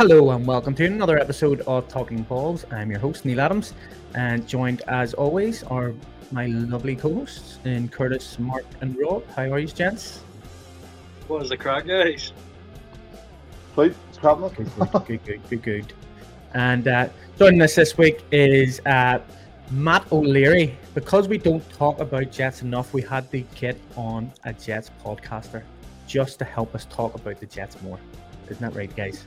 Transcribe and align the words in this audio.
Hello 0.00 0.30
and 0.30 0.46
welcome 0.46 0.74
to 0.76 0.86
another 0.86 1.18
episode 1.18 1.60
of 1.66 1.86
Talking 1.86 2.22
Balls. 2.22 2.64
I'm 2.70 2.90
your 2.90 2.98
host 3.00 3.26
Neil 3.26 3.38
Adams, 3.38 3.74
and 4.14 4.48
joined 4.48 4.80
as 4.88 5.12
always 5.12 5.62
are 5.64 5.92
my 6.32 6.46
lovely 6.46 6.96
co-hosts 6.96 7.58
in 7.66 7.86
Curtis, 7.86 8.38
Marc, 8.38 8.64
and 8.80 8.96
Rob. 8.98 9.26
How 9.36 9.52
are 9.52 9.58
you, 9.58 9.66
gents? 9.66 10.20
What 11.28 11.42
is 11.42 11.50
the 11.50 11.58
crack, 11.58 11.86
guys? 11.86 12.32
Please, 13.74 13.94
good, 14.22 14.38
good, 14.56 15.04
good, 15.06 15.22
good, 15.22 15.50
good, 15.50 15.62
good. 15.62 15.92
And 16.54 16.88
uh, 16.88 17.10
joining 17.38 17.60
us 17.60 17.74
this 17.74 17.98
week 17.98 18.24
is 18.32 18.80
uh, 18.86 19.18
Matt 19.70 20.10
O'Leary. 20.10 20.78
Because 20.94 21.28
we 21.28 21.36
don't 21.36 21.70
talk 21.74 22.00
about 22.00 22.32
Jets 22.32 22.62
enough, 22.62 22.94
we 22.94 23.02
had 23.02 23.30
to 23.32 23.40
get 23.54 23.76
on 23.98 24.32
a 24.44 24.54
Jets 24.54 24.90
podcaster 25.04 25.62
just 26.06 26.38
to 26.38 26.46
help 26.46 26.74
us 26.74 26.86
talk 26.86 27.14
about 27.16 27.38
the 27.38 27.44
Jets 27.44 27.76
more. 27.82 27.98
Isn't 28.48 28.62
that 28.62 28.74
right, 28.74 28.96
guys? 28.96 29.26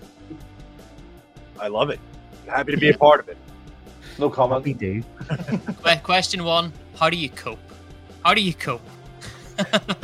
I 1.63 1.67
love 1.67 1.90
it. 1.90 1.99
Happy 2.45 2.73
to 2.73 2.77
be 2.77 2.90
a 2.90 2.98
part 2.98 3.22
of 3.22 3.30
it. 3.30 3.38
No 4.20 4.30
comment. 4.30 4.66
We 4.66 4.73
do. 4.73 5.02
Question 6.03 6.44
one: 6.44 6.73
How 6.99 7.09
do 7.09 7.16
you 7.16 7.30
cope? 7.30 7.58
How 8.26 8.34
do 8.34 8.41
you 8.41 8.53
cope? 8.53 8.81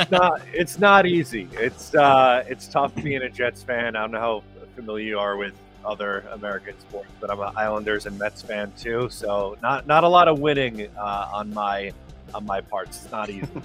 not, 0.09 0.41
it's 0.53 0.79
not 0.79 1.05
easy. 1.05 1.49
It's 1.51 1.93
uh, 1.93 2.45
it's 2.47 2.67
tough 2.69 2.95
being 2.95 3.23
a 3.23 3.29
Jets 3.29 3.61
fan. 3.61 3.97
I 3.97 4.01
don't 4.01 4.11
know 4.11 4.19
how 4.19 4.43
familiar 4.75 5.05
you 5.05 5.19
are 5.19 5.35
with 5.35 5.53
other 5.83 6.25
American 6.31 6.79
sports, 6.79 7.11
but 7.19 7.29
I'm 7.29 7.41
an 7.41 7.51
Islanders 7.57 8.05
and 8.05 8.17
Mets 8.17 8.41
fan 8.41 8.71
too. 8.77 9.09
So 9.09 9.57
not 9.61 9.85
not 9.85 10.05
a 10.05 10.07
lot 10.07 10.29
of 10.29 10.39
winning 10.39 10.87
uh, 10.97 11.29
on 11.33 11.53
my 11.53 11.91
on 12.33 12.45
my 12.45 12.61
parts. 12.61 13.03
It's 13.03 13.11
not 13.11 13.29
easy. 13.29 13.47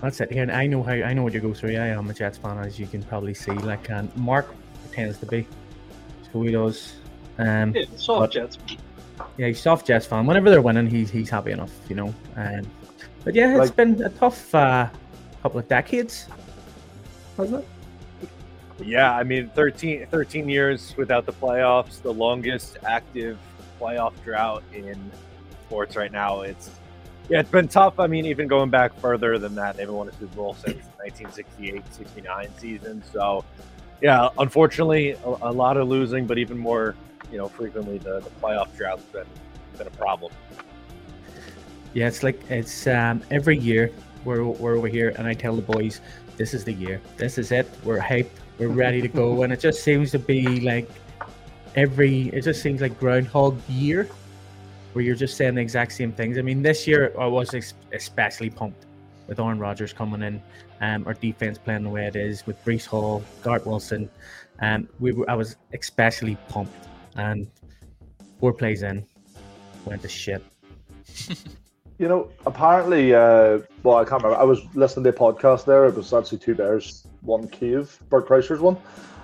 That's 0.00 0.20
it. 0.20 0.30
Here, 0.30 0.42
and 0.42 0.52
I 0.52 0.68
know 0.68 0.84
how 0.84 0.92
I 0.92 1.12
know 1.12 1.24
what 1.24 1.34
you 1.34 1.40
go 1.40 1.52
through. 1.52 1.70
I 1.70 1.88
am 1.88 2.08
a 2.08 2.14
Jets 2.14 2.38
fan, 2.38 2.56
as 2.58 2.78
you 2.78 2.86
can 2.86 3.02
probably 3.02 3.34
see. 3.34 3.50
Like, 3.50 3.90
and 3.90 4.14
Marc 4.16 4.54
pretends 4.84 5.18
to 5.18 5.26
be, 5.26 5.46
so 6.32 6.42
he 6.42 6.52
does. 6.52 6.94
Um, 7.38 7.74
yeah, 7.74 7.84
soft 7.96 8.20
but, 8.20 8.30
Jets. 8.32 8.58
Yeah, 9.36 9.48
he's 9.48 9.60
soft 9.60 9.86
Jets 9.86 10.06
fan. 10.06 10.26
Whenever 10.26 10.50
they're 10.50 10.62
winning, 10.62 10.88
he's 10.88 11.10
he's 11.10 11.30
happy 11.30 11.52
enough, 11.52 11.72
you 11.88 11.96
know. 11.96 12.14
Um, 12.36 12.62
but 13.24 13.34
yeah, 13.34 13.50
it's 13.50 13.58
like, 13.58 13.76
been 13.76 14.02
a 14.02 14.10
tough 14.10 14.54
uh, 14.54 14.88
couple 15.42 15.60
of 15.60 15.68
decades, 15.68 16.26
hasn't 17.36 17.64
it? 17.64 17.68
Yeah, 18.84 19.12
I 19.12 19.24
mean, 19.24 19.50
13, 19.50 20.06
13 20.06 20.48
years 20.48 20.96
without 20.96 21.26
the 21.26 21.32
playoffs, 21.32 22.00
the 22.00 22.12
longest 22.12 22.78
active 22.86 23.38
playoff 23.80 24.12
drought 24.24 24.62
in 24.72 25.10
sports 25.66 25.96
right 25.96 26.12
now. 26.12 26.42
It's 26.42 26.70
yeah, 27.28 27.40
it's 27.40 27.50
been 27.50 27.68
tough. 27.68 28.00
I 28.00 28.06
mean, 28.06 28.24
even 28.24 28.48
going 28.48 28.70
back 28.70 28.98
further 29.00 29.38
than 29.38 29.54
that, 29.56 29.76
they 29.76 29.82
haven't 29.82 29.96
won 29.96 30.08
a 30.08 30.12
Super 30.12 30.34
Bowl 30.34 30.54
since 30.54 30.84
1968 30.96 31.82
69 31.92 32.48
season. 32.56 33.02
So, 33.12 33.44
yeah, 34.00 34.28
unfortunately, 34.38 35.10
a, 35.12 35.28
a, 35.42 35.52
lot 35.52 35.76
of 35.76 35.88
losing, 35.88 36.26
but 36.26 36.38
even 36.38 36.58
more, 36.58 36.94
you 37.32 37.38
know, 37.38 37.48
frequently 37.48 37.98
the, 37.98 38.20
the 38.20 38.30
playoff 38.42 38.76
drought's 38.76 39.02
been, 39.04 39.26
been 39.76 39.86
a 39.86 39.90
problem. 39.90 40.32
Yeah, 41.94 42.06
it's 42.06 42.22
like 42.22 42.40
it's 42.50 42.86
um, 42.86 43.22
every 43.30 43.58
year 43.58 43.90
we're, 44.24 44.44
we're 44.44 44.76
over 44.76 44.88
here, 44.88 45.14
and 45.18 45.26
I 45.26 45.34
tell 45.34 45.56
the 45.56 45.62
boys, 45.62 46.00
this 46.36 46.54
is 46.54 46.64
the 46.64 46.72
year. 46.72 47.00
This 47.16 47.38
is 47.38 47.50
it. 47.50 47.68
We're 47.82 47.98
hyped. 47.98 48.30
We're 48.58 48.68
ready 48.68 49.00
to 49.02 49.08
go. 49.08 49.42
and 49.42 49.52
it 49.52 49.60
just 49.60 49.82
seems 49.82 50.10
to 50.12 50.18
be 50.18 50.60
like 50.60 50.88
every, 51.74 52.28
it 52.28 52.42
just 52.42 52.62
seems 52.62 52.80
like 52.80 52.98
Groundhog 53.00 53.58
Year 53.68 54.08
where 54.92 55.04
you're 55.04 55.14
just 55.14 55.36
saying 55.36 55.54
the 55.54 55.60
exact 55.60 55.92
same 55.92 56.12
things. 56.12 56.38
I 56.38 56.42
mean, 56.42 56.62
this 56.62 56.86
year 56.86 57.12
I 57.18 57.26
was 57.26 57.54
especially 57.92 58.50
pumped 58.50 58.86
with 59.28 59.38
Aaron 59.38 59.58
Rodgers 59.58 59.92
coming 59.92 60.22
in, 60.22 60.42
um, 60.80 61.06
our 61.06 61.14
defense 61.14 61.58
playing 61.58 61.84
the 61.84 61.90
way 61.90 62.06
it 62.06 62.16
is 62.16 62.46
with 62.46 62.62
Breece 62.64 62.86
Hall, 62.86 63.22
Garrett 63.44 63.66
Wilson. 63.66 64.10
Um, 64.60 64.88
we 64.98 65.12
were, 65.12 65.30
I 65.30 65.34
was 65.34 65.56
especially 65.74 66.36
pumped, 66.48 66.88
and 67.14 67.46
four 68.40 68.52
plays 68.52 68.82
in, 68.82 69.04
went 69.84 70.02
to 70.02 70.08
shit. 70.08 70.42
you 71.98 72.08
know, 72.08 72.28
apparently, 72.46 73.14
uh, 73.14 73.60
well, 73.82 73.98
I 73.98 74.04
can't 74.04 74.22
remember. 74.22 74.40
I 74.40 74.44
was 74.44 74.60
listening 74.74 75.04
to 75.04 75.10
a 75.10 75.12
podcast 75.12 75.66
there. 75.66 75.86
It 75.86 75.94
was 75.94 76.12
actually 76.12 76.38
two 76.38 76.54
bears, 76.54 77.06
one 77.20 77.46
cave, 77.48 77.98
Bert 78.08 78.26
Kreischer's 78.26 78.60
one, 78.60 78.78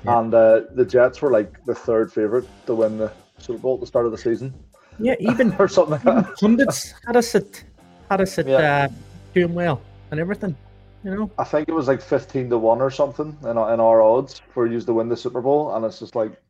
yeah. 0.05 0.21
and 0.21 0.35
uh, 0.35 0.61
the 0.75 0.85
Jets 0.85 1.23
were 1.23 1.31
like 1.31 1.65
the 1.65 1.75
third 1.75 2.13
favorite 2.13 2.47
to 2.67 2.75
win 2.75 2.99
the 2.99 3.11
Super 3.39 3.59
Bowl 3.59 3.75
at 3.75 3.81
the 3.81 3.87
start 3.87 4.07
of 4.07 4.13
the 4.13 4.19
season. 4.19 4.55
Yeah, 5.01 5.17
even 5.19 5.53
or 5.59 5.67
something. 5.67 5.99
Like 6.05 6.37
pundits 6.37 6.95
had 7.07 7.17
us 7.17 7.35
at 7.35 7.65
had 8.11 8.21
us 8.21 8.39
at 8.39 8.47
yeah. 8.47 8.85
uh, 8.85 8.89
doing 9.33 9.55
well 9.55 9.81
and 10.15 10.21
everything. 10.21 10.57
You 11.03 11.11
know, 11.11 11.31
I 11.39 11.45
think 11.45 11.69
it 11.69 11.73
was 11.73 11.89
like 11.89 12.01
fifteen 12.01 12.49
to 12.51 12.57
one 12.57 12.81
or 12.81 12.91
something 12.91 13.37
in 13.43 13.59
our, 13.59 13.75
in 13.75 13.81
our 13.81 14.01
odds 14.01 14.41
for 14.53 14.67
you 14.67 14.81
to 14.81 14.93
win 14.93 15.09
the 15.09 15.17
Super 15.17 15.43
Bowl, 15.43 15.75
and 15.75 15.85
it's 15.85 15.99
just 15.99 16.15
like, 16.15 16.41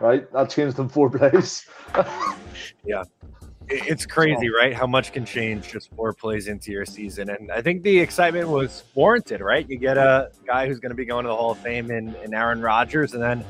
right, 0.00 0.30
that 0.32 0.50
changed 0.50 0.78
in 0.78 0.88
four 0.88 1.08
plays. 1.16 1.66
yeah, 2.84 3.04
it's 3.68 4.04
crazy, 4.04 4.50
right? 4.50 4.74
How 4.74 4.86
much 4.86 5.12
can 5.12 5.24
change 5.24 5.68
just 5.68 5.90
four 5.94 6.12
plays 6.12 6.48
into 6.48 6.72
your 6.72 6.84
season, 6.84 7.30
and 7.30 7.50
I 7.50 7.62
think 7.62 7.82
the 7.84 7.98
excitement 7.98 8.48
was 8.48 8.82
warranted, 8.94 9.40
right? 9.40 9.66
You 9.70 9.78
get 9.78 9.96
a 9.96 10.30
guy 10.46 10.66
who's 10.66 10.80
going 10.80 10.90
to 10.90 10.96
be 10.96 11.06
going 11.06 11.24
to 11.24 11.28
the 11.28 11.36
Hall 11.36 11.52
of 11.52 11.58
Fame 11.58 11.90
in, 11.90 12.14
in 12.16 12.34
Aaron 12.34 12.60
Rodgers, 12.60 13.14
and 13.14 13.22
then 13.22 13.44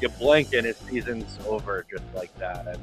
you 0.00 0.08
blink 0.08 0.54
and 0.54 0.66
his 0.66 0.78
season's 0.78 1.38
over 1.46 1.86
just 1.88 2.04
like 2.14 2.34
that. 2.38 2.66
And 2.66 2.80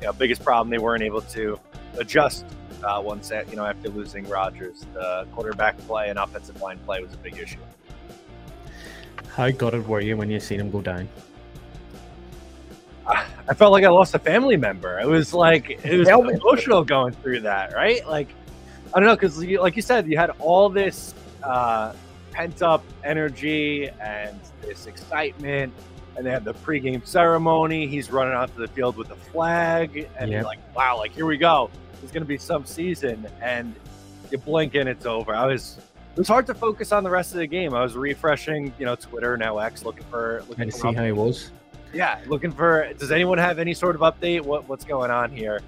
you 0.00 0.06
know, 0.06 0.12
biggest 0.12 0.42
problem 0.42 0.70
they 0.70 0.78
weren't 0.78 1.02
able 1.02 1.20
to 1.22 1.58
adjust 1.98 2.46
uh, 2.84 3.00
once 3.04 3.30
you 3.30 3.56
know 3.56 3.66
after 3.66 3.88
losing 3.88 4.28
Rodgers. 4.28 4.86
The 4.94 5.26
quarterback 5.32 5.78
play 5.78 6.08
and 6.08 6.18
offensive 6.18 6.60
line 6.60 6.78
play 6.86 7.00
was 7.00 7.12
a 7.14 7.18
big 7.18 7.38
issue. 7.38 7.58
How 9.34 9.50
gutted 9.50 9.86
were 9.86 10.00
you 10.00 10.16
when 10.16 10.30
you 10.30 10.40
seen 10.40 10.60
him 10.60 10.70
go 10.70 10.80
down? 10.80 11.08
I 13.06 13.54
felt 13.54 13.72
like 13.72 13.84
I 13.84 13.88
lost 13.88 14.14
a 14.14 14.18
family 14.18 14.56
member. 14.56 15.00
It 15.00 15.06
was 15.06 15.34
like 15.34 15.84
it 15.84 15.98
was 15.98 16.08
emotional 16.08 16.84
going 16.84 17.12
through 17.14 17.40
that, 17.40 17.74
right? 17.74 18.06
Like 18.06 18.28
I 18.94 19.00
don't 19.00 19.06
know, 19.06 19.16
because 19.16 19.42
like 19.44 19.76
you 19.76 19.82
said, 19.82 20.08
you 20.08 20.16
had 20.16 20.30
all 20.38 20.68
this 20.68 21.14
uh, 21.42 21.92
pent 22.32 22.62
up 22.62 22.84
energy 23.04 23.88
and 24.00 24.38
this 24.62 24.86
excitement 24.86 25.72
and 26.16 26.26
they 26.26 26.30
had 26.30 26.44
the 26.44 26.54
pregame 26.54 27.06
ceremony. 27.06 27.86
He's 27.86 28.10
running 28.10 28.34
out 28.34 28.52
to 28.54 28.60
the 28.60 28.68
field 28.68 28.96
with 28.96 29.08
the 29.08 29.16
flag, 29.16 30.08
and 30.18 30.30
yep. 30.30 30.40
you're 30.40 30.42
like, 30.42 30.58
wow, 30.76 30.98
like 30.98 31.12
here 31.12 31.26
we 31.26 31.38
go. 31.38 31.70
It's 32.02 32.12
going 32.12 32.22
to 32.22 32.28
be 32.28 32.38
some 32.38 32.64
season, 32.64 33.26
and 33.40 33.74
you 34.30 34.38
blink 34.38 34.74
and 34.74 34.88
it's 34.88 35.06
over. 35.06 35.34
I 35.34 35.46
was 35.46 35.78
it 36.12 36.18
was 36.18 36.28
hard 36.28 36.46
to 36.46 36.54
focus 36.54 36.92
on 36.92 37.04
the 37.04 37.10
rest 37.10 37.32
of 37.32 37.38
the 37.38 37.46
game. 37.46 37.74
I 37.74 37.82
was 37.82 37.94
refreshing, 37.94 38.72
you 38.78 38.86
know, 38.86 38.96
Twitter 38.96 39.36
now 39.36 39.58
X, 39.58 39.84
looking 39.84 40.04
for 40.04 40.42
looking 40.48 40.70
to 40.70 40.76
see 40.76 40.92
how 40.92 41.04
he 41.04 41.12
was. 41.12 41.50
Yeah, 41.92 42.20
looking 42.26 42.52
for. 42.52 42.92
Does 42.98 43.10
anyone 43.10 43.38
have 43.38 43.58
any 43.58 43.74
sort 43.74 43.94
of 43.94 44.00
update? 44.00 44.42
What 44.42 44.68
what's 44.68 44.84
going 44.84 45.10
on 45.10 45.30
here? 45.30 45.60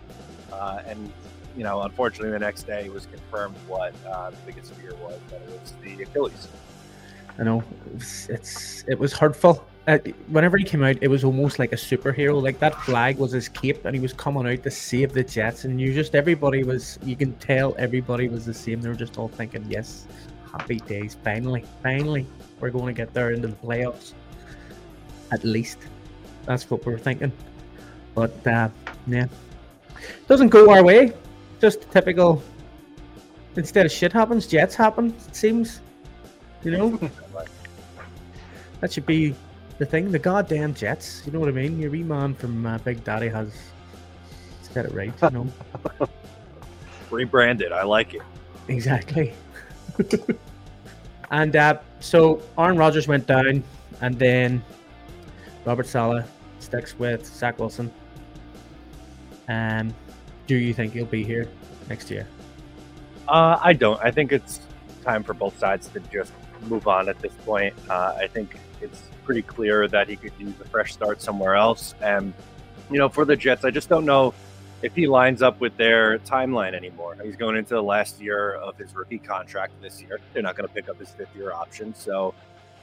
Uh, 0.53 0.82
and 0.87 1.12
you 1.56 1.65
know, 1.65 1.82
unfortunately, 1.82 2.31
the 2.31 2.38
next 2.38 2.64
day 2.64 2.88
was 2.88 3.06
confirmed 3.06 3.56
what 3.66 3.94
uh, 4.06 4.31
the 4.31 4.37
biggest 4.47 4.72
fear 4.75 4.94
was 4.97 5.19
that 5.31 5.43
it 5.43 5.60
was 5.60 5.72
the 5.82 6.03
Achilles. 6.03 6.49
I 7.38 7.44
know 7.44 7.64
it's, 7.94 8.28
it's 8.28 8.84
it 8.88 8.99
was 8.99 9.12
hurtful 9.12 9.64
uh, 9.88 9.98
whenever 10.28 10.56
he 10.56 10.65
came 10.65 10.84
out, 10.84 10.97
it 11.00 11.09
was 11.09 11.25
almost 11.25 11.59
like 11.59 11.72
a 11.72 11.76
superhero. 11.76 12.41
Like 12.41 12.60
that 12.60 12.75
flag 12.82 13.19
was 13.19 13.32
his 13.32 13.48
cape, 13.48 13.84
and 13.84 13.94
he 13.94 14.00
was 14.00 14.12
coming 14.12 14.47
out 14.47 14.62
to 14.62 14.70
save 14.70 15.12
the 15.12 15.25
Jets. 15.25 15.65
And 15.65 15.81
you 15.81 15.93
just 15.93 16.15
everybody 16.15 16.62
was, 16.62 16.98
you 17.03 17.16
can 17.16 17.34
tell 17.34 17.75
everybody 17.78 18.28
was 18.28 18.47
the 18.47 18.54
same. 18.54 18.81
They 18.81 18.88
were 18.88 18.94
just 18.94 19.19
all 19.19 19.28
thinking, 19.28 19.66
"Yes, 19.69 20.06
happy 20.53 20.76
days! 20.76 21.16
Finally, 21.25 21.65
finally, 21.82 22.26
we're 22.60 22.70
going 22.70 22.87
to 22.87 22.93
get 22.93 23.12
there 23.12 23.32
into 23.32 23.48
the 23.48 23.56
playoffs. 23.56 24.12
At 25.32 25.43
least 25.43 25.78
that's 26.47 26.70
what 26.70 26.87
we're 26.87 26.99
thinking." 26.99 27.32
But 28.14 28.47
uh, 28.47 28.69
yeah, 29.09 29.26
doesn't 30.29 30.50
go 30.50 30.70
our 30.70 30.84
way. 30.84 31.12
Just 31.61 31.90
typical. 31.90 32.43
Instead 33.56 33.84
of 33.84 33.93
shit 33.93 34.12
happens, 34.12 34.46
Jets 34.46 34.76
happen. 34.76 35.12
It 35.29 35.34
seems, 35.34 35.81
you 36.62 36.70
know. 36.70 37.00
that 38.81 38.93
should 38.93 39.06
be 39.06 39.34
the 39.82 39.87
thing, 39.87 40.12
the 40.12 40.19
goddamn 40.19 40.75
Jets. 40.75 41.23
You 41.26 41.32
know 41.32 41.40
what 41.40 41.49
I 41.49 41.52
mean? 41.52 41.76
Your 41.81 41.90
wee 41.90 42.05
man 42.05 42.34
from 42.34 42.64
uh, 42.64 42.79
Big 42.79 43.02
Daddy 43.02 43.29
has 43.29 43.52
got 44.73 44.84
it 44.84 44.93
right. 44.93 45.12
You 45.20 45.31
know, 45.31 45.49
rebranded. 47.11 47.73
I 47.73 47.82
like 47.82 48.14
it. 48.14 48.23
Exactly. 48.69 49.34
and 51.32 51.56
uh, 51.56 51.81
so 51.99 52.40
Aaron 52.56 52.76
Rodgers 52.76 53.08
went 53.08 53.26
down, 53.26 53.64
and 54.00 54.17
then 54.20 54.62
Robert 55.64 55.88
Saleh 55.88 56.25
sticks 56.61 56.96
with 56.96 57.26
Zach 57.26 57.58
Wilson. 57.58 57.93
Um, 59.49 59.93
do 60.46 60.55
you 60.55 60.73
think 60.73 60.93
he'll 60.93 61.06
be 61.06 61.25
here 61.25 61.49
next 61.88 62.08
year? 62.08 62.29
Uh, 63.26 63.58
I 63.61 63.73
don't. 63.73 64.00
I 64.00 64.12
think 64.12 64.31
it's 64.31 64.61
time 65.05 65.25
for 65.25 65.34
both 65.34 65.58
sides 65.58 65.88
to 65.88 65.99
just 66.12 66.32
move 66.69 66.87
on 66.87 67.08
at 67.08 67.19
this 67.19 67.32
point. 67.44 67.75
Uh, 67.90 68.14
I 68.17 68.29
think 68.29 68.56
it's 68.81 69.02
pretty 69.24 69.42
clear 69.42 69.88
that 69.88 70.08
he 70.08 70.16
could 70.16 70.32
use 70.38 70.54
a 70.60 70.64
fresh 70.69 70.92
start 70.92 71.22
somewhere 71.22 71.54
else. 71.54 71.94
And, 72.00 72.32
you 72.90 72.98
know, 72.98 73.08
for 73.08 73.24
the 73.24 73.36
Jets, 73.36 73.64
I 73.64 73.70
just 73.70 73.88
don't 73.88 74.04
know 74.04 74.34
if 74.82 74.94
he 74.94 75.06
lines 75.06 75.42
up 75.42 75.60
with 75.60 75.76
their 75.76 76.19
timeline 76.19 76.74
anymore. 76.74 77.16
He's 77.22 77.36
going 77.36 77.56
into 77.56 77.74
the 77.74 77.82
last 77.82 78.20
year 78.20 78.54
of 78.54 78.76
his 78.76 78.94
rookie 78.94 79.19
contract 79.19 79.80
this 79.80 80.02
year. 80.02 80.20
They're 80.32 80.42
not 80.42 80.56
going 80.56 80.69
to 80.69 80.74
pick 80.74 80.88
up 80.88 80.98
his 80.98 81.10
fifth 81.10 81.34
year 81.36 81.52
option. 81.52 81.94
So, 81.94 82.34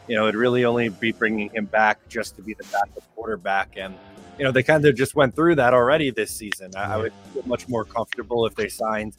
you 0.08 0.16
know, 0.16 0.24
it'd 0.24 0.36
really 0.36 0.66
only 0.66 0.90
be 0.90 1.12
bringing 1.12 1.50
him 1.50 1.66
back 1.66 2.00
just 2.08 2.36
to 2.38 2.42
be 2.42 2.54
the 2.54 2.64
backup 2.72 3.04
quarterback. 3.16 3.76
And, 3.76 3.96
you 4.38 4.46
know, 4.46 4.52
they 4.52 4.64
kind 4.64 4.86
of 4.86 4.96
just 4.96 5.14
went 5.14 5.36
through 5.36 5.56
that 5.56 5.74
already 5.74 6.10
this 6.10 6.32
season. 6.32 6.72
I, 6.76 6.94
I 6.94 6.98
would 6.98 7.14
feel 7.34 7.44
much 7.46 7.68
more 7.68 7.84
comfortable 7.84 8.46
if 8.46 8.56
they 8.56 8.70
signed 8.70 9.18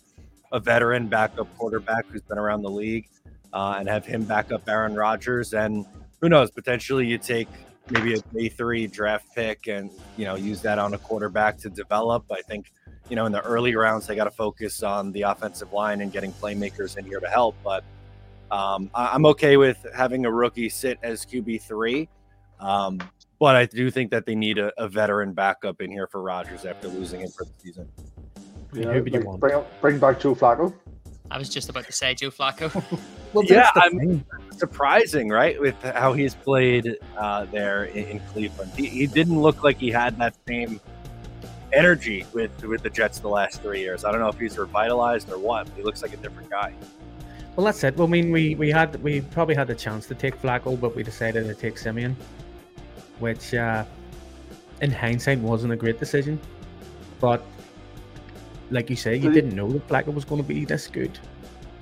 a 0.51 0.59
veteran 0.59 1.07
backup 1.07 1.47
quarterback 1.59 2.07
who's 2.07 2.23
been 2.23 2.39
around 2.39 2.63
the 2.63 2.71
league 2.71 3.09
uh, 3.53 3.77
and 3.79 3.89
have 3.89 4.07
him 4.07 4.25
back 4.25 4.51
up 4.53 4.69
Aaron 4.69 4.95
Rodgers. 4.95 5.53
And 5.53 5.87
who 6.21 6.29
knows, 6.29 6.51
potentially 6.51 7.07
you 7.07 7.19
take 7.19 7.49
maybe 7.91 8.15
a 8.15 8.19
day 8.35 8.49
three 8.49 8.87
draft 8.87 9.27
pick 9.35 9.67
and, 9.67 9.91
you 10.17 10.25
know, 10.25 10.37
use 10.37 10.61
that 10.63 10.79
on 10.79 10.95
a 10.95 10.99
quarterback 10.99 11.57
to 11.59 11.71
develop. 11.71 12.25
I 12.31 12.43
think, 12.43 12.73
you 13.09 13.17
know, 13.17 13.27
in 13.27 13.33
the 13.33 13.41
early 13.41 13.75
rounds, 13.75 14.07
they 14.07 14.15
got 14.15 14.25
to 14.25 14.31
focus 14.31 14.83
on 14.83 15.13
the 15.13 15.23
offensive 15.23 15.73
line 15.73 16.01
and 16.01 16.13
getting 16.13 16.33
playmakers 16.33 16.97
in 16.97 17.05
here 17.05 17.21
to 17.21 17.29
help. 17.29 17.57
But 17.65 17.83
um, 18.51 18.91
I- 18.95 19.09
I'm 19.15 19.27
okay 19.27 19.57
with 19.57 19.85
having 19.95 20.27
a 20.27 20.31
rookie 20.31 20.69
sit 20.69 20.99
as 21.03 21.25
QB3. 21.25 22.09
Um, 22.61 23.01
but 23.39 23.57
I 23.57 23.65
do 23.65 23.91
think 23.91 24.11
that 24.11 24.27
they 24.27 24.35
need 24.35 24.59
a, 24.59 24.71
a 24.77 24.87
veteran 24.87 25.33
backup 25.33 25.81
in 25.81 25.91
here 25.91 26.07
for 26.07 26.21
Rodgers 26.23 26.67
after 26.67 26.89
losing 26.89 27.21
him 27.21 27.31
for 27.31 27.45
the 27.45 27.53
season. 27.59 27.89
You 28.75 28.83
Who 28.83 28.85
know, 28.85 29.03
would 29.03 29.13
you 29.15 29.21
like, 29.21 29.41
bring, 29.41 29.65
bring 29.81 29.99
back 29.99 30.21
Joe 30.21 30.35
Flacco. 30.35 30.75
I 31.31 31.39
was 31.39 31.49
just 31.49 31.69
about 31.69 31.87
to 31.87 31.93
say 31.93 32.15
Joe 32.15 32.31
Flacco. 32.31 32.71
Well, 33.33 33.45
Yeah, 33.45 33.71
that's 33.73 33.91
the 33.95 34.01
I'm- 34.01 34.25
surprising, 34.57 35.29
right, 35.29 35.61
with 35.61 35.81
how 35.83 36.13
he's 36.15 36.35
played 36.35 36.97
uh, 37.17 37.45
there 37.45 37.85
in, 37.85 38.05
in 38.07 38.21
Cleveland. 38.33 38.73
He, 38.77 38.87
he 38.87 39.07
didn't 39.07 39.41
look 39.41 39.63
like 39.63 39.79
he 39.79 39.89
had 39.93 40.19
that 40.19 40.35
same 40.49 40.81
energy 41.73 42.27
with 42.33 42.51
with 42.65 42.83
the 42.83 42.91
Jets 42.91 43.21
the 43.21 43.29
last 43.29 43.63
three 43.63 43.79
years. 43.79 44.05
I 44.05 44.11
don't 44.11 44.21
know 44.21 44.29
if 44.29 44.39
he's 44.41 44.59
revitalized 44.59 45.31
or 45.31 45.39
what. 45.39 45.67
But 45.67 45.77
he 45.77 45.83
looks 45.85 46.03
like 46.03 46.13
a 46.13 46.17
different 46.17 46.51
guy. 46.51 46.75
Well, 47.55 47.65
that's 47.67 47.85
it. 47.85 47.97
Well, 47.97 48.09
I 48.09 48.11
mean, 48.11 48.33
we 48.33 48.57
we 48.57 48.69
had 48.69 49.01
we 49.01 49.21
probably 49.21 49.55
had 49.55 49.69
the 49.69 49.77
chance 49.77 50.07
to 50.09 50.17
take 50.17 50.35
Flacco, 50.43 50.79
but 50.81 50.97
we 50.97 51.05
decided 51.05 51.47
to 51.47 51.55
take 51.55 51.79
Siemian, 51.79 52.17
which, 53.21 53.55
uh, 53.55 53.85
in 54.81 54.91
hindsight, 54.91 55.39
wasn't 55.39 55.73
a 55.73 55.77
great 55.77 56.01
decision. 56.01 56.41
But 57.21 57.45
like 58.71 58.91
you 58.91 58.97
say, 58.97 59.15
you 59.17 59.31
did 59.31 59.35
didn't 59.35 59.57
know 59.57 59.71
that 59.71 59.87
Flacco 59.89 60.15
was 60.15 60.25
going 60.25 60.43
to 60.43 60.47
be 60.47 60.65
this 60.65 60.87
good. 60.87 61.19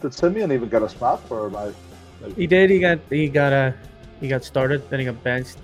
Did 0.00 0.14
Siemian 0.14 0.52
even 0.52 0.68
get 0.68 0.82
a 0.82 0.88
spot 0.88 1.26
for 1.28 1.46
am 1.46 1.56
I? 1.56 1.72
He 2.36 2.46
did. 2.46 2.70
He 2.70 2.80
got 2.80 2.98
he 3.10 3.28
got 3.28 3.52
a 3.52 3.74
he 4.20 4.28
got 4.28 4.44
started. 4.44 4.88
Then 4.90 5.00
he 5.00 5.04
got 5.04 5.22
benched. 5.22 5.58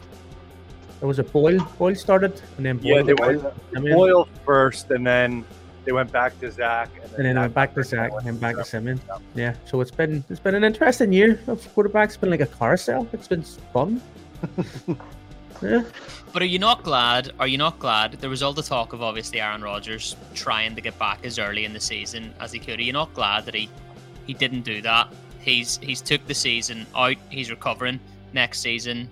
It 1.01 1.07
was 1.07 1.19
a 1.19 1.25
Boyle. 1.25 1.65
Boyle 1.79 1.95
started, 1.95 2.41
and 2.57 2.67
then 2.67 2.79
Boyle. 2.79 2.97
Yeah, 2.97 3.03
they 3.03 3.15
went 3.15 3.43
went 3.73 3.95
Boyle 3.95 4.29
first, 4.45 4.91
and 4.91 5.07
then 5.07 5.45
they 5.85 5.93
went 5.93 6.11
back 6.11 6.39
to 6.41 6.51
Zach, 6.51 6.91
and 6.95 7.11
then, 7.11 7.15
and 7.17 7.27
then 7.27 7.37
went 7.37 7.55
back 7.55 7.75
to 7.75 7.85
Zach, 7.85 8.13
and 8.13 8.27
then 8.27 8.37
back 8.39 8.57
to 8.57 8.65
Zach. 8.65 8.71
Siemian. 8.71 9.01
Yeah. 9.35 9.55
So 9.67 9.81
it's 9.81 9.91
been 9.91 10.25
it's 10.31 10.41
been 10.41 10.55
an 10.55 10.65
interesting 10.65 11.13
year 11.13 11.41
of 11.47 11.61
quarterbacks. 11.75 12.05
It's 12.05 12.17
been 12.17 12.31
like 12.31 12.41
a 12.41 12.47
carousel. 12.47 13.07
It's 13.13 13.29
been 13.29 13.43
fun. 13.43 14.01
yeah. 15.65 15.83
But 16.33 16.43
are 16.43 16.47
you 16.47 16.59
not 16.59 16.83
glad? 16.83 17.33
Are 17.39 17.47
you 17.47 17.59
not 17.59 17.79
glad? 17.79 18.13
There 18.13 18.31
was 18.31 18.43
all 18.43 18.53
the 18.53 18.63
talk 18.63 18.93
of 18.93 19.03
obviously 19.03 19.41
Aaron 19.41 19.63
Rodgers 19.63 20.17
trying 20.35 20.75
to 20.75 20.81
get 20.81 20.99
back 20.99 21.25
as 21.25 21.39
early 21.39 21.65
in 21.65 21.73
the 21.73 21.81
season 21.81 22.35
as 22.41 22.53
he 22.53 22.59
could. 22.59 22.79
Are 22.79 22.83
you 22.83 22.93
not 22.93 23.13
glad 23.15 23.45
that 23.47 23.55
he 23.55 23.69
he 24.27 24.35
didn't 24.35 24.63
do 24.63 24.83
that? 24.83 25.09
He's 25.41 25.79
he's 25.79 26.01
took 26.01 26.27
the 26.27 26.35
season 26.35 26.87
out. 26.95 27.17
He's 27.31 27.51
recovering. 27.51 28.01
Next 28.33 28.61
season, 28.61 29.09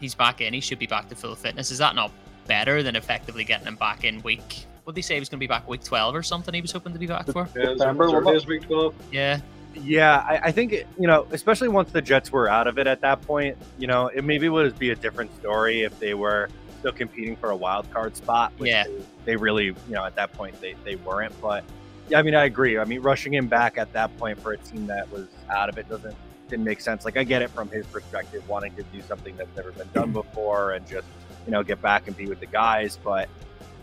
he's 0.00 0.14
back 0.14 0.40
in. 0.40 0.52
He 0.52 0.60
should 0.60 0.78
be 0.78 0.86
back 0.86 1.08
to 1.08 1.14
full 1.14 1.34
fitness. 1.34 1.70
Is 1.70 1.78
that 1.78 1.94
not 1.94 2.10
better 2.46 2.82
than 2.82 2.94
effectively 2.94 3.44
getting 3.44 3.66
him 3.66 3.76
back 3.76 4.04
in 4.04 4.20
week? 4.22 4.66
What 4.84 4.94
did 4.94 4.98
he 4.98 5.02
say 5.02 5.14
he 5.14 5.20
was 5.20 5.28
going 5.28 5.38
to 5.38 5.42
be 5.42 5.48
back 5.48 5.66
week 5.66 5.82
twelve 5.82 6.14
or 6.14 6.22
something? 6.22 6.52
He 6.52 6.60
was 6.60 6.72
hoping 6.72 6.92
to 6.92 6.98
be 6.98 7.06
back 7.06 7.26
for. 7.26 7.48
Yeah, 7.56 7.68
September, 7.68 8.04
as 8.04 8.12
wasn't 8.12 8.26
early 8.26 8.32
it? 8.34 8.36
as 8.36 8.46
week 8.46 8.62
12. 8.62 8.94
Yeah, 9.10 9.40
Yeah, 9.82 10.24
I, 10.26 10.40
I 10.44 10.52
think 10.52 10.72
it- 10.72 10.86
you 10.98 11.06
know, 11.06 11.26
especially 11.32 11.68
once 11.68 11.90
the 11.90 12.02
Jets 12.02 12.32
were 12.32 12.48
out 12.48 12.66
of 12.66 12.78
it 12.78 12.86
at 12.86 13.00
that 13.02 13.22
point, 13.22 13.56
you 13.78 13.86
know, 13.86 14.08
it 14.08 14.24
maybe 14.24 14.48
would 14.48 14.78
be 14.78 14.90
a 14.90 14.96
different 14.96 15.34
story 15.38 15.82
if 15.82 15.98
they 16.00 16.14
were 16.14 16.48
still 16.80 16.92
competing 16.92 17.36
for 17.36 17.50
a 17.50 17.56
wild 17.56 17.90
card 17.92 18.16
spot. 18.16 18.52
which 18.58 18.70
Yeah. 18.70 18.84
they, 18.84 19.02
they 19.24 19.36
really, 19.36 19.66
you 19.66 19.74
know, 19.88 20.04
at 20.04 20.14
that 20.16 20.32
point 20.32 20.60
they, 20.60 20.74
they 20.84 20.96
weren't. 20.96 21.32
But 21.40 21.64
yeah, 22.08 22.18
I 22.18 22.22
mean, 22.22 22.34
I 22.34 22.44
agree. 22.44 22.78
I 22.78 22.84
mean, 22.84 23.00
rushing 23.02 23.34
him 23.34 23.48
back 23.48 23.78
at 23.78 23.92
that 23.92 24.16
point 24.18 24.40
for 24.40 24.52
a 24.52 24.58
team 24.58 24.86
that 24.86 25.10
was 25.10 25.26
out 25.50 25.68
of 25.68 25.78
it 25.78 25.88
doesn't 25.88 26.16
didn't 26.48 26.64
make 26.64 26.80
sense. 26.80 27.04
Like 27.04 27.16
I 27.16 27.24
get 27.24 27.42
it 27.42 27.50
from 27.50 27.68
his 27.70 27.84
perspective, 27.86 28.48
wanting 28.48 28.72
to 28.76 28.84
do 28.84 29.02
something 29.02 29.36
that's 29.36 29.54
never 29.56 29.72
been 29.72 29.88
done 29.92 30.12
before 30.22 30.72
and 30.72 30.86
just 30.86 31.08
you 31.44 31.50
know 31.52 31.62
get 31.64 31.82
back 31.82 32.06
and 32.06 32.16
be 32.16 32.26
with 32.26 32.40
the 32.40 32.46
guys, 32.46 32.98
but. 33.02 33.28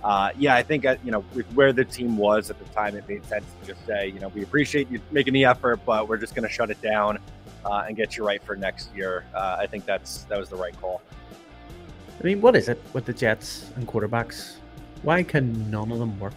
Uh, 0.04 0.32
yeah, 0.38 0.56
I 0.56 0.64
think 0.64 0.86
uh, 0.86 0.98
you 1.04 1.12
know 1.12 1.24
with 1.34 1.46
where 1.54 1.72
the 1.72 1.86
team 1.86 2.18
was 2.18 2.50
at 2.50 2.60
the 2.60 2.66
time, 2.74 2.96
it 2.96 3.08
made 3.08 3.26
sense 3.26 3.46
to 3.62 3.68
just 3.74 3.86
say, 3.86 4.08
you 4.08 4.20
know, 4.20 4.28
we 4.30 4.44
appreciate 4.44 4.92
you 4.92 5.00
making 5.12 5.34
the 5.34 5.46
effort, 5.46 5.80
but 5.86 6.10
we're 6.10 6.18
just 6.18 6.36
going 6.36 6.48
to 6.48 6.54
shut 6.54 6.70
it 6.70 6.82
down 6.82 7.20
uh, 7.66 7.86
and 7.88 7.96
get 7.96 8.18
you 8.18 8.26
right 8.26 8.44
for 8.44 8.56
next 8.56 8.94
year. 8.94 9.24
Uh, 9.34 9.58
I 9.60 9.68
think 9.68 9.86
that's 9.86 10.24
that 10.24 10.38
was 10.38 10.50
the 10.50 10.58
right 10.58 10.80
call. 10.82 11.02
I 12.20 12.24
mean, 12.24 12.42
what 12.42 12.56
is 12.56 12.68
it 12.68 12.82
with 12.94 13.06
the 13.06 13.14
Jets 13.14 13.72
and 13.76 13.88
quarterbacks? 13.88 14.56
Why 15.04 15.24
can 15.24 15.70
none 15.72 15.92
of 15.92 16.00
them 16.00 16.20
work? 16.20 16.34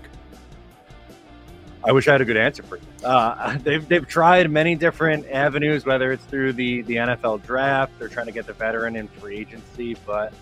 I 1.84 1.92
wish 1.92 2.08
I 2.08 2.12
had 2.12 2.20
a 2.20 2.24
good 2.24 2.36
answer 2.36 2.64
for 2.64 2.76
you. 2.76 2.82
Uh, 3.04 3.58
they've 3.62 3.86
they've 3.88 4.06
tried 4.06 4.50
many 4.50 4.76
different 4.76 5.26
avenues, 5.28 5.84
whether 5.84 6.12
it's 6.12 6.24
through 6.24 6.52
the 6.52 6.82
the 6.82 6.96
NFL 6.96 7.44
draft, 7.44 7.98
they're 7.98 8.08
trying 8.08 8.26
to 8.26 8.32
get 8.32 8.46
the 8.46 8.52
veteran 8.52 8.94
in 8.94 9.08
free 9.08 9.38
agency, 9.38 9.96
but 10.06 10.32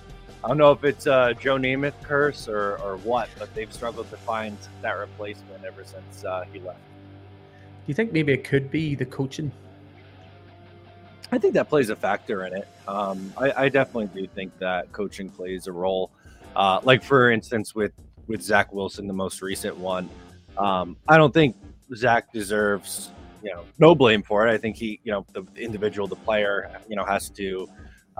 I 0.44 0.48
don't 0.48 0.58
know 0.58 0.72
if 0.72 0.84
it's 0.84 1.06
uh, 1.06 1.32
Joe 1.40 1.56
Namath 1.56 1.94
curse 2.02 2.48
or 2.48 2.76
or 2.82 2.98
what, 2.98 3.30
but 3.38 3.54
they've 3.54 3.72
struggled 3.72 4.10
to 4.10 4.18
find 4.18 4.58
that 4.82 4.92
replacement 4.92 5.64
ever 5.64 5.84
since 5.84 6.22
uh, 6.22 6.44
he 6.52 6.60
left. 6.60 6.80
Do 6.80 7.86
you 7.86 7.94
think 7.94 8.12
maybe 8.12 8.34
it 8.34 8.44
could 8.44 8.70
be 8.70 8.94
the 8.94 9.06
coaching? 9.06 9.50
I 11.32 11.38
think 11.38 11.54
that 11.54 11.70
plays 11.70 11.88
a 11.88 11.96
factor 11.96 12.44
in 12.44 12.54
it. 12.54 12.68
Um, 12.86 13.32
I, 13.38 13.64
I 13.64 13.68
definitely 13.70 14.22
do 14.22 14.28
think 14.34 14.56
that 14.58 14.92
coaching 14.92 15.30
plays 15.30 15.66
a 15.66 15.72
role. 15.72 16.10
Uh, 16.54 16.78
like 16.82 17.02
for 17.02 17.30
instance, 17.30 17.74
with 17.74 17.92
with 18.26 18.42
Zach 18.42 18.70
Wilson, 18.70 19.06
the 19.06 19.14
most 19.14 19.40
recent 19.40 19.78
one, 19.78 20.10
um, 20.58 20.98
I 21.08 21.16
don't 21.16 21.32
think 21.32 21.56
Zach 21.94 22.30
deserves 22.34 23.10
you 23.42 23.50
know 23.50 23.64
no 23.78 23.94
blame 23.94 24.22
for 24.22 24.46
it. 24.46 24.52
I 24.52 24.58
think 24.58 24.76
he 24.76 25.00
you 25.04 25.12
know 25.12 25.24
the 25.32 25.46
individual, 25.56 26.06
the 26.06 26.16
player, 26.16 26.70
you 26.86 26.96
know 26.96 27.04
has 27.06 27.30
to 27.30 27.66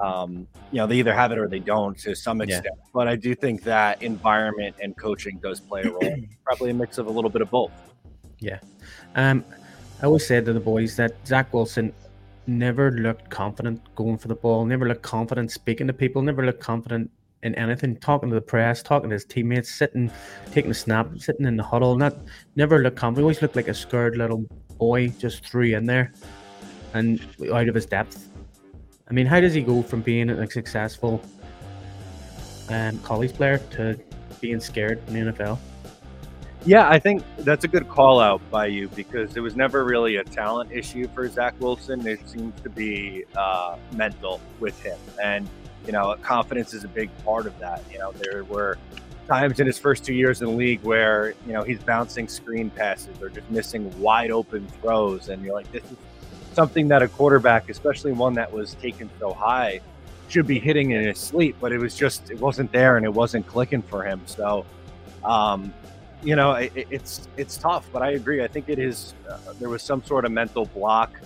um, 0.03 0.47
you 0.71 0.79
know 0.79 0.87
they 0.87 0.97
either 0.97 1.15
have 1.15 1.33
it 1.33 1.39
or 1.39 1.49
they 1.49 1.61
don't 1.61 1.97
to 1.99 2.15
some 2.15 2.39
Yeah. 2.41 2.57
extent. 2.57 2.75
But 2.93 3.09
I 3.09 3.17
do 3.17 3.35
think 3.35 3.63
that 3.65 4.03
environment 4.03 4.77
and 4.83 4.97
coaching 4.97 5.39
does 5.43 5.61
play 5.61 5.83
a 5.83 5.91
role. 5.91 6.17
Probably 6.45 6.71
a 6.71 6.75
mix 6.75 6.99
of 6.99 7.07
a 7.07 7.11
little 7.11 7.31
bit 7.31 7.43
of 7.43 7.51
both. 7.51 7.73
Yeah. 8.41 8.59
Um, 9.15 9.45
I 10.03 10.07
always 10.07 10.27
said 10.27 10.45
to 10.47 10.53
the 10.53 10.61
boys 10.61 10.97
that 10.97 11.15
Zach 11.27 11.53
Wilson 11.55 11.93
never 12.47 12.91
looked 12.91 13.31
confident 13.31 13.81
going 13.95 14.19
for 14.19 14.29
the 14.29 14.35
ball, 14.35 14.65
never 14.67 14.87
looked 14.87 15.03
confident 15.03 15.51
speaking 15.51 15.87
to 15.87 15.93
people, 15.93 16.21
never 16.21 16.45
looked 16.45 16.61
confident 16.61 17.11
in 17.43 17.55
anything, 17.55 17.97
talking 17.97 18.29
to 18.31 18.35
the 18.35 18.41
press, 18.41 18.83
talking 18.83 19.11
to 19.11 19.15
his 19.15 19.25
teammates, 19.25 19.71
sitting, 19.71 20.11
taking 20.51 20.71
a 20.71 20.75
snap, 20.75 21.09
sitting 21.19 21.47
in 21.47 21.57
the 21.57 21.63
huddle. 21.63 21.95
Not 21.97 22.17
never 22.57 22.81
looked 22.83 22.97
confident. 22.97 23.25
Always 23.25 23.41
looked 23.43 23.57
like 23.57 23.69
a 23.69 23.75
scared 23.75 24.17
little 24.17 24.45
boy 24.79 25.09
just 25.09 25.47
threw 25.47 25.75
in 25.75 25.87
there 25.87 26.13
and 26.95 27.21
out 27.53 27.69
of 27.69 27.75
his 27.75 27.87
depth. 27.87 28.29
I 29.09 29.13
mean, 29.13 29.27
how 29.27 29.41
does 29.41 29.53
he 29.53 29.61
go 29.61 29.83
from 29.83 30.01
being 30.01 30.31
a 30.31 30.51
successful 30.51 31.23
um, 32.71 32.99
college 33.01 33.35
player 33.35 33.59
to 33.73 33.99
being 34.41 34.61
scared 34.61 35.03
in 35.09 35.27
the 35.27 35.33
NFL? 35.33 35.59
Yeah, 36.67 36.89
I 36.89 36.99
think 36.99 37.23
that's 37.41 37.65
a 37.65 37.69
good 37.69 37.91
call 37.91 38.21
out 38.21 38.41
by 38.51 38.67
you 38.67 38.89
because 38.89 39.37
it 39.37 39.41
was 39.41 39.55
never 39.55 39.85
really 39.85 40.17
a 40.17 40.25
talent 40.25 40.73
issue 40.73 41.07
for 41.09 41.29
Zach 41.29 41.55
Wilson. 41.61 42.07
It 42.07 42.27
seems 42.27 42.59
to 42.63 42.71
be 42.71 43.25
uh, 43.37 43.77
mental 43.95 44.41
with 44.61 44.81
him. 44.83 44.99
And, 45.23 45.47
you 45.85 45.93
know, 45.93 46.17
confidence 46.23 46.73
is 46.73 46.83
a 46.85 46.89
big 46.89 47.11
part 47.23 47.47
of 47.47 47.59
that. 47.59 47.83
You 47.93 47.99
know, 47.99 48.13
there 48.13 48.45
were 48.45 48.79
times 49.29 49.61
in 49.61 49.67
his 49.67 49.79
first 49.79 50.07
two 50.07 50.15
years 50.15 50.41
in 50.41 50.49
the 50.49 50.55
league 50.55 50.81
where, 50.83 51.35
you 51.47 51.53
know, 51.53 51.63
he's 51.63 51.81
bouncing 51.81 52.29
screen 52.29 52.71
passes 52.71 53.21
or 53.21 53.29
just 53.29 53.51
missing 53.51 54.01
wide 54.01 54.31
open 54.31 54.67
throws. 54.81 55.29
And 55.29 55.45
you're 55.45 55.55
like, 55.55 55.71
this 55.71 55.85
is 55.85 55.99
something 56.55 56.89
that 56.89 57.03
a 57.03 57.09
quarterback, 57.09 57.69
especially 57.69 58.13
one 58.13 58.35
that 58.35 58.53
was 58.53 58.75
taken 58.75 59.11
so 59.19 59.33
high, 59.33 59.81
should 60.29 60.47
be 60.47 60.59
hitting 60.59 60.93
in 60.93 61.05
his 61.05 61.19
sleep. 61.19 61.57
But 61.61 61.73
it 61.73 61.79
was 61.79 61.95
just, 61.95 62.31
it 62.31 62.41
wasn't 62.41 62.73
there 62.73 62.97
and 62.97 63.05
it 63.05 63.13
wasn't 63.13 63.47
clicking 63.47 63.83
for 63.83 64.05
him. 64.05 64.21
So, 64.27 64.65
um, 65.25 65.73
you 66.25 66.37
know, 66.37 66.53
it, 66.53 66.73
it's 66.75 67.29
it's 67.37 67.59
tough, 67.59 67.87
but 67.93 68.03
I 68.03 68.13
agree. 68.13 68.43
I 68.43 68.49
think 68.49 68.69
it 68.69 68.79
is. 68.79 69.13
Uh, 69.29 69.39
there 69.61 69.69
was 69.69 69.83
some 69.83 70.03
sort 70.03 70.25
of 70.25 70.33
mental 70.33 70.65
block. 70.65 71.21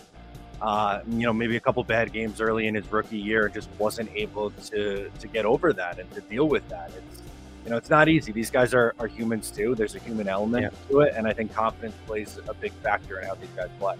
Uh, 0.60 1.02
you 1.08 1.24
know, 1.24 1.32
maybe 1.32 1.54
a 1.54 1.60
couple 1.60 1.84
bad 1.84 2.12
games 2.12 2.40
early 2.40 2.66
in 2.66 2.74
his 2.74 2.90
rookie 2.90 3.16
year, 3.16 3.48
just 3.48 3.68
wasn't 3.78 4.10
able 4.14 4.50
to 4.50 5.08
to 5.08 5.28
get 5.28 5.44
over 5.44 5.72
that 5.72 6.00
and 6.00 6.12
to 6.14 6.20
deal 6.22 6.48
with 6.48 6.68
that. 6.68 6.90
It's 6.96 7.22
you 7.64 7.70
know, 7.70 7.76
it's 7.76 7.90
not 7.90 8.08
easy. 8.08 8.32
These 8.32 8.50
guys 8.50 8.74
are, 8.74 8.94
are 8.98 9.06
humans 9.06 9.50
too. 9.50 9.74
There's 9.74 9.94
a 9.94 9.98
human 10.00 10.26
element 10.26 10.74
to 10.88 11.00
it, 11.00 11.14
and 11.16 11.28
I 11.28 11.32
think 11.32 11.52
confidence 11.54 11.94
plays 12.06 12.38
a 12.48 12.54
big 12.54 12.72
factor 12.72 13.20
in 13.20 13.26
how 13.26 13.34
these 13.34 13.50
guys 13.54 13.68
play. 13.78 13.96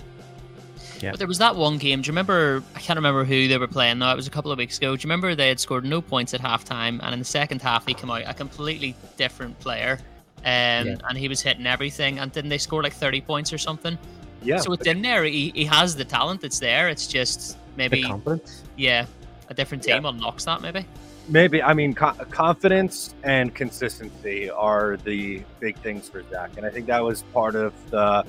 Yeah. 1.00 1.10
But 1.10 1.18
there 1.18 1.28
was 1.28 1.38
that 1.38 1.54
one 1.56 1.78
game. 1.78 2.02
Do 2.02 2.06
you 2.06 2.12
remember? 2.12 2.62
I 2.74 2.80
can't 2.80 2.96
remember 2.96 3.24
who 3.24 3.48
they 3.48 3.58
were 3.58 3.66
playing 3.68 3.98
now. 3.98 4.12
It 4.12 4.16
was 4.16 4.26
a 4.26 4.30
couple 4.30 4.50
of 4.52 4.58
weeks 4.58 4.78
ago. 4.78 4.96
Do 4.96 5.00
you 5.00 5.06
remember 5.06 5.34
they 5.34 5.48
had 5.48 5.60
scored 5.60 5.84
no 5.84 6.00
points 6.00 6.34
at 6.34 6.40
halftime, 6.40 7.00
and 7.02 7.12
in 7.12 7.18
the 7.18 7.24
second 7.24 7.62
half 7.62 7.86
they 7.86 7.94
come 7.94 8.10
out 8.10 8.22
a 8.26 8.34
completely 8.34 8.94
different 9.16 9.58
player, 9.60 9.98
um, 10.38 10.44
Yeah. 10.44 10.96
and 11.08 11.16
he 11.18 11.28
was 11.28 11.40
hitting 11.40 11.66
everything. 11.66 12.18
And 12.18 12.32
didn't 12.32 12.50
they 12.50 12.58
score 12.58 12.82
like 12.82 12.92
thirty 12.94 13.20
points 13.20 13.52
or 13.52 13.58
something? 13.58 13.96
Yeah, 14.42 14.58
So 14.58 14.72
it's 14.72 14.86
in 14.86 15.02
there. 15.02 15.24
He, 15.24 15.50
he 15.54 15.64
has 15.64 15.96
the 15.96 16.04
talent. 16.04 16.44
It's 16.44 16.58
there. 16.60 16.88
It's 16.88 17.06
just 17.08 17.56
maybe 17.76 18.02
confidence. 18.02 18.62
yeah. 18.76 19.06
a 19.48 19.54
different 19.54 19.82
team 19.82 20.04
unlocks 20.04 20.44
that 20.44 20.60
maybe. 20.60 20.84
Maybe 21.30 21.62
I 21.62 21.74
mean 21.74 21.94
co- 21.94 22.12
confidence 22.30 23.14
and 23.22 23.54
consistency 23.54 24.48
are 24.50 24.96
the 25.04 25.42
big 25.60 25.76
things 25.78 26.08
for 26.08 26.22
Zach, 26.30 26.50
and 26.56 26.64
I 26.64 26.70
think 26.70 26.86
that 26.86 27.02
was 27.02 27.22
part 27.34 27.54
of 27.54 27.72
the 27.90 28.24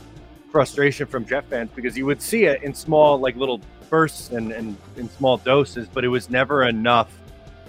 frustration 0.52 1.08
from 1.08 1.26
Jet 1.26 1.46
fans 1.50 1.70
because 1.76 1.98
you 1.98 2.06
would 2.06 2.22
see 2.22 2.46
it 2.46 2.64
in 2.64 2.74
small 2.74 3.20
like 3.20 3.36
little 3.36 3.62
bursts 3.90 4.30
and, 4.32 4.52
and 4.52 4.78
in 4.98 5.10
small 5.10 5.38
doses, 5.38 5.88
but 5.92 6.04
it 6.04 6.08
was 6.08 6.30
never 6.30 6.64
enough 6.64 7.12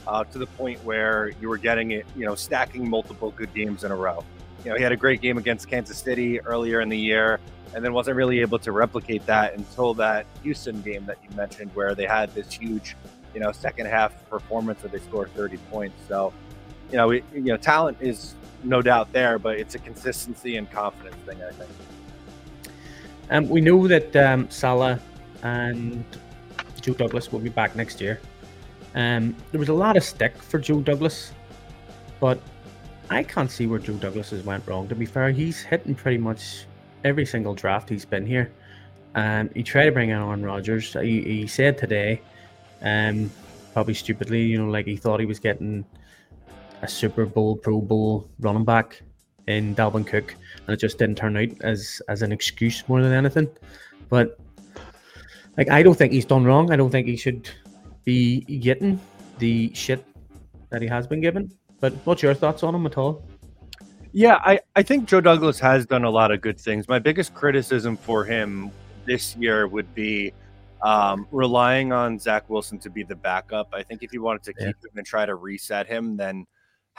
uh, 0.07 0.25
to 0.25 0.39
the 0.39 0.47
point 0.47 0.83
where 0.85 1.33
you 1.41 1.49
were 1.49 1.59
getting 1.59 1.93
it, 1.93 2.07
you 2.17 2.25
know, 2.25 2.35
stacking 2.35 2.89
multiple 2.89 3.31
good 3.33 3.53
games 3.55 3.85
in 3.85 3.93
a 3.93 3.97
row. 3.97 4.25
You 4.65 4.71
know, 4.71 4.77
he 4.77 4.83
had 4.83 4.93
a 4.93 4.97
great 4.97 5.21
game 5.21 5.39
against 5.39 5.69
Kansas 5.69 5.99
City 5.99 6.41
earlier 6.41 6.81
in 6.81 6.89
the 6.89 6.99
year, 6.99 7.41
and 7.75 7.85
then 7.85 7.93
wasn't 7.93 8.17
really 8.17 8.41
able 8.41 8.59
to 8.59 8.73
replicate 8.73 9.25
that 9.27 9.55
until 9.55 9.95
that 9.95 10.27
Houston 10.43 10.83
game 10.83 11.07
that 11.07 11.19
you 11.23 11.35
mentioned, 11.37 11.71
where 11.75 11.95
they 11.95 12.07
had 12.07 12.35
this 12.35 12.53
huge, 12.53 12.97
you 13.35 13.41
know, 13.41 13.53
second 13.53 13.87
half 13.87 14.29
performance 14.29 14.83
where 14.83 14.91
they 14.91 14.99
scored 14.99 15.33
30 15.35 15.57
points. 15.71 15.97
So, 16.09 16.33
you 16.91 16.97
know, 16.97 17.09
we, 17.09 17.23
you 17.33 17.41
know, 17.43 17.57
talent 17.57 17.97
is 18.01 18.35
no 18.65 18.83
doubt 18.83 19.13
there, 19.13 19.39
but 19.39 19.59
it's 19.59 19.75
a 19.75 19.79
consistency 19.79 20.57
and 20.57 20.71
confidence 20.71 21.17
thing, 21.25 21.43
I 21.43 21.53
think. 21.53 21.71
Um, 23.31 23.49
we 23.49 23.61
know 23.61 23.87
that 23.89 24.15
um, 24.17 24.51
Saleh 24.51 24.99
and 25.43 26.05
Joe 26.81 26.95
Douglas 26.95 27.33
will 27.33 27.41
be 27.41 27.49
back 27.49 27.77
next 27.77 28.01
year. 28.01 28.21
Um, 28.95 29.37
there 29.53 29.61
was 29.61 29.69
a 29.69 29.75
lot 29.75 29.97
of 29.97 30.03
stick 30.03 30.37
for 30.43 30.59
Joe 30.59 30.81
Douglas, 30.81 31.33
but 32.19 32.41
I 33.09 33.23
can't 33.23 33.51
see 33.51 33.67
where 33.67 33.79
Joe 33.79 33.95
Douglas 33.95 34.31
has 34.31 34.45
went 34.45 34.67
wrong. 34.67 34.89
To 34.89 34.95
be 34.95 35.07
fair, 35.07 35.31
he's 35.31 35.63
hitting 35.63 35.95
pretty 35.95 36.19
much 36.19 36.67
every 37.05 37.25
single 37.25 37.55
draft 37.55 37.89
he's 37.89 38.05
been 38.05 38.27
here. 38.27 38.51
Um, 39.15 39.51
he 39.55 39.63
tried 39.63 39.87
to 39.87 39.93
bring 39.93 40.11
in 40.11 40.17
Aaron 40.17 40.45
Rodgers. 40.45 40.93
He, 40.93 41.23
he 41.23 41.47
said 41.47 41.79
today, 41.79 42.21
um, 42.83 43.31
probably 43.73 43.95
stupidly, 43.95 44.43
you 44.43 44.59
know, 44.59 44.71
like 44.71 44.87
he 44.87 44.97
thought 44.97 45.21
he 45.21 45.27
was 45.27 45.39
getting 45.39 45.85
a 46.83 46.89
Super 46.89 47.27
Bowl, 47.27 47.57
Pro 47.57 47.81
Bowl 47.81 48.29
running 48.41 48.65
back 48.65 49.03
in 49.47 49.75
Dalvin 49.75 50.07
Cook, 50.07 50.35
it 50.71 50.79
just 50.79 50.99
didn't 50.99 51.17
turn 51.17 51.37
out 51.37 51.49
as 51.63 52.03
as 52.09 52.23
an 52.23 52.33
excuse 52.33 52.89
more 52.89 53.03
than 53.03 53.13
anything. 53.13 53.49
But 54.09 54.39
like, 55.57 55.71
I 55.71 55.83
don't 55.83 55.97
think 55.97 56.13
he's 56.13 56.25
done 56.25 56.45
wrong. 56.45 56.73
I 56.73 56.77
don't 56.77 56.91
think 56.91 57.07
he 57.07 57.17
should 57.17 57.49
be 58.05 58.41
getting 58.41 59.01
the 59.39 59.73
shit 59.75 60.05
that 60.71 60.83
he 60.83 60.89
has 60.89 61.07
been 61.07 61.21
given. 61.21 61.51
But 61.81 61.95
what's 62.05 62.23
your 62.23 62.35
thoughts 62.35 62.63
on 62.63 62.75
him 62.75 62.87
at 62.87 62.99
all? 62.99 63.23
Yeah, 64.13 64.41
I, 64.45 64.61
I 64.75 64.83
think 64.83 65.07
Joe 65.07 65.21
Douglas 65.21 65.61
has 65.61 65.87
done 65.87 66.05
a 66.05 66.11
lot 66.11 66.31
of 66.31 66.41
good 66.41 66.59
things. 66.59 66.89
My 66.89 66.99
biggest 66.99 67.33
criticism 67.33 67.97
for 67.97 68.25
him 68.25 68.71
this 69.05 69.37
year 69.37 69.69
would 69.69 69.95
be 69.95 70.33
um, 70.83 71.27
relying 71.31 71.93
on 71.93 72.19
Zach 72.19 72.49
Wilson 72.51 72.79
to 72.81 72.91
be 72.91 73.03
the 73.03 73.15
backup. 73.15 73.69
I 73.73 73.83
think 73.83 74.03
if 74.03 74.13
you 74.13 74.23
wanted 74.23 74.43
to 74.45 74.53
keep 74.53 74.77
yeah. 74.83 74.91
him 74.91 74.97
and 74.97 75.07
try 75.07 75.27
to 75.27 75.37
reset 75.37 75.87
him, 75.87 76.17
then 76.17 76.47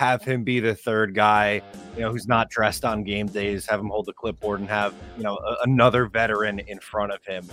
have 0.02 0.24
him 0.24 0.44
be 0.44 0.60
the 0.60 0.74
third 0.74 1.14
guy, 1.14 1.62
you 1.96 2.02
know, 2.02 2.12
who's 2.12 2.28
not 2.28 2.50
dressed 2.50 2.84
on 2.84 3.04
game 3.04 3.28
days, 3.28 3.68
have 3.68 3.80
him 3.80 3.88
hold 3.88 4.08
the 4.08 4.14
clipboard 4.14 4.60
and 4.60 4.68
have, 4.68 4.96
you 5.16 5.22
know, 5.22 5.38
a, 5.38 5.58
another 5.64 6.08
veteran 6.08 6.58
in 6.58 6.80
front 6.80 7.12
of 7.12 7.24
him. 7.24 7.48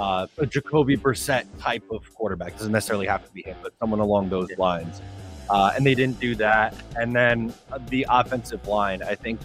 Uh, 0.00 0.26
a 0.38 0.46
Jacoby 0.46 0.96
Brissett 0.96 1.44
type 1.60 1.84
of 1.90 2.02
quarterback 2.14 2.56
doesn't 2.56 2.72
necessarily 2.72 3.06
have 3.06 3.26
to 3.26 3.32
be 3.32 3.42
him, 3.42 3.58
but 3.62 3.74
someone 3.78 4.00
along 4.00 4.30
those 4.30 4.48
lines 4.56 5.02
uh, 5.50 5.72
and 5.76 5.84
they 5.84 5.94
didn't 5.94 6.18
do 6.18 6.34
that. 6.36 6.74
And 6.96 7.14
then 7.14 7.52
uh, 7.70 7.78
the 7.88 8.06
offensive 8.08 8.66
line, 8.66 9.02
I 9.02 9.14
think, 9.14 9.38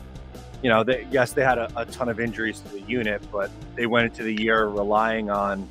you 0.63 0.69
know, 0.69 0.85
they, 0.85 1.05
yes, 1.11 1.33
they 1.33 1.43
had 1.43 1.57
a, 1.57 1.69
a, 1.75 1.85
ton 1.85 2.07
of 2.07 2.17
injuries 2.17 2.61
to 2.61 2.69
the 2.69 2.81
unit, 2.81 3.21
but 3.29 3.51
they 3.75 3.87
went 3.87 4.05
into 4.05 4.23
the 4.23 4.41
year 4.41 4.67
relying 4.67 5.29
on, 5.29 5.67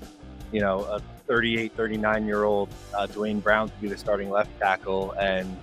you 0.52 0.60
know, 0.60 0.80
a 0.84 1.00
38, 1.26 1.72
39 1.72 2.26
year 2.26 2.44
old 2.44 2.68
uh, 2.94 3.06
Duane 3.06 3.40
Brown 3.40 3.70
to 3.70 3.74
be 3.80 3.88
the 3.88 3.96
starting 3.96 4.28
left 4.28 4.50
tackle, 4.58 5.12
and 5.12 5.56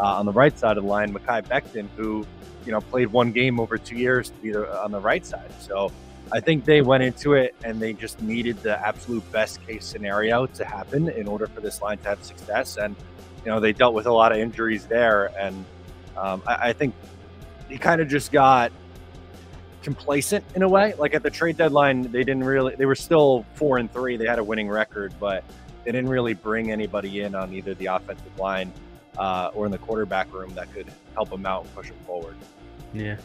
uh, 0.00 0.18
on 0.18 0.26
the 0.26 0.32
right 0.32 0.58
side 0.58 0.76
of 0.76 0.84
the 0.84 0.90
line, 0.90 1.12
Mekhi 1.12 1.46
Becton, 1.46 1.88
who, 1.96 2.26
you 2.64 2.72
know, 2.72 2.80
played 2.80 3.08
one 3.08 3.30
game 3.30 3.60
over 3.60 3.78
two 3.78 3.96
years 3.96 4.30
to 4.30 4.36
be 4.36 4.50
the, 4.50 4.82
on 4.82 4.90
the 4.90 5.00
right 5.00 5.24
side. 5.24 5.52
So. 5.60 5.92
I 6.32 6.38
think 6.38 6.64
they 6.64 6.80
went 6.80 7.02
into 7.02 7.32
it 7.32 7.56
and 7.64 7.82
they 7.82 7.92
just 7.92 8.22
needed 8.22 8.56
the 8.62 8.78
absolute 8.86 9.28
best 9.32 9.66
case 9.66 9.84
scenario 9.84 10.46
to 10.46 10.64
happen 10.64 11.08
in 11.08 11.26
order 11.26 11.48
for 11.48 11.60
this 11.60 11.82
line 11.82 11.98
to 11.98 12.08
have 12.10 12.22
success. 12.22 12.76
And 12.76 12.94
you 13.44 13.50
know, 13.50 13.60
they 13.60 13.72
dealt 13.72 13.94
with 13.94 14.06
a 14.06 14.12
lot 14.12 14.32
of 14.32 14.38
injuries 14.38 14.86
there, 14.86 15.32
and 15.38 15.64
um, 16.16 16.42
I, 16.46 16.68
I 16.68 16.72
think 16.72 16.94
he 17.68 17.78
kind 17.78 18.00
of 18.00 18.08
just 18.08 18.32
got 18.32 18.72
complacent 19.82 20.44
in 20.54 20.62
a 20.62 20.68
way. 20.68 20.94
Like 20.98 21.14
at 21.14 21.22
the 21.22 21.30
trade 21.30 21.56
deadline, 21.56 22.02
they 22.02 22.24
didn't 22.24 22.44
really. 22.44 22.74
They 22.74 22.86
were 22.86 22.94
still 22.94 23.46
four 23.54 23.78
and 23.78 23.92
three. 23.92 24.16
They 24.16 24.26
had 24.26 24.38
a 24.38 24.44
winning 24.44 24.68
record, 24.68 25.14
but 25.18 25.44
they 25.84 25.92
didn't 25.92 26.10
really 26.10 26.34
bring 26.34 26.70
anybody 26.70 27.22
in 27.22 27.34
on 27.34 27.52
either 27.54 27.74
the 27.74 27.86
offensive 27.86 28.38
line 28.38 28.72
uh, 29.18 29.50
or 29.54 29.66
in 29.66 29.72
the 29.72 29.78
quarterback 29.78 30.32
room 30.32 30.54
that 30.54 30.72
could 30.72 30.90
help 31.14 31.30
him 31.30 31.46
out 31.46 31.64
and 31.64 31.74
push 31.74 31.88
him 31.88 31.98
forward. 32.06 32.36
Yeah. 32.92 33.16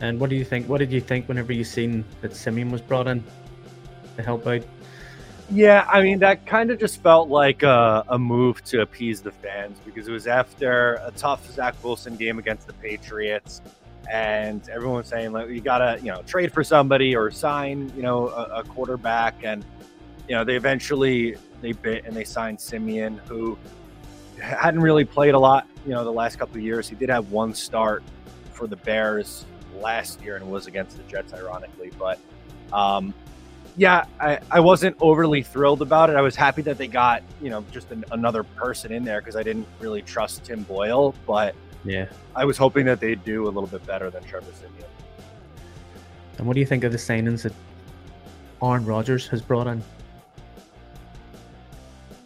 And 0.00 0.20
what 0.20 0.30
do 0.30 0.36
you 0.36 0.44
think? 0.44 0.68
What 0.68 0.78
did 0.78 0.92
you 0.92 1.00
think 1.00 1.28
whenever 1.28 1.52
you 1.52 1.64
seen 1.64 2.04
that 2.20 2.36
Siemian 2.36 2.70
was 2.70 2.82
brought 2.82 3.06
in 3.06 3.24
to 4.16 4.22
help 4.22 4.46
out 4.46 4.62
yeah, 5.48 5.86
I 5.88 6.02
mean 6.02 6.18
that 6.20 6.44
kind 6.44 6.70
of 6.70 6.80
just 6.80 7.00
felt 7.02 7.28
like 7.28 7.62
a, 7.62 8.04
a, 8.08 8.18
move 8.18 8.64
to 8.64 8.80
appease 8.80 9.20
the 9.20 9.30
fans 9.30 9.78
because 9.84 10.08
it 10.08 10.12
was 10.12 10.26
after 10.26 10.94
a 11.04 11.12
tough 11.16 11.48
Zach 11.52 11.76
Wilson 11.84 12.16
game 12.16 12.40
against 12.40 12.66
the 12.66 12.72
Patriots, 12.72 13.62
and 14.10 14.68
everyone 14.68 14.98
was 14.98 15.06
saying 15.06 15.30
like 15.30 15.48
you 15.48 15.60
gotta 15.60 16.00
you 16.00 16.10
know 16.10 16.22
trade 16.22 16.52
for 16.52 16.64
somebody 16.64 17.14
or 17.14 17.30
sign 17.30 17.92
you 17.94 18.02
know 18.02 18.28
a, 18.28 18.60
a 18.60 18.64
quarterback, 18.64 19.36
and 19.44 19.64
you 20.28 20.34
know 20.34 20.42
they 20.42 20.56
eventually 20.56 21.36
they 21.60 21.70
bit 21.72 22.04
and 22.06 22.16
they 22.16 22.24
signed 22.24 22.60
Siemian, 22.60 23.18
who 23.28 23.56
hadn't 24.40 24.80
really 24.80 25.04
played 25.04 25.34
a 25.34 25.38
lot 25.38 25.66
you 25.86 25.92
know 25.92 26.04
the 26.04 26.12
last 26.12 26.38
couple 26.38 26.56
of 26.56 26.62
years. 26.62 26.88
He 26.88 26.96
did 26.96 27.08
have 27.08 27.30
one 27.30 27.54
start 27.54 28.02
for 28.52 28.66
the 28.66 28.76
Bears 28.76 29.44
last 29.78 30.20
year 30.22 30.36
and 30.36 30.50
was 30.50 30.66
against 30.66 30.96
the 30.96 31.02
Jets, 31.04 31.32
ironically, 31.32 31.90
but. 31.98 32.18
Um, 32.72 33.14
yeah, 33.78 34.06
I, 34.18 34.38
I 34.50 34.60
wasn't 34.60 34.96
overly 35.00 35.42
thrilled 35.42 35.82
about 35.82 36.08
it. 36.08 36.16
I 36.16 36.22
was 36.22 36.34
happy 36.34 36.62
that 36.62 36.78
they 36.78 36.86
got, 36.86 37.22
you 37.42 37.50
know, 37.50 37.62
just 37.70 37.90
an, 37.92 38.04
another 38.10 38.42
person 38.42 38.90
in 38.90 39.04
there 39.04 39.20
because 39.20 39.36
I 39.36 39.42
didn't 39.42 39.66
really 39.80 40.00
trust 40.00 40.44
Tim 40.44 40.62
Boyle. 40.62 41.14
But 41.26 41.54
yeah, 41.84 42.06
I 42.34 42.44
was 42.44 42.56
hoping 42.56 42.86
that 42.86 43.00
they'd 43.00 43.22
do 43.24 43.44
a 43.44 43.50
little 43.50 43.66
bit 43.66 43.86
better 43.86 44.10
than 44.10 44.24
Trevor 44.24 44.50
Siemian. 44.52 44.88
And 46.38 46.46
what 46.46 46.54
do 46.54 46.60
you 46.60 46.66
think 46.66 46.84
of 46.84 46.92
the 46.92 46.98
signings 46.98 47.42
that 47.42 47.52
Aaron 48.62 48.84
Rodgers 48.84 49.26
has 49.28 49.42
brought 49.42 49.66
in? 49.66 49.82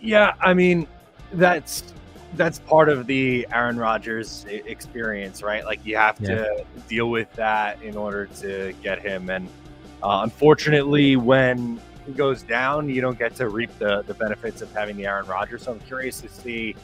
Yeah, 0.00 0.34
I 0.40 0.54
mean, 0.54 0.86
that's 1.32 1.82
that's 2.34 2.58
part 2.60 2.88
of 2.88 3.06
the 3.06 3.46
Aaron 3.52 3.76
Rodgers 3.76 4.44
experience, 4.48 5.42
right? 5.42 5.64
Like 5.64 5.84
you 5.84 5.96
have 5.96 6.18
yeah. 6.20 6.28
to 6.28 6.64
deal 6.88 7.10
with 7.10 7.32
that 7.34 7.82
in 7.82 7.96
order 7.96 8.26
to 8.26 8.72
get 8.82 9.00
him 9.00 9.30
and 9.30 9.48
uh, 10.02 10.20
unfortunately, 10.22 11.16
when 11.16 11.80
he 12.06 12.12
goes 12.12 12.42
down, 12.42 12.88
you 12.88 13.00
don't 13.00 13.18
get 13.18 13.34
to 13.36 13.48
reap 13.48 13.70
the, 13.78 14.02
the 14.02 14.14
benefits 14.14 14.62
of 14.62 14.72
having 14.72 14.96
the 14.96 15.06
Aaron 15.06 15.26
Rodgers. 15.26 15.64
So 15.64 15.72
I'm 15.72 15.80
curious 15.80 16.20
to 16.22 16.28
see 16.28 16.74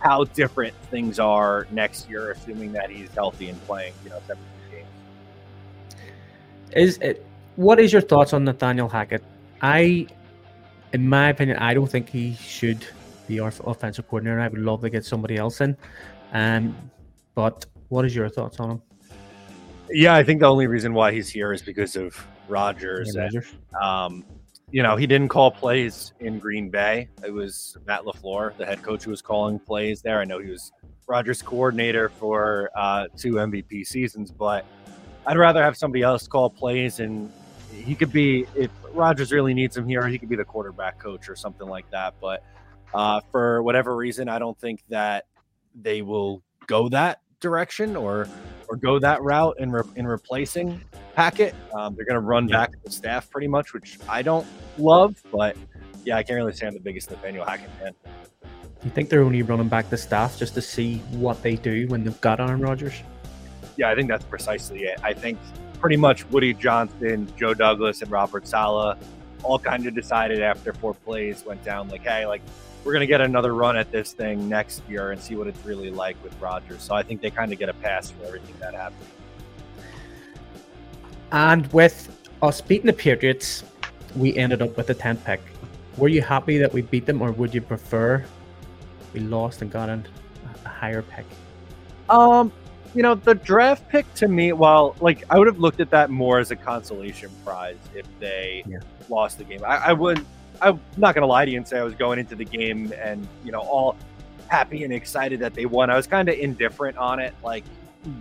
how 0.00 0.24
different 0.24 0.74
things 0.90 1.18
are 1.18 1.66
next 1.70 2.08
year, 2.08 2.30
assuming 2.30 2.72
that 2.72 2.90
he's 2.90 3.10
healthy 3.10 3.48
and 3.50 3.62
playing, 3.66 3.92
you 4.04 4.10
know, 4.10 4.20
17 4.26 4.44
games. 4.70 4.86
Is 6.74 6.98
it? 6.98 7.26
What 7.56 7.78
is 7.78 7.92
your 7.92 8.02
thoughts 8.02 8.32
on 8.32 8.44
Nathaniel 8.44 8.88
Hackett? 8.88 9.22
I, 9.60 10.06
in 10.94 11.08
my 11.08 11.28
opinion, 11.28 11.58
I 11.58 11.74
don't 11.74 11.90
think 11.90 12.08
he 12.08 12.34
should 12.34 12.86
our 13.40 13.52
offensive 13.64 14.08
coordinator. 14.08 14.40
I 14.40 14.48
would 14.48 14.60
love 14.60 14.80
to 14.82 14.90
get 14.90 15.04
somebody 15.04 15.36
else 15.36 15.60
in. 15.60 15.76
Um, 16.32 16.76
but 17.34 17.66
what 17.88 18.04
is 18.04 18.14
your 18.14 18.28
thoughts 18.28 18.60
on 18.60 18.70
him? 18.70 18.82
Yeah, 19.90 20.14
I 20.14 20.22
think 20.22 20.40
the 20.40 20.46
only 20.46 20.66
reason 20.66 20.94
why 20.94 21.12
he's 21.12 21.28
here 21.28 21.52
is 21.52 21.62
because 21.62 21.96
of 21.96 22.26
Rodgers. 22.48 23.14
Yeah, 23.14 23.28
and, 23.32 23.82
um, 23.82 24.24
you 24.70 24.82
know, 24.82 24.96
he 24.96 25.06
didn't 25.06 25.28
call 25.28 25.50
plays 25.50 26.12
in 26.20 26.38
Green 26.38 26.70
Bay. 26.70 27.08
It 27.24 27.30
was 27.30 27.76
Matt 27.86 28.02
LaFleur, 28.02 28.56
the 28.56 28.64
head 28.64 28.82
coach, 28.82 29.04
who 29.04 29.10
was 29.10 29.20
calling 29.20 29.58
plays 29.58 30.00
there. 30.00 30.18
I 30.18 30.24
know 30.24 30.38
he 30.38 30.50
was 30.50 30.72
Rodgers' 31.06 31.42
coordinator 31.42 32.08
for 32.08 32.70
uh, 32.74 33.08
two 33.16 33.34
MVP 33.34 33.86
seasons, 33.86 34.30
but 34.30 34.64
I'd 35.26 35.36
rather 35.36 35.62
have 35.62 35.76
somebody 35.76 36.02
else 36.02 36.26
call 36.26 36.48
plays 36.48 37.00
and 37.00 37.30
he 37.72 37.94
could 37.94 38.12
be 38.12 38.46
if 38.54 38.70
Rodgers 38.92 39.32
really 39.32 39.54
needs 39.54 39.76
him 39.76 39.86
here, 39.86 40.06
he 40.06 40.18
could 40.18 40.28
be 40.28 40.36
the 40.36 40.44
quarterback 40.44 40.98
coach 40.98 41.28
or 41.28 41.36
something 41.36 41.68
like 41.68 41.90
that. 41.90 42.14
But 42.20 42.44
uh, 42.94 43.20
for 43.30 43.62
whatever 43.62 43.96
reason, 43.96 44.28
I 44.28 44.38
don't 44.38 44.58
think 44.58 44.82
that 44.88 45.26
they 45.74 46.02
will 46.02 46.42
go 46.66 46.88
that 46.90 47.20
direction 47.40 47.96
or 47.96 48.28
or 48.68 48.76
go 48.76 48.98
that 48.98 49.22
route 49.22 49.56
in 49.58 49.70
re- 49.70 49.82
in 49.96 50.06
replacing 50.06 50.80
Hackett. 51.14 51.54
Um, 51.74 51.94
they're 51.94 52.04
going 52.04 52.14
to 52.14 52.20
run 52.20 52.48
yeah. 52.48 52.58
back 52.58 52.72
the 52.84 52.90
staff 52.90 53.30
pretty 53.30 53.48
much, 53.48 53.74
which 53.74 53.98
I 54.08 54.22
don't 54.22 54.46
love, 54.78 55.22
but 55.30 55.56
yeah, 56.04 56.16
I 56.16 56.22
can't 56.22 56.36
really 56.36 56.52
say 56.52 56.66
I'm 56.66 56.74
the 56.74 56.80
biggest 56.80 57.10
Nathaniel 57.10 57.44
Hackett 57.44 57.70
fan. 57.80 57.94
You 58.84 58.90
think 58.90 59.08
they're 59.10 59.22
only 59.22 59.42
running 59.42 59.68
back 59.68 59.90
the 59.90 59.96
staff 59.96 60.38
just 60.38 60.54
to 60.54 60.62
see 60.62 60.98
what 61.10 61.42
they 61.42 61.56
do 61.56 61.86
when 61.88 62.02
they've 62.02 62.20
got 62.20 62.40
Aaron 62.40 62.60
Rodgers? 62.60 62.94
Yeah, 63.76 63.90
I 63.90 63.94
think 63.94 64.08
that's 64.08 64.24
precisely 64.24 64.80
it. 64.84 64.98
I 65.02 65.12
think 65.12 65.38
pretty 65.80 65.96
much 65.96 66.28
Woody 66.30 66.52
Johnson, 66.54 67.32
Joe 67.36 67.54
Douglas, 67.54 68.02
and 68.02 68.10
Robert 68.10 68.46
Saleh 68.46 68.98
all 69.42 69.58
kind 69.58 69.86
of 69.86 69.94
decided 69.94 70.40
after 70.40 70.72
four 70.72 70.94
plays 70.94 71.44
went 71.44 71.62
down 71.64 71.88
like, 71.88 72.02
hey, 72.02 72.26
like 72.26 72.42
we're 72.84 72.92
gonna 72.92 73.06
get 73.06 73.20
another 73.20 73.54
run 73.54 73.76
at 73.76 73.90
this 73.92 74.12
thing 74.12 74.48
next 74.48 74.82
year 74.88 75.12
and 75.12 75.20
see 75.20 75.34
what 75.36 75.46
it's 75.46 75.64
really 75.64 75.90
like 75.90 76.16
with 76.24 76.38
Rodgers. 76.40 76.82
So 76.82 76.94
I 76.94 77.02
think 77.02 77.20
they 77.20 77.30
kind 77.30 77.52
of 77.52 77.58
get 77.58 77.68
a 77.68 77.74
pass 77.74 78.10
for 78.10 78.24
everything 78.26 78.54
that 78.60 78.74
happened. 78.74 79.06
And 81.30 81.72
with 81.72 82.16
us 82.42 82.60
beating 82.60 82.86
the 82.86 82.92
Patriots, 82.92 83.64
we 84.16 84.36
ended 84.36 84.60
up 84.62 84.76
with 84.76 84.88
the 84.88 84.94
10th 84.94 85.24
pick. 85.24 85.40
Were 85.96 86.08
you 86.08 86.22
happy 86.22 86.58
that 86.58 86.72
we 86.72 86.82
beat 86.82 87.06
them, 87.06 87.22
or 87.22 87.32
would 87.32 87.54
you 87.54 87.60
prefer 87.60 88.24
we 89.12 89.20
lost 89.20 89.62
and 89.62 89.70
got 89.70 89.88
a 89.88 90.02
higher 90.64 91.02
pick? 91.02 91.26
Um, 92.08 92.52
you 92.94 93.02
know, 93.02 93.14
the 93.14 93.34
draft 93.34 93.88
pick 93.88 94.12
to 94.14 94.28
me, 94.28 94.52
while 94.52 94.96
like 95.00 95.24
I 95.30 95.38
would 95.38 95.46
have 95.46 95.58
looked 95.58 95.80
at 95.80 95.90
that 95.90 96.10
more 96.10 96.38
as 96.38 96.50
a 96.50 96.56
consolation 96.56 97.30
prize 97.44 97.78
if 97.94 98.06
they 98.20 98.64
Yeah. 98.66 98.78
lost 99.08 99.38
the 99.38 99.44
game. 99.44 99.60
I, 99.64 99.76
I 99.76 99.92
would. 99.92 100.24
I'm 100.62 100.80
not 100.96 101.14
gonna 101.14 101.26
lie 101.26 101.44
to 101.44 101.50
you 101.50 101.56
and 101.56 101.66
say 101.66 101.78
I 101.78 101.82
was 101.82 101.94
going 101.94 102.18
into 102.18 102.36
the 102.36 102.44
game 102.44 102.92
and 103.02 103.26
you 103.44 103.52
know 103.52 103.60
all 103.60 103.96
happy 104.48 104.84
and 104.84 104.92
excited 104.92 105.40
that 105.40 105.54
they 105.54 105.66
won. 105.66 105.90
I 105.90 105.96
was 105.96 106.06
kind 106.06 106.28
of 106.28 106.38
indifferent 106.38 106.96
on 106.96 107.18
it. 107.18 107.34
Like 107.42 107.64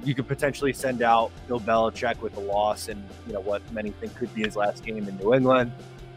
you 0.03 0.13
could 0.15 0.27
potentially 0.27 0.73
send 0.73 1.01
out 1.01 1.31
Bill 1.47 1.59
Belichick 1.59 2.19
with 2.21 2.35
a 2.37 2.39
loss 2.39 2.87
and 2.87 3.03
you 3.27 3.33
know 3.33 3.41
what 3.41 3.61
many 3.71 3.91
think 3.91 4.15
could 4.15 4.33
be 4.33 4.43
his 4.43 4.55
last 4.55 4.83
game 4.83 5.07
in 5.07 5.17
New 5.17 5.33
England. 5.33 5.71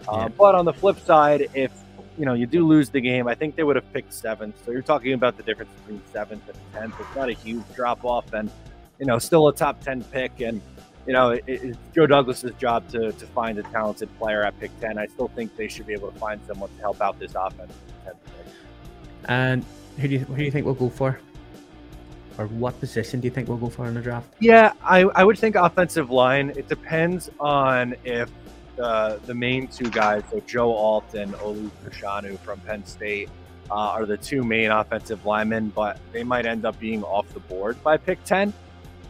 Uh, 0.08 0.28
But 0.28 0.54
on 0.54 0.64
the 0.64 0.72
flip 0.72 0.98
side, 1.00 1.48
if 1.54 1.72
you 2.18 2.24
know 2.24 2.34
you 2.34 2.46
do 2.46 2.66
lose 2.66 2.88
the 2.90 3.00
game, 3.00 3.26
I 3.28 3.34
think 3.34 3.56
they 3.56 3.62
would 3.62 3.76
have 3.76 3.92
picked 3.92 4.12
seventh. 4.12 4.62
So 4.64 4.70
you're 4.70 4.82
talking 4.82 5.12
about 5.12 5.36
the 5.36 5.42
difference 5.42 5.70
between 5.80 6.00
seventh 6.12 6.48
and 6.48 6.58
tenth. 6.72 6.94
It's 7.00 7.16
not 7.16 7.28
a 7.28 7.32
huge 7.32 7.64
drop 7.74 8.04
off, 8.04 8.32
and 8.32 8.50
you 8.98 9.06
know 9.06 9.18
still 9.18 9.48
a 9.48 9.54
top 9.54 9.80
ten 9.80 10.02
pick. 10.04 10.40
And 10.40 10.60
you 11.06 11.12
know 11.12 11.30
it, 11.30 11.44
it's 11.46 11.78
Joe 11.94 12.06
Douglas's 12.06 12.54
job 12.54 12.88
to 12.90 13.12
to 13.12 13.26
find 13.26 13.58
a 13.58 13.62
talented 13.64 14.08
player 14.18 14.42
at 14.42 14.58
pick 14.60 14.78
ten. 14.80 14.98
I 14.98 15.06
still 15.06 15.28
think 15.28 15.56
they 15.56 15.68
should 15.68 15.86
be 15.86 15.92
able 15.92 16.10
to 16.10 16.18
find 16.18 16.40
someone 16.46 16.70
to 16.76 16.80
help 16.80 17.00
out 17.00 17.18
this 17.18 17.34
offense. 17.34 17.72
at 18.06 18.14
10th 18.14 18.18
pick. 18.24 18.46
And 19.28 19.64
who 19.98 20.08
do 20.08 20.14
you 20.14 20.20
who 20.20 20.36
do 20.36 20.44
you 20.44 20.50
think 20.50 20.66
we'll 20.66 20.74
go 20.74 20.88
for? 20.88 21.18
Or 22.36 22.46
what 22.48 22.78
position 22.80 23.20
do 23.20 23.28
you 23.28 23.30
think 23.30 23.48
we'll 23.48 23.58
go 23.58 23.68
for 23.68 23.86
in 23.86 23.94
the 23.94 24.02
draft? 24.02 24.28
Yeah, 24.40 24.72
I, 24.82 25.02
I 25.02 25.22
would 25.22 25.38
think 25.38 25.54
offensive 25.54 26.10
line. 26.10 26.50
It 26.56 26.68
depends 26.68 27.30
on 27.38 27.94
if 28.04 28.28
uh, 28.80 29.18
the 29.26 29.34
main 29.34 29.68
two 29.68 29.88
guys, 29.88 30.24
so 30.30 30.40
Joe 30.40 30.72
Alt 30.74 31.14
and 31.14 31.32
Olu 31.34 31.70
Fashanu 31.84 32.36
from 32.40 32.58
Penn 32.60 32.84
State, 32.86 33.28
uh, 33.70 33.74
are 33.74 34.04
the 34.04 34.16
two 34.16 34.42
main 34.42 34.72
offensive 34.72 35.24
linemen, 35.24 35.68
but 35.76 35.98
they 36.12 36.24
might 36.24 36.44
end 36.44 36.64
up 36.64 36.78
being 36.80 37.04
off 37.04 37.32
the 37.34 37.40
board 37.40 37.80
by 37.84 37.96
pick 37.96 38.22
10. 38.24 38.52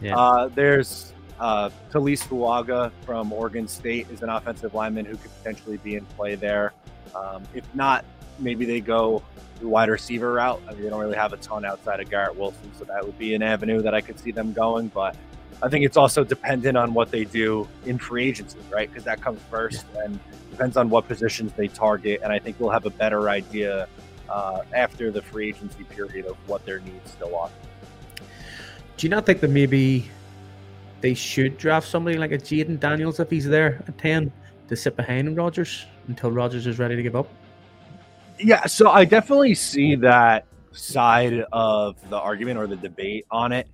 Yeah. 0.01 0.17
Uh, 0.17 0.47
there's 0.49 1.13
uh, 1.39 1.69
Taliese 1.91 2.23
Fuaga 2.23 2.91
from 3.05 3.31
Oregon 3.33 3.67
State 3.67 4.09
is 4.09 4.21
an 4.21 4.29
offensive 4.29 4.73
lineman 4.73 5.05
who 5.05 5.17
could 5.17 5.35
potentially 5.37 5.77
be 5.77 5.95
in 5.95 6.05
play 6.05 6.35
there. 6.35 6.73
Um, 7.15 7.43
if 7.53 7.63
not, 7.73 8.05
maybe 8.39 8.65
they 8.65 8.81
go 8.81 9.21
the 9.59 9.67
wide 9.67 9.89
receiver 9.89 10.33
route. 10.33 10.61
I 10.67 10.73
mean, 10.73 10.83
they 10.83 10.89
don't 10.89 10.99
really 10.99 11.15
have 11.15 11.33
a 11.33 11.37
ton 11.37 11.65
outside 11.65 11.99
of 11.99 12.09
Garrett 12.09 12.35
Wilson, 12.35 12.71
so 12.77 12.85
that 12.85 13.05
would 13.05 13.17
be 13.17 13.33
an 13.35 13.41
avenue 13.41 13.81
that 13.81 13.93
I 13.93 14.01
could 14.01 14.19
see 14.19 14.31
them 14.31 14.53
going. 14.53 14.87
But 14.89 15.15
I 15.63 15.69
think 15.69 15.85
it's 15.85 15.97
also 15.97 16.23
dependent 16.23 16.77
on 16.77 16.93
what 16.93 17.11
they 17.11 17.23
do 17.23 17.67
in 17.85 17.97
free 17.97 18.27
agency, 18.27 18.59
right? 18.69 18.89
Because 18.89 19.05
that 19.05 19.21
comes 19.21 19.39
first, 19.49 19.85
and 19.97 20.19
depends 20.51 20.77
on 20.77 20.89
what 20.89 21.07
positions 21.07 21.53
they 21.53 21.67
target. 21.67 22.21
And 22.23 22.31
I 22.31 22.39
think 22.39 22.59
we'll 22.59 22.71
have 22.71 22.85
a 22.85 22.89
better 22.89 23.29
idea 23.29 23.87
uh, 24.29 24.63
after 24.73 25.11
the 25.11 25.21
free 25.21 25.49
agency 25.49 25.83
period 25.83 26.25
of 26.25 26.35
what 26.47 26.65
their 26.65 26.79
needs 26.79 27.11
still 27.11 27.35
are. 27.35 27.49
Do 28.97 29.05
you 29.05 29.09
not 29.09 29.25
think 29.25 29.41
that 29.41 29.49
maybe 29.49 30.09
they 31.05 31.13
should 31.13 31.55
draft 31.59 31.87
somebody 31.87 32.17
like 32.17 32.31
a 32.31 32.37
Jayden 32.39 32.79
Daniels 32.79 33.19
if 33.19 33.29
he's 33.29 33.45
there 33.45 33.83
at 33.87 33.95
10 33.99 34.31
to 34.67 34.75
sit 34.75 34.95
behind 34.95 35.37
Rodgers 35.37 35.85
until 36.07 36.31
Rodgers 36.31 36.65
is 36.65 36.79
ready 36.79 36.95
to 36.95 37.03
give 37.03 37.15
up? 37.15 37.29
Yeah, 38.39 38.65
so 38.65 38.89
I 38.89 39.05
definitely 39.05 39.53
see 39.53 39.93
that 39.97 40.47
side 40.71 41.45
of 41.53 41.95
the 42.09 42.17
argument 42.17 42.57
or 42.57 42.65
the 42.65 42.75
debate 42.75 43.27
on 43.29 43.51
it. 43.51 43.67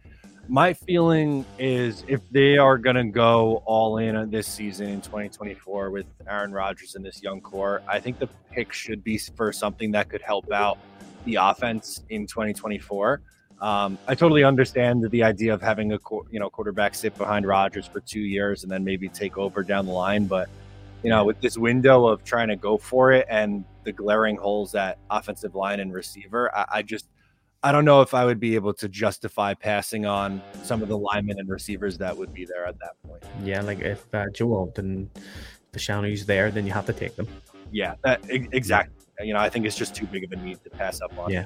My 0.50 0.74
feeling 0.74 1.46
is 1.58 2.04
if 2.10 2.20
they 2.32 2.58
are 2.58 2.78
going 2.78 2.98
to 2.98 3.06
go 3.06 3.63
all 3.65 4.00
in 4.00 4.17
on 4.17 4.30
this 4.30 4.46
season 4.46 4.89
in 4.89 5.00
2024 5.00 5.89
with 5.89 6.08
Aaron 6.28 6.52
Rodgers 6.52 6.96
and 6.96 7.06
this 7.06 7.24
young 7.24 7.39
core, 7.39 7.82
I 7.88 8.02
think 8.02 8.20
the 8.20 8.28
pick 8.52 8.74
should 8.74 9.06
be 9.06 9.17
for 9.17 9.54
something 9.54 9.89
that 9.94 10.10
could 10.10 10.22
help 10.22 10.52
out 10.52 10.78
the 11.24 11.36
offense 11.36 12.04
in 12.10 12.28
2024. 12.28 13.22
Um, 13.62 14.00
I 14.08 14.15
totally 14.15 14.43
understand 14.43 15.08
the 15.10 15.24
idea 15.24 15.54
of 15.54 15.62
having 15.62 15.93
a 15.93 16.00
you 16.32 16.39
know 16.39 16.50
quarterback 16.50 16.95
sit 16.95 17.15
behind 17.17 17.45
Rodgers 17.45 17.86
for 17.86 18.00
two 18.00 18.19
years 18.19 18.63
and 18.63 18.71
then 18.71 18.84
maybe 18.84 19.08
take 19.08 19.38
over 19.38 19.62
down 19.63 19.86
the 19.86 19.91
line, 19.91 20.26
but 20.26 20.50
you 21.04 21.10
know, 21.10 21.26
with 21.26 21.39
this 21.41 21.58
window 21.58 22.08
of 22.08 22.24
trying 22.24 22.47
to 22.50 22.56
go 22.56 22.78
for 22.78 23.12
it 23.12 23.26
and 23.30 23.63
the 23.84 23.91
glaring 23.91 24.38
holes 24.38 24.76
at 24.76 24.97
offensive 25.10 25.56
line 25.56 25.80
and 25.80 25.93
receiver, 25.93 26.56
I, 26.56 26.65
I 26.69 26.82
just 26.82 27.08
I 27.63 27.71
don't 27.71 27.86
know 27.86 28.02
if 28.02 28.15
I 28.15 28.26
would 28.26 28.39
be 28.39 28.56
able 28.56 28.74
to 28.76 28.89
justify 28.89 29.54
passing 29.54 30.06
on 30.08 30.41
some 30.63 30.82
of 30.82 30.89
the 30.89 30.97
linemen 30.97 31.39
and 31.39 31.47
receivers 31.47 31.97
that 32.00 32.17
would 32.17 32.34
be 32.34 32.45
there 32.45 32.65
at 32.65 32.80
that 32.80 33.02
point. 33.08 33.24
Yeah, 33.43 33.62
like 33.62 33.80
if 33.80 34.04
uh, 34.13 34.30
Joe 34.34 34.54
Alton, 34.54 35.10
Fashanu's 35.71 36.26
there, 36.26 36.50
then 36.50 36.65
you 36.65 36.71
have 36.71 36.88
to 36.88 36.93
take 36.93 37.15
them. 37.15 37.28
Yeah, 37.71 37.95
that 38.04 38.21
exactly. 38.30 38.95
You 39.19 39.34
know, 39.34 39.39
I 39.39 39.50
think 39.50 39.67
it's 39.67 39.78
just 39.78 39.93
too 39.93 40.08
big 40.08 40.24
of 40.24 40.32
a 40.32 40.36
need 40.38 40.63
to 40.63 40.69
pass 40.71 41.00
up 41.02 41.15
on. 41.19 41.30
Yeah. 41.30 41.45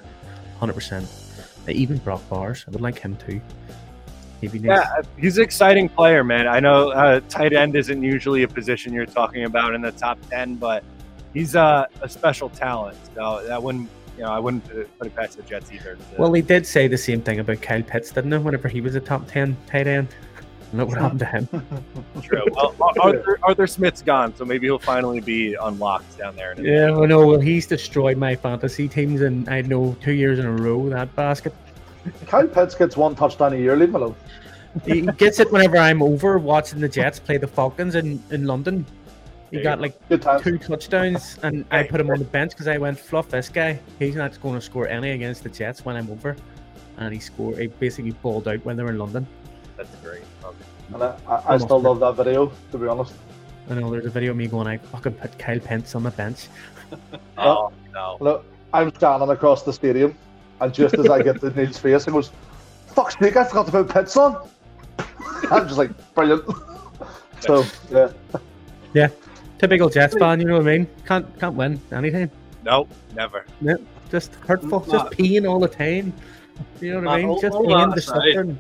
100%. 0.62 1.25
Uh, 1.67 1.71
Even 1.71 1.97
Brock 1.97 2.21
Bowers, 2.30 2.65
I 2.67 2.71
would 2.71 2.82
like 2.82 2.99
him 2.99 3.15
too. 3.17 3.41
He'd. 4.41 4.54
Yeah, 4.63 5.01
he's 5.17 5.38
an 5.38 5.43
exciting 5.43 5.89
player, 5.89 6.23
man. 6.23 6.47
I 6.47 6.60
know 6.60 6.91
uh, 6.91 7.21
tight 7.30 7.54
end 7.54 7.75
isn't 7.75 8.04
usually 8.04 8.43
a 8.43 8.47
position 8.47 8.93
you're 8.93 9.06
talking 9.06 9.45
about 9.45 9.73
in 9.73 9.82
the 9.82 9.91
top 9.91 10.19
ten, 10.30 10.56
but 10.56 10.84
he's 11.34 11.56
uh, 11.56 11.86
a 12.01 12.10
special 12.10 12.49
talent. 12.49 12.97
So 13.15 13.43
that 13.47 13.62
wouldn't, 13.62 13.89
you 14.17 14.23
know, 14.23 14.32
I 14.32 14.39
wouldn't 14.39 14.65
put 14.67 15.08
it, 15.08 15.15
past 15.15 15.38
the 15.38 15.43
Jets 15.43 15.71
either. 15.71 15.97
Well, 16.17 16.34
he 16.34 16.41
did 16.41 16.67
say 16.67 16.88
the 16.88 16.97
same 16.97 17.21
thing 17.21 17.39
about 17.39 17.62
Kyle 17.62 17.82
Pitts, 17.84 18.12
didn't 18.12 18.32
he? 18.32 18.38
Whenever 18.38 18.67
he 18.67 18.82
was 18.82 18.95
a 18.95 18.99
top 18.99 19.28
10 19.28 19.56
tight 19.67 19.88
end. 19.88 20.10
Look 20.73 20.89
what 20.89 20.97
happened 20.97 21.19
to 21.19 21.25
him. 21.25 21.47
true. 22.21 22.43
Well, 22.51 22.75
Arthur, 22.99 23.39
Arthur 23.43 23.67
Smith's 23.67 24.01
gone, 24.01 24.36
so 24.36 24.45
maybe 24.45 24.67
he'll 24.67 24.80
finally 24.80 25.19
be 25.19 25.56
unlocked 25.56 26.17
down 26.17 26.36
there. 26.36 26.51
in 26.51 26.65
Yeah, 26.65 26.95
I 26.95 27.06
know. 27.06 27.25
Well, 27.25 27.39
he's 27.39 27.67
destroyed 27.67 28.17
my 28.17 28.36
fantasy 28.36 28.88
teams, 28.88 29.21
and 29.21 29.47
I 29.47 29.62
know 29.62 29.95
two 30.01 30.13
years 30.13 30.39
in 30.39 30.45
a 30.45 30.51
row 30.51 30.89
that 30.89 31.15
basket. 31.15 31.54
Kyle 32.28 32.47
Pitts 32.47 32.75
gets 32.75 32.97
one 32.97 33.15
touchdown 33.15 33.54
a 33.54 33.58
year. 33.58 33.75
Leave 33.75 33.89
him 33.89 33.95
alone. 33.95 34.15
He 34.86 35.01
gets 35.01 35.39
it 35.39 35.51
whenever 35.51 35.78
I'm 35.78 36.01
over 36.01 36.38
watching 36.38 36.82
the 36.82 36.89
Jets 36.89 37.19
play 37.19 37.38
the 37.38 37.47
Falcons 37.47 37.95
in, 37.95 38.21
in 38.30 38.45
London. 38.45 38.86
He 39.51 39.62
got 39.62 39.80
like 39.80 39.95
two 40.41 40.58
touchdowns, 40.58 41.39
and 41.43 41.65
I 41.71 41.84
put 41.84 42.01
him 42.01 42.10
on 42.10 42.19
the 42.19 42.25
bench 42.25 42.51
because 42.51 42.67
I 42.67 42.78
went 42.78 42.99
fluff 42.99 43.30
this 43.30 43.47
guy. 43.47 43.80
He's 43.99 44.15
not 44.15 44.39
going 44.41 44.56
to 44.56 44.62
score 44.62 44.88
any 44.88 45.12
against 45.12 45.43
the 45.43 45.49
Jets 45.49 45.86
when 45.86 45.95
I'm 45.95 46.10
over, 46.10 46.36
and 46.97 47.13
he 47.13 47.21
scored. 47.21 47.58
He 47.60 47.67
basically 47.67 48.12
balled 48.12 48.47
out 48.49 48.65
when 48.65 48.75
they 48.75 48.84
were 48.84 48.89
in 48.89 48.97
London. 48.97 49.25
That's 49.78 49.96
great. 49.98 50.24
Okay. 50.44 50.56
And 50.94 51.04
I, 51.04 51.18
I, 51.28 51.54
I 51.56 51.58
still 51.58 51.82
love 51.82 52.00
that 52.00 52.14
video, 52.16 52.52
to 52.72 52.78
be 52.78 52.88
honest. 52.88 53.14
I 53.70 53.74
know 53.76 53.90
there's 53.90 54.06
a 54.06 54.10
video 54.10 54.32
of 54.32 54.38
me 54.38 54.48
going, 54.48 54.68
I 54.68 54.78
fucking 54.78 55.14
put 55.14 55.38
Kyle 55.40 55.60
Pence 55.60 55.96
on 55.96 56.04
the 56.04 56.12
bench. 56.12 56.48
Oh 57.38 57.74
no. 57.94 58.18
Look, 58.22 58.46
I'm 58.72 58.94
standing 58.94 59.30
across 59.30 59.64
the 59.64 59.74
stadium, 59.74 60.16
and 60.62 60.72
just 60.74 60.94
as 60.94 61.10
I 61.10 61.22
get 61.24 61.42
to 61.42 61.50
Neil's 61.60 61.80
face, 61.80 62.06
he 62.06 62.12
goes, 62.12 62.32
"Fuck's 62.88 63.18
sake, 63.18 63.36
I 63.36 63.44
forgot 63.44 63.66
to 63.66 63.72
put 63.72 63.90
Pence 63.90 64.16
on." 64.16 64.48
I'm 65.52 65.66
just 65.68 65.80
like, 65.80 65.90
brilliant. 66.14 66.44
So 67.40 67.66
yeah, 67.92 68.12
Yeah. 68.94 69.08
Typical 69.58 69.90
Jets 69.90 70.16
fan, 70.16 70.40
you 70.40 70.46
know 70.46 70.58
what 70.60 70.68
I 70.68 70.78
mean? 70.78 70.88
Can't 71.08 71.40
can't 71.40 71.56
win 71.56 71.82
anything. 71.92 72.30
Nope, 72.64 72.90
never. 73.16 73.46
Yeah, 73.62 73.76
Just 74.12 74.36
hurtful, 74.36 74.86
Nah. 74.88 74.92
just 75.10 75.18
peeing 75.18 75.50
all 75.50 75.60
the 75.60 75.68
time. 75.68 76.14
You 76.82 76.94
know 76.94 77.00
what 77.00 77.08
I 77.20 77.24
mean? 77.24 77.42
Just 77.42 77.56
all 77.56 77.66
peeing 77.66 77.92
the 77.92 77.98
aside, 78.00 78.34
suffering. 78.34 78.60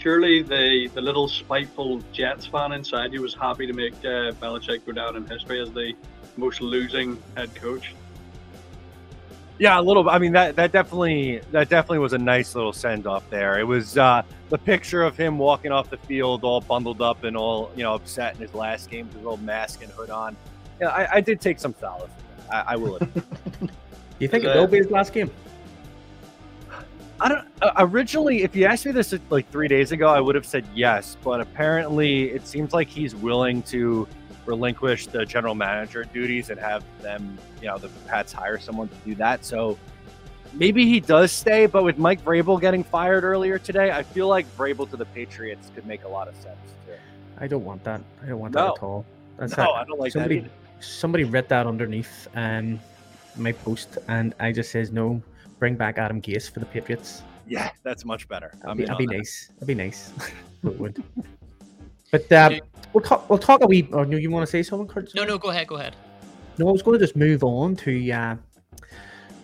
Surely 0.00 0.42
the, 0.42 0.88
the 0.94 1.00
little 1.00 1.28
spiteful 1.28 2.00
Jets 2.10 2.46
fan 2.46 2.72
inside 2.72 3.12
you 3.12 3.20
was 3.20 3.34
happy 3.34 3.66
to 3.66 3.74
make 3.74 3.92
uh, 3.98 4.32
Belichick 4.40 4.86
go 4.86 4.92
down 4.92 5.14
in 5.14 5.26
history 5.26 5.60
as 5.60 5.70
the 5.72 5.92
most 6.38 6.62
losing 6.62 7.22
head 7.36 7.54
coach. 7.54 7.94
Yeah, 9.58 9.78
a 9.78 9.82
little. 9.82 10.08
I 10.08 10.16
mean, 10.16 10.32
that 10.32 10.56
that 10.56 10.72
definitely 10.72 11.42
that 11.50 11.68
definitely 11.68 11.98
was 11.98 12.14
a 12.14 12.18
nice 12.18 12.54
little 12.54 12.72
send 12.72 13.06
off 13.06 13.28
there. 13.28 13.58
It 13.60 13.64
was 13.64 13.98
uh, 13.98 14.22
the 14.48 14.56
picture 14.56 15.02
of 15.02 15.18
him 15.18 15.36
walking 15.36 15.70
off 15.70 15.90
the 15.90 15.98
field, 15.98 16.44
all 16.44 16.62
bundled 16.62 17.02
up 17.02 17.24
and 17.24 17.36
all 17.36 17.70
you 17.76 17.82
know 17.82 17.92
upset 17.92 18.36
in 18.36 18.40
his 18.40 18.54
last 18.54 18.88
game 18.88 19.06
with 19.06 19.16
his 19.16 19.22
little 19.22 19.36
mask 19.36 19.82
and 19.82 19.92
hood 19.92 20.08
on. 20.08 20.34
Yeah, 20.80 20.88
I, 20.88 21.16
I 21.16 21.20
did 21.20 21.42
take 21.42 21.58
some 21.60 21.74
solace. 21.78 22.10
I, 22.50 22.64
I 22.68 22.76
will. 22.76 22.96
admit. 22.96 23.28
Do 23.60 23.68
you 24.18 24.28
think 24.28 24.44
it 24.44 24.56
will 24.56 24.66
be 24.66 24.78
his 24.78 24.90
last 24.90 25.12
game? 25.12 25.30
I 27.20 27.28
don't. 27.28 27.46
Uh, 27.60 27.70
originally, 27.78 28.42
if 28.42 28.56
you 28.56 28.64
asked 28.66 28.86
me 28.86 28.92
this 28.92 29.14
like 29.28 29.50
three 29.50 29.68
days 29.68 29.92
ago, 29.92 30.08
I 30.08 30.20
would 30.20 30.34
have 30.34 30.46
said 30.46 30.64
yes. 30.74 31.16
But 31.22 31.40
apparently, 31.40 32.30
it 32.30 32.46
seems 32.46 32.72
like 32.72 32.88
he's 32.88 33.14
willing 33.14 33.62
to 33.64 34.08
relinquish 34.46 35.06
the 35.06 35.24
general 35.26 35.54
manager 35.54 36.04
duties 36.04 36.48
and 36.50 36.58
have 36.58 36.82
them, 37.02 37.38
you 37.60 37.68
know, 37.68 37.78
the 37.78 37.88
Pats 38.08 38.32
hire 38.32 38.58
someone 38.58 38.88
to 38.88 38.94
do 39.04 39.14
that. 39.16 39.44
So 39.44 39.78
maybe 40.54 40.86
he 40.86 40.98
does 40.98 41.30
stay. 41.30 41.66
But 41.66 41.84
with 41.84 41.98
Mike 41.98 42.24
Vrabel 42.24 42.58
getting 42.60 42.82
fired 42.82 43.22
earlier 43.22 43.58
today, 43.58 43.90
I 43.92 44.02
feel 44.02 44.26
like 44.26 44.46
Vrabel 44.56 44.88
to 44.90 44.96
the 44.96 45.04
Patriots 45.04 45.70
could 45.74 45.86
make 45.86 46.04
a 46.04 46.08
lot 46.08 46.26
of 46.26 46.34
sense. 46.36 46.56
Too. 46.86 46.92
I 47.38 47.46
don't 47.48 47.64
want 47.64 47.84
that. 47.84 48.00
I 48.22 48.26
don't 48.28 48.38
want 48.40 48.54
No. 48.54 48.68
that 48.68 48.76
at 48.78 48.82
all. 48.82 49.04
That's 49.36 49.56
No, 49.56 49.64
it. 49.64 49.68
I 49.76 49.84
don't 49.84 50.00
like 50.00 50.12
somebody, 50.12 50.36
that 50.40 50.44
either. 50.46 50.50
somebody 50.80 51.24
read 51.24 51.48
that 51.50 51.66
underneath. 51.66 52.28
Um, 52.34 52.80
my 53.36 53.52
post, 53.52 53.98
and 54.08 54.34
I 54.40 54.52
just 54.52 54.70
says 54.72 54.90
no. 54.90 55.22
Bring 55.60 55.76
back 55.76 55.98
Adam 55.98 56.22
Gase 56.22 56.50
for 56.50 56.58
the 56.58 56.66
Patriots. 56.66 57.22
Yeah, 57.46 57.70
that's 57.82 58.06
much 58.06 58.26
better. 58.28 58.50
I 58.64 58.74
That'd 58.74 58.78
be, 58.78 58.82
mean, 58.82 58.86
that'd 58.86 59.08
be 59.08 59.16
nice. 59.18 59.50
That'd 59.54 59.68
be 59.68 59.74
nice. 59.74 60.10
it 60.64 60.80
would. 60.80 61.04
But 62.10 62.32
uh, 62.32 62.58
we'll 62.94 63.04
talk. 63.04 63.28
We'll 63.28 63.38
talk 63.38 63.62
a 63.62 63.66
wee. 63.66 63.86
Or 63.92 64.06
no, 64.06 64.16
you 64.16 64.30
want 64.30 64.44
to 64.46 64.50
say 64.50 64.62
something, 64.62 64.88
Kurt? 64.88 65.14
No, 65.14 65.24
no, 65.24 65.36
go 65.36 65.50
ahead, 65.50 65.66
go 65.66 65.76
ahead. 65.76 65.94
No, 66.56 66.66
I 66.68 66.72
was 66.72 66.82
going 66.82 66.98
to 66.98 67.04
just 67.04 67.14
move 67.14 67.44
on 67.44 67.76
to 67.76 68.10
uh, 68.10 68.36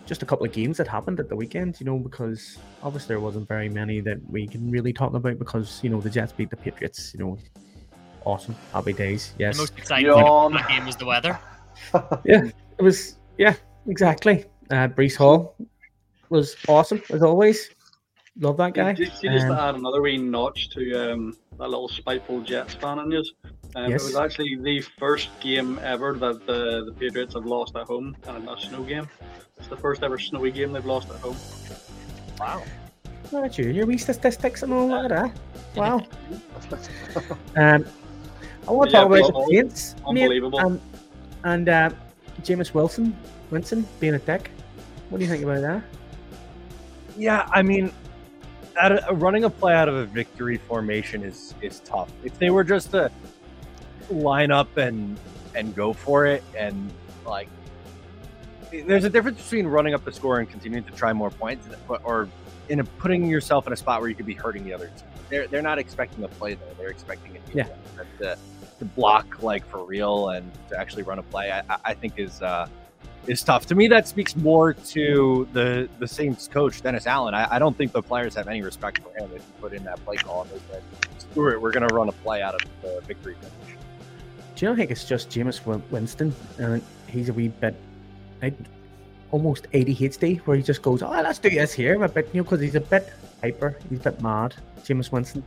just 0.07 0.23
a 0.23 0.25
couple 0.25 0.45
of 0.45 0.51
games 0.51 0.77
that 0.77 0.87
happened 0.87 1.19
at 1.19 1.29
the 1.29 1.35
weekend. 1.35 1.79
You 1.79 1.85
know, 1.85 1.99
because 1.99 2.57
obviously 2.81 3.09
there 3.09 3.19
wasn't 3.19 3.47
very 3.47 3.69
many 3.69 3.99
that 4.01 4.17
we 4.27 4.47
can 4.47 4.71
really 4.71 4.93
talk 4.93 5.13
about 5.13 5.37
because 5.37 5.79
you 5.83 5.91
know 5.91 6.01
the 6.01 6.09
Jets 6.09 6.31
beat 6.31 6.49
the 6.49 6.57
Patriots. 6.57 7.13
You 7.13 7.23
know, 7.23 7.37
awesome, 8.25 8.55
happy 8.73 8.93
days. 8.93 9.33
Yes, 9.37 9.57
The 9.57 9.61
most 9.61 9.77
exciting 9.77 10.07
Yawn. 10.07 10.17
thing 10.53 10.61
about 10.61 10.67
that 10.67 10.75
game 10.75 10.85
was 10.87 10.95
the 10.95 11.05
weather. 11.05 11.39
yeah, 12.25 12.49
it 12.79 12.81
was. 12.81 13.17
Yeah, 13.37 13.53
exactly. 13.87 14.45
Uh, 14.71 14.87
Breece 14.87 15.15
Hall 15.15 15.55
was 16.29 16.55
awesome 16.67 17.01
as 17.09 17.23
always. 17.23 17.69
Love 18.39 18.57
that 18.57 18.73
guy. 18.73 18.93
Did 18.93 19.11
you 19.23 19.31
just 19.31 19.47
Um, 19.47 19.51
add 19.53 19.75
another 19.75 20.01
wee 20.01 20.17
notch 20.17 20.69
to 20.69 21.11
um, 21.13 21.35
that 21.57 21.69
little 21.69 21.87
spiteful 21.89 22.41
Jets 22.41 22.75
fan 22.75 22.99
in 22.99 23.11
you? 23.11 23.23
Um, 23.75 23.89
Yes. 23.91 24.03
It 24.03 24.05
was 24.05 24.15
actually 24.15 24.55
the 24.61 24.81
first 24.99 25.29
game 25.39 25.79
ever 25.83 26.13
that 26.13 26.45
the, 26.45 26.85
the 26.85 26.93
Patriots 26.99 27.33
have 27.33 27.45
lost 27.45 27.75
at 27.75 27.85
home 27.87 28.15
and 28.27 28.47
a 28.47 28.59
snow 28.59 28.83
game. 28.83 29.09
It's 29.57 29.67
the 29.67 29.77
first 29.77 30.03
ever 30.03 30.17
snowy 30.19 30.51
game 30.51 30.71
they've 30.71 30.85
lost 30.85 31.09
at 31.09 31.15
home. 31.17 31.35
wow. 32.39 32.63
Look 33.31 33.43
at 33.45 33.57
you, 33.57 33.71
your 33.71 33.85
wee 33.87 33.97
statistics 33.97 34.63
and 34.63 34.71
all 34.71 34.87
that. 34.87 35.11
Eh? 35.11 35.29
Wow. 35.75 35.97
um, 37.57 37.85
I 38.67 38.71
want 38.71 38.89
to 38.91 38.97
Yeah, 38.97 39.01
talk 39.03 39.07
about 39.07 39.27
the 39.27 39.31
Hall, 39.33 39.47
Saints, 39.49 39.95
mate, 40.11 40.21
Unbelievable. 40.23 40.59
um, 40.59 40.81
and 41.43 41.67
uh, 41.69 41.89
Jameis 42.41 42.73
Wilson, 42.73 43.17
Winston 43.51 43.85
being 43.99 44.13
a 44.13 44.19
dick. 44.19 44.51
What 45.09 45.17
do 45.19 45.25
you 45.25 45.29
think 45.31 45.43
about 45.43 45.61
that? 45.61 45.83
Yeah, 47.17 47.47
I 47.51 47.61
mean, 47.63 47.91
of, 48.79 49.21
running 49.21 49.43
a 49.43 49.49
play 49.49 49.73
out 49.73 49.89
of 49.89 49.95
a 49.95 50.05
victory 50.05 50.57
formation 50.57 51.23
is 51.23 51.55
is 51.61 51.79
tough. 51.79 52.11
If 52.23 52.37
they 52.39 52.49
were 52.51 52.63
just 52.63 52.91
to 52.91 53.11
line 54.09 54.51
up 54.51 54.77
and 54.77 55.19
and 55.55 55.75
go 55.75 55.93
for 55.93 56.25
it, 56.27 56.43
and 56.55 56.91
like, 57.25 57.49
there's 58.71 59.03
a 59.03 59.09
difference 59.09 59.41
between 59.41 59.65
running 59.67 59.93
up 59.95 60.05
the 60.05 60.11
score 60.13 60.39
and 60.39 60.49
continuing 60.49 60.83
to 60.83 60.91
try 60.91 61.11
more 61.11 61.31
points, 61.31 61.67
but 61.87 62.01
or 62.03 62.29
in 62.69 62.79
a, 62.81 62.83
putting 62.83 63.25
yourself 63.25 63.65
in 63.65 63.73
a 63.73 63.77
spot 63.77 63.99
where 64.01 64.09
you 64.09 64.15
could 64.15 64.25
be 64.25 64.33
hurting 64.35 64.63
the 64.63 64.73
other 64.73 64.87
team. 64.87 65.07
They're 65.29 65.47
they're 65.47 65.61
not 65.63 65.79
expecting 65.79 66.23
a 66.23 66.27
play 66.27 66.53
though. 66.53 66.73
They're 66.77 66.89
expecting 66.89 67.35
a 67.35 67.39
Yeah. 67.57 67.67
to, 68.19 68.37
to 68.79 68.85
block 68.85 69.41
like 69.41 69.65
for 69.67 69.83
real 69.83 70.29
and 70.29 70.51
to 70.69 70.79
actually 70.79 71.03
run 71.03 71.17
a 71.17 71.23
play. 71.23 71.51
I, 71.51 71.59
I- 71.67 71.79
I 71.85 71.93
think 71.95 72.13
is. 72.17 72.41
uh 72.43 72.67
is 73.27 73.43
tough. 73.43 73.65
To 73.67 73.75
me, 73.75 73.87
that 73.87 74.07
speaks 74.07 74.35
more 74.35 74.73
to 74.73 75.47
the 75.53 75.89
the 75.99 76.07
Saints 76.07 76.47
coach 76.47 76.81
Dennis 76.81 77.07
Allen. 77.07 77.33
I, 77.33 77.55
I 77.55 77.59
don't 77.59 77.77
think 77.77 77.91
the 77.91 78.01
players 78.01 78.35
have 78.35 78.47
any 78.47 78.61
respect 78.61 78.99
for 78.99 79.09
him 79.17 79.29
if 79.35 79.41
you 79.41 79.53
put 79.61 79.73
in 79.73 79.83
that 79.83 80.03
play 80.05 80.15
call 80.17 80.43
and 80.43 80.51
they 80.51 80.59
said, 80.71 80.83
"Stuart, 81.19 81.61
we're 81.61 81.71
going 81.71 81.87
to 81.87 81.93
run 81.93 82.09
a 82.09 82.13
play 82.13 82.41
out 82.41 82.55
of 82.55 82.61
the 82.81 83.01
victory 83.05 83.35
finish." 83.35 83.77
Do 84.55 84.65
you 84.65 84.69
not 84.71 84.77
think 84.77 84.91
it's 84.91 85.05
just 85.05 85.29
Jameis 85.29 85.63
Winston 85.91 86.33
and 86.57 86.81
he's 87.07 87.29
a 87.29 87.33
wee 87.33 87.49
bit, 87.49 87.75
almost 89.31 89.67
ADHD, 89.71 90.39
where 90.39 90.57
he 90.57 90.63
just 90.63 90.81
goes, 90.81 91.01
"Oh, 91.03 91.11
let's 91.11 91.39
do 91.39 91.49
this 91.49 91.73
here," 91.73 92.01
a 92.03 92.09
bit, 92.09 92.29
you 92.33 92.39
know, 92.39 92.43
because 92.43 92.61
he's 92.61 92.75
a 92.75 92.81
bit 92.81 93.11
hyper, 93.41 93.77
he's 93.89 93.99
a 93.99 94.11
bit 94.11 94.21
mad. 94.21 94.55
Jameis 94.83 95.11
Winston. 95.11 95.43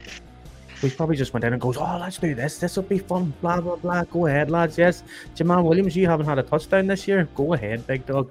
He 0.80 0.90
probably 0.90 1.16
just 1.16 1.32
went 1.34 1.44
in 1.44 1.52
and 1.52 1.60
goes, 1.60 1.76
"Oh, 1.76 1.98
let's 2.00 2.16
do 2.18 2.34
this. 2.34 2.58
This 2.58 2.76
will 2.76 2.84
be 2.84 2.98
fun." 2.98 3.32
Blah 3.42 3.60
blah 3.60 3.76
blah. 3.76 4.04
Go 4.04 4.26
ahead, 4.26 4.50
lads. 4.50 4.78
Yes, 4.78 5.02
Jamaal 5.36 5.64
Williams, 5.64 5.94
you 5.96 6.06
haven't 6.08 6.26
had 6.26 6.38
a 6.38 6.42
touchdown 6.42 6.86
this 6.86 7.06
year. 7.06 7.28
Go 7.34 7.52
ahead, 7.54 7.86
big 7.86 8.06
dog. 8.06 8.30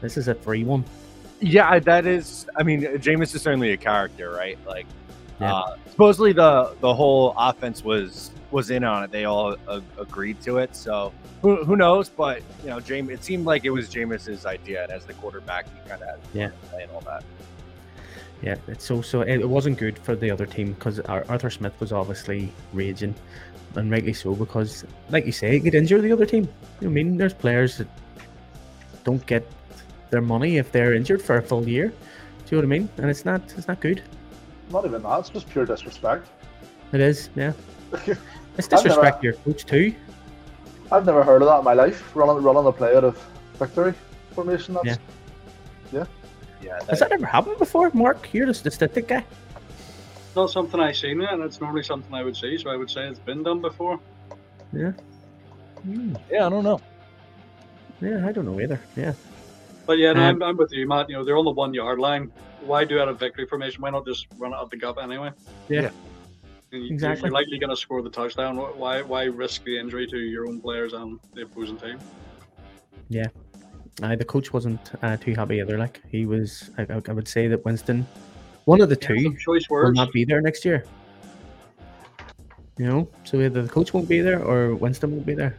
This 0.00 0.16
is 0.16 0.28
a 0.28 0.34
free 0.34 0.64
one. 0.64 0.84
Yeah, 1.40 1.78
that 1.80 2.06
is. 2.06 2.46
I 2.56 2.62
mean, 2.62 2.82
Jameis 2.82 3.34
is 3.34 3.42
certainly 3.42 3.72
a 3.72 3.76
character, 3.76 4.30
right? 4.30 4.58
Like, 4.66 4.86
Yeah. 5.40 5.54
uh, 5.54 5.76
supposedly 5.90 6.32
the 6.32 6.74
the 6.80 6.94
whole 6.94 7.34
offense 7.36 7.82
was 7.84 8.30
was 8.50 8.70
in 8.70 8.82
on 8.84 9.02
it. 9.04 9.10
They 9.10 9.24
all 9.24 9.56
a- 9.66 9.82
agreed 9.98 10.40
to 10.42 10.58
it. 10.58 10.74
So 10.76 11.12
who, 11.42 11.64
who 11.64 11.76
knows? 11.76 12.08
But 12.08 12.42
you 12.62 12.70
know, 12.70 12.80
James. 12.80 13.10
It 13.10 13.22
seemed 13.24 13.44
like 13.44 13.64
it 13.64 13.70
was 13.70 13.88
Jameis's 13.88 14.46
idea, 14.46 14.84
and 14.84 14.92
as 14.92 15.04
the 15.04 15.14
quarterback, 15.14 15.66
he 15.66 15.88
kind 15.90 16.02
of 16.02 16.18
Yeah. 16.32 16.50
and 16.80 16.90
all 16.92 17.00
that. 17.02 17.24
Yeah, 18.42 18.56
it's 18.68 18.84
so 18.84 19.02
so. 19.02 19.22
It, 19.22 19.40
it 19.40 19.48
wasn't 19.48 19.78
good 19.78 19.98
for 19.98 20.14
the 20.14 20.30
other 20.30 20.46
team 20.46 20.72
because 20.74 21.00
Arthur 21.00 21.50
Smith 21.50 21.78
was 21.80 21.92
obviously 21.92 22.52
raging, 22.72 23.14
and 23.74 23.90
rightly 23.90 24.12
so 24.12 24.34
because, 24.34 24.84
like 25.10 25.26
you 25.26 25.32
say, 25.32 25.56
it 25.56 25.60
could 25.60 25.74
injure 25.74 26.00
the 26.00 26.12
other 26.12 26.26
team. 26.26 26.44
You 26.80 26.86
know 26.86 26.90
I 26.90 26.94
mean, 26.94 27.16
there's 27.16 27.34
players 27.34 27.78
that 27.78 27.88
don't 29.04 29.24
get 29.26 29.44
their 30.10 30.20
money 30.20 30.58
if 30.58 30.70
they're 30.70 30.94
injured 30.94 31.20
for 31.20 31.36
a 31.38 31.42
full 31.42 31.68
year. 31.68 31.88
Do 31.88 32.56
you 32.56 32.62
know 32.62 32.68
what 32.68 32.74
I 32.76 32.78
mean? 32.78 32.88
And 32.98 33.10
it's 33.10 33.24
not 33.24 33.42
it's 33.56 33.66
not 33.66 33.80
good. 33.80 34.02
Not 34.70 34.84
even 34.84 35.02
that. 35.02 35.18
It's 35.20 35.30
just 35.30 35.48
pure 35.48 35.66
disrespect. 35.66 36.28
It 36.92 37.00
is, 37.00 37.30
yeah. 37.34 37.52
It's 38.56 38.66
I've 38.66 38.84
never- 38.84 38.88
disrespect 38.88 39.22
your 39.22 39.32
coach 39.34 39.64
too. 39.64 39.94
I've 40.90 41.06
never 41.06 41.22
heard 41.22 41.42
of 41.42 41.48
that 41.48 41.58
in 41.58 41.64
my 41.64 41.74
life. 41.74 42.16
Running 42.16 42.42
running 42.42 42.66
a 42.66 42.72
play 42.72 42.96
out 42.96 43.04
of 43.04 43.16
victory 43.54 43.94
formation. 44.32 44.74
That's, 44.74 44.86
Yeah. 44.86 44.96
Yeah, 45.92 46.04
Has 46.88 47.00
that 47.00 47.12
ever 47.12 47.26
happened 47.26 47.58
before, 47.58 47.90
Marc? 47.94 48.32
You're 48.32 48.46
the 48.46 48.54
statistic 48.54 49.08
guy. 49.08 49.24
It's 50.26 50.36
not 50.36 50.50
something 50.50 50.80
I've 50.80 50.96
seen, 50.96 51.20
and 51.22 51.42
it's 51.42 51.60
normally 51.60 51.82
something 51.82 52.12
I 52.14 52.22
would 52.22 52.36
see, 52.36 52.58
so 52.58 52.70
I 52.70 52.76
would 52.76 52.90
say 52.90 53.06
it's 53.06 53.18
been 53.18 53.42
done 53.42 53.60
before. 53.60 53.98
Hmm, 54.72 56.14
yeah, 56.30 56.46
I 56.46 56.50
don't 56.50 56.64
know. 56.64 56.80
yeah, 58.00 58.26
I 58.26 58.32
don't 58.32 58.44
know 58.44 58.60
either. 58.60 58.80
Yeah, 58.96 59.12
But 59.86 59.98
yeah, 59.98 60.12
no, 60.12 60.20
Um, 60.22 60.26
I'm, 60.36 60.42
I'm 60.50 60.56
with 60.56 60.72
you, 60.72 60.86
Matt. 60.86 61.08
You 61.08 61.16
know, 61.16 61.24
they're 61.24 61.36
on 61.38 61.44
the 61.44 61.50
one 61.50 61.72
yard 61.72 61.98
line. 61.98 62.30
Why 62.62 62.84
do 62.84 63.00
out 63.00 63.08
of 63.08 63.18
victory 63.18 63.46
formation? 63.46 63.80
Why 63.82 63.90
not 63.90 64.04
just 64.04 64.26
run 64.36 64.52
it 64.52 64.56
up 64.56 64.70
the 64.70 64.76
gut 64.76 65.00
anyway? 65.02 65.30
Yeah. 65.68 65.90
And 66.72 66.84
you- 66.84 66.92
Exactly. 66.92 67.28
You're 67.28 67.32
likely 67.34 67.58
going 67.58 67.70
to 67.70 67.76
score 67.76 68.02
the 68.02 68.10
touchdown. 68.10 68.56
Why 68.56 69.00
why 69.02 69.24
risk 69.24 69.64
the 69.64 69.78
injury 69.78 70.06
to 70.08 70.18
your 70.18 70.46
own 70.48 70.60
players 70.60 70.92
and 70.92 71.18
the 71.34 71.42
opposing 71.42 71.78
team? 71.78 71.98
Uh, 74.02 74.16
the 74.16 74.24
coach 74.24 74.52
wasn't 74.52 74.80
uh, 75.02 75.16
too 75.16 75.34
happy 75.34 75.60
either. 75.60 75.78
Like 75.78 76.00
he 76.10 76.26
was, 76.26 76.70
I, 76.78 76.86
I 77.08 77.12
would 77.12 77.28
say 77.28 77.48
that 77.48 77.64
Winston, 77.64 78.06
one 78.64 78.80
of 78.80 78.88
the 78.88 78.96
two, 78.96 79.22
some 79.22 79.36
choice 79.36 79.68
will 79.68 79.92
not 79.92 80.12
be 80.12 80.24
there 80.24 80.40
next 80.40 80.64
year. 80.64 80.84
You 82.76 82.86
know, 82.86 83.08
so 83.24 83.40
either 83.40 83.62
the 83.62 83.68
coach 83.68 83.92
won't 83.92 84.08
be 84.08 84.20
there 84.20 84.42
or 84.42 84.74
Winston 84.74 85.10
won't 85.10 85.26
be 85.26 85.34
there. 85.34 85.56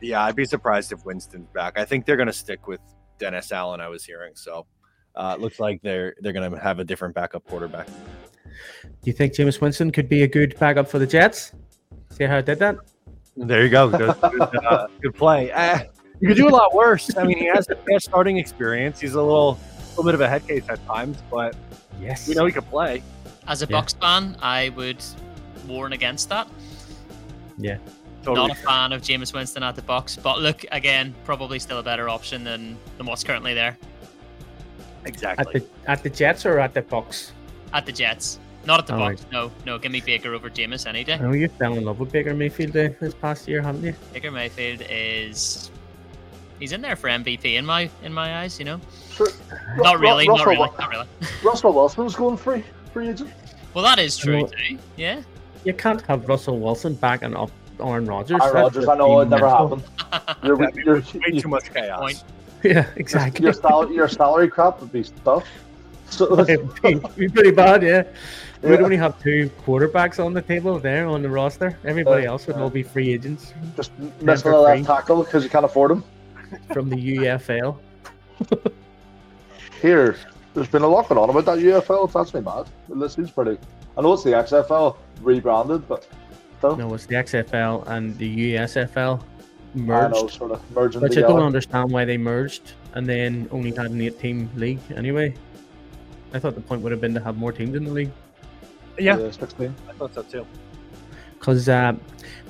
Yeah, 0.00 0.22
I'd 0.24 0.36
be 0.36 0.44
surprised 0.44 0.92
if 0.92 1.04
Winston's 1.06 1.48
back. 1.54 1.78
I 1.78 1.84
think 1.86 2.04
they're 2.04 2.16
going 2.16 2.26
to 2.26 2.32
stick 2.32 2.66
with 2.68 2.80
Dennis 3.18 3.52
Allen. 3.52 3.80
I 3.80 3.88
was 3.88 4.04
hearing 4.04 4.32
so. 4.34 4.66
Uh, 5.16 5.34
it 5.38 5.40
looks 5.40 5.60
like 5.60 5.80
they're 5.82 6.14
they're 6.20 6.32
going 6.32 6.50
to 6.50 6.58
have 6.58 6.78
a 6.78 6.84
different 6.84 7.14
backup 7.14 7.46
quarterback. 7.46 7.86
Do 7.86 9.04
you 9.04 9.12
think 9.12 9.32
Jameis 9.32 9.60
Winston 9.60 9.90
could 9.90 10.08
be 10.08 10.24
a 10.24 10.28
good 10.28 10.58
backup 10.58 10.88
for 10.88 10.98
the 10.98 11.06
Jets? 11.06 11.52
See 12.10 12.24
how 12.24 12.38
I 12.38 12.40
did 12.42 12.58
that? 12.58 12.76
There 13.36 13.64
you 13.64 13.68
go. 13.68 13.88
Good, 13.88 14.14
good, 14.20 14.64
uh, 14.64 14.86
good 15.00 15.14
play. 15.14 15.50
Uh, 15.50 15.80
you 16.20 16.28
could 16.28 16.36
do 16.36 16.48
a 16.48 16.50
lot 16.50 16.74
worse. 16.74 17.10
I 17.16 17.24
mean, 17.24 17.38
he 17.38 17.46
has, 17.46 17.66
he 17.86 17.92
has 17.92 18.04
starting 18.04 18.38
experience. 18.38 19.00
He's 19.00 19.14
a 19.14 19.22
little, 19.22 19.58
little 19.90 20.04
bit 20.04 20.14
of 20.14 20.20
a 20.20 20.28
head 20.28 20.46
case 20.46 20.64
at 20.68 20.84
times, 20.86 21.18
but 21.30 21.56
Yes. 22.00 22.26
we 22.28 22.34
know 22.34 22.44
he 22.46 22.52
can 22.52 22.62
play. 22.62 23.02
As 23.46 23.62
a 23.62 23.66
Yeah. 23.66 23.72
Bucks 23.80 23.92
fan, 23.94 24.36
I 24.42 24.70
would 24.70 25.02
warn 25.66 25.92
against 25.92 26.28
that. 26.30 26.48
Totally. 28.22 28.48
Not 28.48 28.56
a 28.56 28.60
fan 28.62 28.92
of 28.92 29.02
Jameis 29.02 29.34
Winston 29.34 29.62
at 29.62 29.76
the 29.76 29.82
Bucks, 29.82 30.16
but 30.16 30.40
look 30.40 30.64
again, 30.72 31.14
probably 31.24 31.58
still 31.58 31.78
a 31.78 31.82
better 31.82 32.08
option 32.08 32.42
than 32.42 32.76
than 32.96 33.06
what's 33.06 33.22
currently 33.22 33.52
there 33.52 33.76
At 35.02 35.06
exactly. 35.08 35.60
the 35.60 35.90
at 35.90 36.02
the 36.02 36.08
Jets 36.08 36.46
or 36.46 36.58
at 36.58 36.72
the 36.72 36.80
Bucks? 36.82 37.32
at 37.74 37.84
the 37.84 37.92
Jets. 37.92 38.38
Not 38.64 38.80
at 38.80 38.86
the 38.86 38.94
All 38.94 39.10
Bucks. 39.10 39.26
No, 39.30 39.50
no. 39.66 39.76
Give 39.78 39.92
me 39.92 40.00
Baker 40.00 40.32
over 40.32 40.48
Jameis 40.48 40.86
any 40.86 41.04
day. 41.04 41.14
I 41.14 41.18
know 41.18 41.32
you 41.32 41.48
fell 41.48 41.74
in 41.74 41.84
love 41.84 42.00
with 42.00 42.10
Baker 42.12 42.32
Mayfield 42.32 42.70
uh, 42.76 42.88
this 42.98 43.12
past 43.12 43.46
year, 43.46 43.60
haven't 43.60 43.84
you? 43.84 43.94
Baker 44.14 44.30
Mayfield 44.30 44.82
is 44.88 45.70
he's 46.58 46.72
in 46.72 46.80
there 46.80 46.96
for 46.96 47.08
MVP 47.08 47.54
in 47.54 47.64
my 47.66 47.90
in 48.02 48.12
my 48.12 48.38
eyes. 48.40 48.58
You 48.58 48.64
know, 48.66 48.80
Sure. 49.10 49.28
not 49.76 49.96
Ru- 49.96 50.02
really, 50.02 50.28
Ru- 50.28 50.36
not 50.36 50.46
really, 50.46 50.70
not 50.78 50.90
really. 50.90 51.06
Russell 51.44 51.72
Wilson's 51.72 52.14
going 52.14 52.36
free, 52.36 52.64
free 52.92 53.08
agent. 53.08 53.30
Well, 53.74 53.84
that 53.84 53.98
is 53.98 54.16
true 54.16 54.46
too. 54.46 54.78
Yeah. 54.96 55.22
You 55.64 55.72
can't 55.72 56.02
have 56.02 56.28
Russell 56.28 56.58
Wilson 56.60 56.94
backing 56.94 57.34
up 57.34 57.50
Aaron 57.80 58.04
Rodgers. 58.06 58.40
Aaron 58.42 58.54
Rodgers, 58.54 58.88
I 58.88 58.94
know 58.96 59.20
it 59.20 59.28
never 59.28 59.46
mental. 59.46 59.76
happened. 59.78 60.36
You're, 60.44 60.56
That'd 60.58 60.74
be 60.74 60.82
you're, 60.84 61.00
Way 61.00 61.40
too 61.40 61.48
much 61.48 61.72
chaos. 61.72 62.00
Point. 62.00 62.24
Yeah, 62.62 62.86
exactly. 62.96 63.42
your, 63.44 63.52
salary, 63.52 63.94
your 63.94 64.08
salary 64.08 64.48
crap 64.48 64.80
would 64.80 64.92
be 64.92 65.04
tough. 65.24 65.46
So 66.10 66.38
It'd 66.40 66.82
be, 66.82 66.94
be 67.16 67.28
pretty 67.28 67.50
bad, 67.50 67.82
yeah. 67.82 68.04
We'd 68.62 68.80
only 68.80 68.96
have 68.98 69.20
two 69.22 69.50
quarterbacks 69.66 70.24
on 70.24 70.32
the 70.34 70.42
table 70.42 70.78
there 70.78 71.06
on 71.06 71.22
the 71.22 71.28
roster. 71.28 71.76
Everybody 71.84 72.26
Uh, 72.26 72.32
else 72.32 72.46
would 72.46 72.56
uh, 72.56 72.62
all 72.62 72.70
be 72.70 72.82
free 72.82 73.12
agents 73.12 73.52
just 73.74 73.90
missing 74.20 74.42
for 74.42 74.52
a 74.52 74.60
left 74.60 74.84
tackle 74.84 75.24
because 75.24 75.42
you 75.42 75.50
can't 75.50 75.64
afford 75.64 75.90
him. 75.90 76.04
From 76.72 76.88
the 76.88 77.16
UFL. 77.16 77.78
Here, 79.82 80.16
there's 80.54 80.68
been 80.68 80.82
a 80.82 80.88
lot 80.88 81.08
going 81.08 81.20
on 81.20 81.30
about 81.30 81.44
that 81.46 81.58
UFL. 81.58 82.12
That's 82.12 82.32
me 82.34 82.40
mad. 82.40 82.66
This 82.88 83.18
is 83.18 83.30
pretty. 83.30 83.58
I 83.96 84.02
know 84.02 84.12
it's 84.14 84.24
the 84.24 84.30
XFL 84.30 84.96
rebranded, 85.20 85.86
but 85.88 86.06
still. 86.58 86.76
No, 86.76 86.94
it's 86.94 87.06
the 87.06 87.16
XFL 87.16 87.86
and 87.88 88.16
the 88.18 88.54
USFL. 88.54 89.22
merged. 89.74 90.14
know, 90.14 90.26
sort 90.28 90.52
of 90.52 90.70
merging 90.70 91.00
Which 91.00 91.16
I 91.16 91.22
don't 91.22 91.42
understand 91.42 91.90
why 91.90 92.04
they 92.04 92.16
merged 92.16 92.72
and 92.94 93.06
then 93.06 93.48
only 93.50 93.72
had 93.72 93.90
an 93.90 94.00
eight-team 94.00 94.50
league 94.56 94.80
anyway. 94.94 95.34
I 96.32 96.38
thought 96.38 96.54
the 96.54 96.60
point 96.60 96.82
would 96.82 96.92
have 96.92 97.00
been 97.00 97.14
to 97.14 97.20
have 97.20 97.36
more 97.36 97.52
teams 97.52 97.76
in 97.76 97.84
the 97.84 97.90
league. 97.90 98.10
Yeah, 98.98 99.18
Yeah, 99.18 99.30
16. 99.30 99.74
I 99.88 99.92
thought 99.92 100.14
so 100.14 100.22
too. 100.22 100.46
Because 101.38 101.68
uh, 101.68 101.92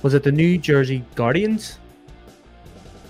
was 0.02 0.14
it 0.14 0.22
the 0.22 0.32
New 0.32 0.58
Jersey 0.58 1.04
Guardians? 1.14 1.78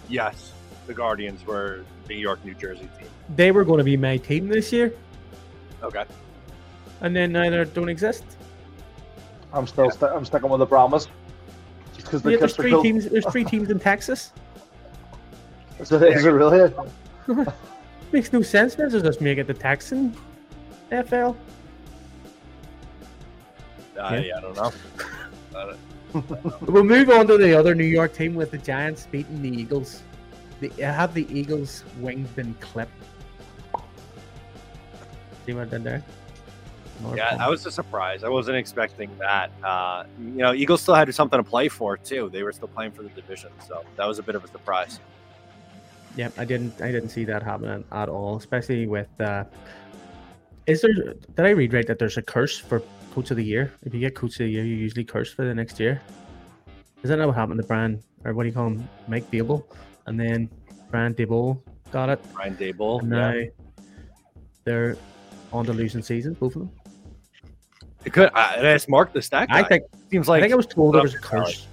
Yes, 0.08 0.52
the 0.86 0.94
Guardians 0.94 1.46
were 1.46 1.84
the 2.06 2.14
New 2.14 2.20
York, 2.20 2.44
New 2.44 2.54
Jersey 2.54 2.88
team. 2.98 3.08
They 3.36 3.50
were 3.52 3.64
going 3.64 3.78
to 3.78 3.84
be 3.84 3.96
my 3.96 4.16
team 4.16 4.48
this 4.48 4.72
year, 4.72 4.92
Okay. 5.82 6.04
and 7.00 7.14
then 7.14 7.32
now 7.32 7.48
they 7.50 7.64
don't 7.64 7.88
exist. 7.88 8.24
I'm 9.52 9.66
still 9.66 9.90
sti- 9.90 10.08
I'm 10.14 10.24
sticking 10.24 10.48
with 10.50 10.58
the 10.60 10.66
Brahmas. 10.66 11.08
Just 11.94 12.06
because 12.06 12.22
the 12.22 12.32
Yeah, 12.32 12.38
there's 12.38 12.56
three 12.56 12.72
cool. 12.72 12.82
teams. 12.82 13.08
There's 13.08 13.26
three 13.26 13.44
teams 13.44 13.70
in 13.70 13.78
Texas. 13.78 14.32
Is 15.80 15.90
it, 15.90 16.02
is 16.04 16.24
it 16.24 16.30
really? 16.30 16.72
Makes 18.12 18.32
no 18.32 18.42
sense. 18.42 18.78
Let's 18.78 18.92
just 18.94 19.20
make 19.20 19.38
it 19.38 19.48
the 19.48 19.54
Texan 19.54 20.14
FL. 20.90 21.14
Uh, 21.24 21.34
yeah. 23.96 24.36
I 24.36 24.40
don't 24.40 24.56
know. 24.56 24.72
Uh, 25.54 25.74
We'll 26.62 26.82
move 26.84 27.10
on 27.10 27.26
to 27.28 27.36
the 27.38 27.56
other 27.58 27.74
New 27.76 27.84
York 27.84 28.12
team 28.14 28.34
with 28.34 28.50
the 28.52 28.58
Giants 28.58 29.06
beating 29.10 29.40
the 29.42 29.48
Eagles. 29.48 30.02
The, 30.60 30.70
have 30.82 31.14
the 31.14 31.26
Eagles' 31.36 31.84
wings 32.00 32.28
been 32.30 32.54
clipped? 32.60 32.92
See 35.46 35.52
what 35.52 35.68
I 35.68 35.70
did 35.70 35.84
there? 35.84 36.04
More 37.02 37.16
yeah, 37.16 37.30
fun. 37.30 37.38
that 37.38 37.50
was 37.50 37.66
a 37.66 37.70
surprise. 37.70 38.24
I 38.24 38.28
wasn't 38.28 38.56
expecting 38.56 39.10
that. 39.18 39.50
Uh, 39.62 40.04
you 40.18 40.38
know, 40.38 40.54
Eagles 40.54 40.80
still 40.80 40.94
had 40.94 41.12
something 41.14 41.38
to 41.38 41.42
play 41.42 41.68
for 41.68 41.96
too. 41.96 42.30
They 42.32 42.42
were 42.42 42.52
still 42.52 42.68
playing 42.68 42.92
for 42.92 43.02
the 43.02 43.08
division, 43.10 43.50
so 43.66 43.84
that 43.96 44.06
was 44.06 44.18
a 44.18 44.22
bit 44.22 44.36
of 44.36 44.44
a 44.44 44.48
surprise. 44.48 45.00
Yep, 46.16 46.38
I 46.38 46.44
didn't. 46.44 46.80
I 46.80 46.92
didn't 46.92 47.08
see 47.10 47.24
that 47.24 47.42
happening 47.42 47.84
at 47.90 48.08
all. 48.08 48.36
Especially 48.36 48.86
with. 48.86 49.08
Uh, 49.20 49.44
is 50.66 50.82
there? 50.82 50.92
Did 50.94 51.40
I 51.44 51.50
read 51.50 51.72
right 51.72 51.86
that 51.86 51.98
there's 51.98 52.16
a 52.16 52.22
curse 52.22 52.58
for 52.58 52.80
coach 53.12 53.30
of 53.30 53.36
the 53.36 53.44
year? 53.44 53.72
If 53.82 53.92
you 53.92 54.00
get 54.00 54.14
coach 54.14 54.34
of 54.34 54.46
the 54.46 54.50
year, 54.50 54.64
you 54.64 54.76
usually 54.76 55.04
curse 55.04 55.32
for 55.32 55.44
the 55.44 55.54
next 55.54 55.80
year. 55.80 56.00
Is 57.02 57.10
that 57.10 57.16
not 57.16 57.26
what 57.26 57.36
happened 57.36 57.60
to 57.60 57.66
Brian 57.66 58.02
or 58.24 58.32
what 58.32 58.44
do 58.44 58.48
you 58.48 58.54
call 58.54 58.68
him, 58.68 58.88
Mike 59.08 59.30
Dable, 59.30 59.64
and 60.06 60.18
then 60.18 60.48
Brian 60.90 61.14
Daboll 61.14 61.60
got 61.90 62.08
it, 62.08 62.20
Brian 62.34 62.56
Daboll. 62.56 63.00
and 63.02 63.12
yeah. 63.12 63.84
they're 64.64 64.96
on 65.52 65.64
the 65.66 65.72
losing 65.72 66.02
season, 66.02 66.34
both 66.34 66.56
of 66.56 66.62
them. 66.62 66.70
It 68.04 68.12
could. 68.12 68.30
I, 68.34 68.54
and 68.56 68.66
it's 68.66 68.88
Marc 68.88 69.12
the 69.12 69.22
stat 69.22 69.48
guy. 69.48 69.60
I 69.60 69.62
think. 69.62 69.84
seems 70.10 70.28
I 70.28 70.32
like 70.32 70.42
think 70.42 70.52
I 70.52 70.56
was 70.56 70.66
told 70.66 70.94
there 70.94 71.02
was 71.02 71.14
a 71.14 71.18
Well, 71.32 71.44
curse. 71.46 71.66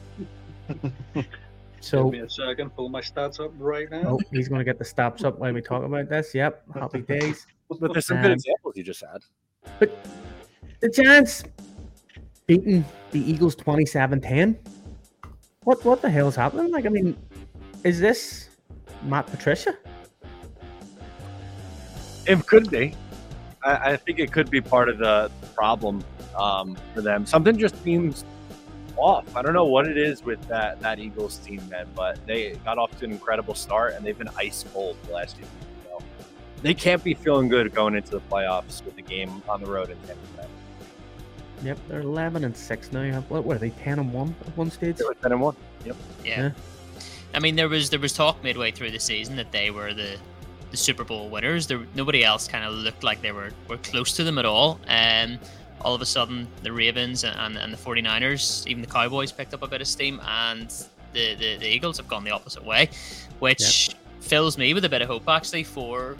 so 1.82 2.06
Give 2.06 2.14
me 2.14 2.26
a 2.26 2.30
second, 2.30 2.70
pull 2.76 2.90
my 2.90 3.02
stats 3.02 3.40
up 3.44 3.52
right 3.58 3.90
now. 3.92 4.04
oh, 4.06 4.20
he's 4.32 4.48
going 4.48 4.60
to 4.60 4.66
get 4.66 4.78
the 4.80 4.86
stops 4.86 5.24
up 5.24 5.40
while 5.40 5.52
we 5.54 5.62
talk 5.62 5.84
about 5.84 6.08
this. 6.10 6.34
Yep, 6.34 6.64
happy 6.76 7.02
days. 7.16 7.46
but 7.80 7.92
there's 7.92 8.06
some 8.08 8.18
good 8.22 8.28
Um, 8.28 8.32
examples 8.34 8.78
you 8.78 8.84
just 8.84 9.02
had. 9.02 9.22
But 9.80 10.06
The 10.80 10.90
Giants 10.90 11.44
beating 12.48 12.86
the 13.12 13.20
Eagles 13.20 13.56
27-10. 13.56 14.58
What 15.64 15.84
what 15.86 16.02
the 16.02 16.10
hell 16.10 16.28
is 16.28 16.36
happening? 16.36 16.72
Like, 16.72 16.86
I 16.86 16.90
mean, 16.90 17.16
is 17.84 18.00
this 18.00 18.50
Matt 19.04 19.28
Patricia? 19.28 19.78
It 22.28 22.46
could 22.46 22.70
be. 22.70 22.94
I, 23.64 23.92
I 23.92 23.98
think 23.98 24.20
it 24.20 24.32
could 24.32 24.50
be 24.50 24.62
part 24.62 24.90
of 24.90 24.98
the 24.98 25.32
problem 25.56 26.04
um, 26.38 26.78
for 26.94 27.02
them. 27.02 27.26
Something 27.26 27.58
just 27.58 27.82
seems 27.84 28.26
off. 28.98 29.36
I 29.36 29.42
don't 29.42 29.54
know 29.54 29.66
what 29.66 29.88
it 29.88 29.98
is 29.98 30.24
with 30.24 30.42
that 30.48 30.80
that 30.82 31.00
Eagles 31.00 31.38
team, 31.38 31.62
man, 31.70 31.88
but 31.96 32.26
they 32.28 32.52
got 32.64 32.78
off 32.78 32.98
to 33.00 33.06
an 33.06 33.12
incredible 33.12 33.56
start 33.56 33.94
and 33.94 34.06
they've 34.06 34.18
been 34.18 34.30
ice 34.38 34.64
cold 34.74 34.98
the 35.08 35.14
last 35.14 35.38
few 35.38 35.46
weeks. 35.46 35.66
So 35.90 36.04
they 36.62 36.74
can't 36.74 37.04
be 37.04 37.14
feeling 37.14 37.50
good 37.50 37.74
going 37.74 37.96
into 37.96 38.12
the 38.12 38.22
playoffs 38.22 38.84
with 38.86 38.96
the 38.96 39.02
game 39.02 39.42
on 39.50 39.62
the 39.64 39.70
road 39.70 39.90
in 39.90 39.98
Tampa 40.08 40.28
Bay. 40.38 40.48
Yep, 41.64 41.80
they're 41.88 42.02
11 42.02 42.44
and 42.44 42.58
6 42.58 42.92
now. 42.92 43.22
What 43.30 43.46
were 43.46 43.58
they 43.58 43.70
10 43.70 44.00
and 44.00 44.14
1 44.14 44.36
at 44.48 44.58
one 44.58 44.72
stage? 44.72 44.98
They 44.98 45.06
were 45.06 45.14
10 45.14 45.32
and 45.34 45.42
1. 45.42 45.56
Yep. 45.86 45.96
Yeah. 46.24 46.42
Yeah. 46.42 46.52
I 47.34 47.40
mean, 47.40 47.56
there 47.56 47.70
was 47.70 47.90
there 47.90 48.00
was 48.00 48.14
talk 48.14 48.44
midway 48.44 48.72
through 48.72 48.92
the 48.92 49.00
season 49.00 49.36
that 49.38 49.52
they 49.52 49.72
were 49.72 49.94
the 49.94 50.18
the 50.72 50.78
Super 50.78 51.04
Bowl 51.04 51.30
winners. 51.30 51.68
There 51.68 51.86
nobody 51.96 52.24
else 52.24 52.48
kind 52.48 52.64
of 52.64 52.74
looked 52.74 53.04
like 53.04 53.22
they 53.22 53.32
were 53.32 53.52
were 53.68 53.78
close 53.78 54.14
to 54.14 54.24
them 54.24 54.38
at 54.38 54.46
all. 54.46 54.80
And 54.88 55.40
all 55.82 55.96
of 55.96 56.02
a 56.02 56.06
sudden, 56.06 56.48
the 56.62 56.72
Ravens 56.72 57.24
and, 57.24 57.58
and 57.58 57.74
the 57.74 57.78
49ers, 57.78 58.68
even 58.68 58.82
the 58.82 58.88
Cowboys, 58.88 59.32
picked 59.32 59.54
up 59.54 59.64
a 59.64 59.68
bit 59.68 59.82
of 59.82 59.88
steam, 59.88 60.22
and 60.26 60.70
the 61.14 61.36
the, 61.36 61.58
the 61.58 61.68
Eagles 61.68 61.98
have 61.98 62.08
gone 62.08 62.24
the 62.24 62.32
opposite 62.32 62.64
way, 62.64 62.90
which 63.40 63.96
fills 64.20 64.58
me 64.58 64.74
with 64.74 64.86
a 64.86 64.90
bit 64.90 65.02
of 65.02 65.08
hope 65.08 65.28
actually 65.28 65.64
for 65.64 66.18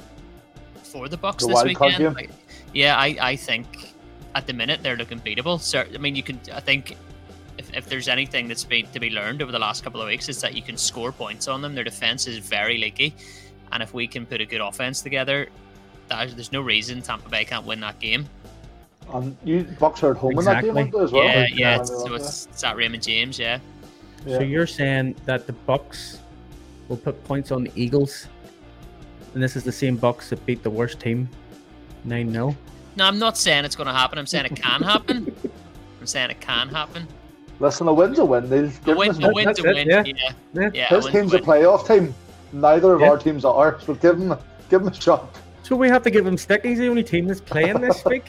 for 0.84 1.08
the 1.08 1.18
Bucks 1.18 1.46
The 1.46 1.54
this 1.54 1.64
weekend. 1.64 2.16
Like, 2.16 2.32
yeah, 2.74 2.98
I 2.98 3.18
I 3.22 3.36
think 3.36 3.94
at 4.36 4.48
the 4.48 4.54
minute 4.54 4.82
they're 4.82 4.98
looking 4.98 5.20
beatable. 5.20 5.60
So 5.60 5.84
I 5.94 5.98
mean, 5.98 6.16
you 6.16 6.24
can 6.24 6.40
I 6.54 6.60
think 6.60 6.98
if, 7.72 7.78
if 7.78 7.90
there's 7.90 8.08
anything 8.08 8.48
that's 8.48 8.64
been 8.64 8.88
to 8.88 9.00
be 9.00 9.10
learned 9.10 9.42
over 9.42 9.52
the 9.52 9.60
last 9.60 9.84
couple 9.84 10.02
of 10.02 10.08
weeks, 10.08 10.30
is 10.30 10.42
that 10.42 10.54
you 10.56 10.62
can 10.62 10.78
score 10.78 11.12
points 11.12 11.48
on 11.48 11.62
them. 11.62 11.76
Their 11.76 11.84
defense 11.84 12.28
is 12.28 12.38
very 12.38 12.78
leaky, 12.78 13.14
and 13.72 13.82
if 13.82 13.94
we 13.94 14.08
can 14.08 14.26
put 14.26 14.42
a 14.42 14.46
good 14.46 14.62
offense 14.62 15.02
together, 15.02 15.48
that, 16.08 16.32
there's 16.32 16.52
no 16.52 16.62
reason 16.62 17.02
Tampa 17.02 17.30
Bay 17.30 17.46
can't 17.46 17.66
win 17.66 17.80
that 17.82 18.00
game. 18.00 18.26
And 19.14 19.36
you 19.44 19.64
Bucks 19.80 20.04
are 20.04 20.12
at 20.12 20.18
home 20.18 20.38
in 20.40 20.46
that 20.46 20.64
game 20.64 20.78
Exactly. 20.78 20.82
aren't 20.82 20.92
they, 20.94 21.00
as 21.00 21.12
well. 21.12 21.24
yeah, 21.24 21.48
yeah. 21.54 21.80
It's, 21.80 21.90
so 21.90 22.14
it's, 22.14 22.46
it's 22.48 22.64
at 22.64 22.76
Raymond 22.78 23.04
James. 23.04 23.38
Yeah, 23.38 23.60
yeah. 24.26 24.38
So 24.38 24.44
you're 24.44 24.68
saying 24.68 25.16
that 25.26 25.48
the 25.48 25.54
Bucks 25.54 26.20
will 26.88 26.98
put 26.98 27.22
points 27.26 27.52
on 27.52 27.64
the 27.64 27.72
Eagles, 27.76 28.28
and 29.34 29.42
this 29.42 29.56
is 29.56 29.64
the 29.64 29.72
same 29.72 29.98
Bucks 29.98 30.30
that 30.30 30.46
beat 30.46 30.64
the 30.64 30.70
worst 30.70 31.00
team 31.00 31.30
9 32.04 32.32
0. 32.32 32.56
no, 32.96 33.06
I'm 33.06 33.20
not 33.20 33.38
saying 33.38 33.66
it's 33.66 33.76
going 33.76 33.88
to 33.88 33.94
happen. 33.94 34.18
I'm 34.18 34.28
saying 34.28 34.46
it 34.46 34.56
can 34.56 34.82
happen. 34.82 35.36
I'm 36.00 36.08
saying 36.08 36.32
it 36.32 36.42
can 36.42 36.70
happen. 36.70 37.08
Listen, 37.62 37.88
a 37.88 37.94
win's 37.94 38.18
a 38.18 38.26
win. 38.26 38.50
They'll 38.50 38.66
A 38.66 38.70
give 38.84 38.98
win, 38.98 39.12
them 39.14 39.24
a 39.24 39.28
a- 39.30 39.34
win's 39.34 39.60
a 39.60 39.62
that's 39.62 39.76
win. 39.76 39.78
it, 39.78 39.88
Yeah, 39.88 40.04
Yeah. 40.54 40.70
yeah. 40.74 40.88
a 40.90 40.96
This 40.96 41.06
a 41.06 41.12
team's 41.12 41.34
a 41.34 41.38
win. 41.38 41.46
playoff 41.46 41.88
team. 41.88 42.14
Neither 42.54 42.94
of 42.94 43.02
Yeah. 43.02 43.10
our 43.12 43.18
teams 43.18 43.46
are. 43.46 43.80
So 43.86 43.94
give 43.94 44.20
them, 44.20 44.36
give 44.70 44.84
them 44.84 44.92
a 44.92 44.96
shot. 44.96 45.28
So 45.64 45.76
we 45.76 45.88
have 45.88 46.02
to 46.04 46.10
give 46.10 46.26
him 46.26 46.38
stick. 46.38 46.66
He's 46.66 46.80
the 46.80 46.90
only 46.90 47.04
team 47.04 47.28
that's 47.28 47.40
playing 47.40 47.80
this 47.80 48.04
week. 48.06 48.26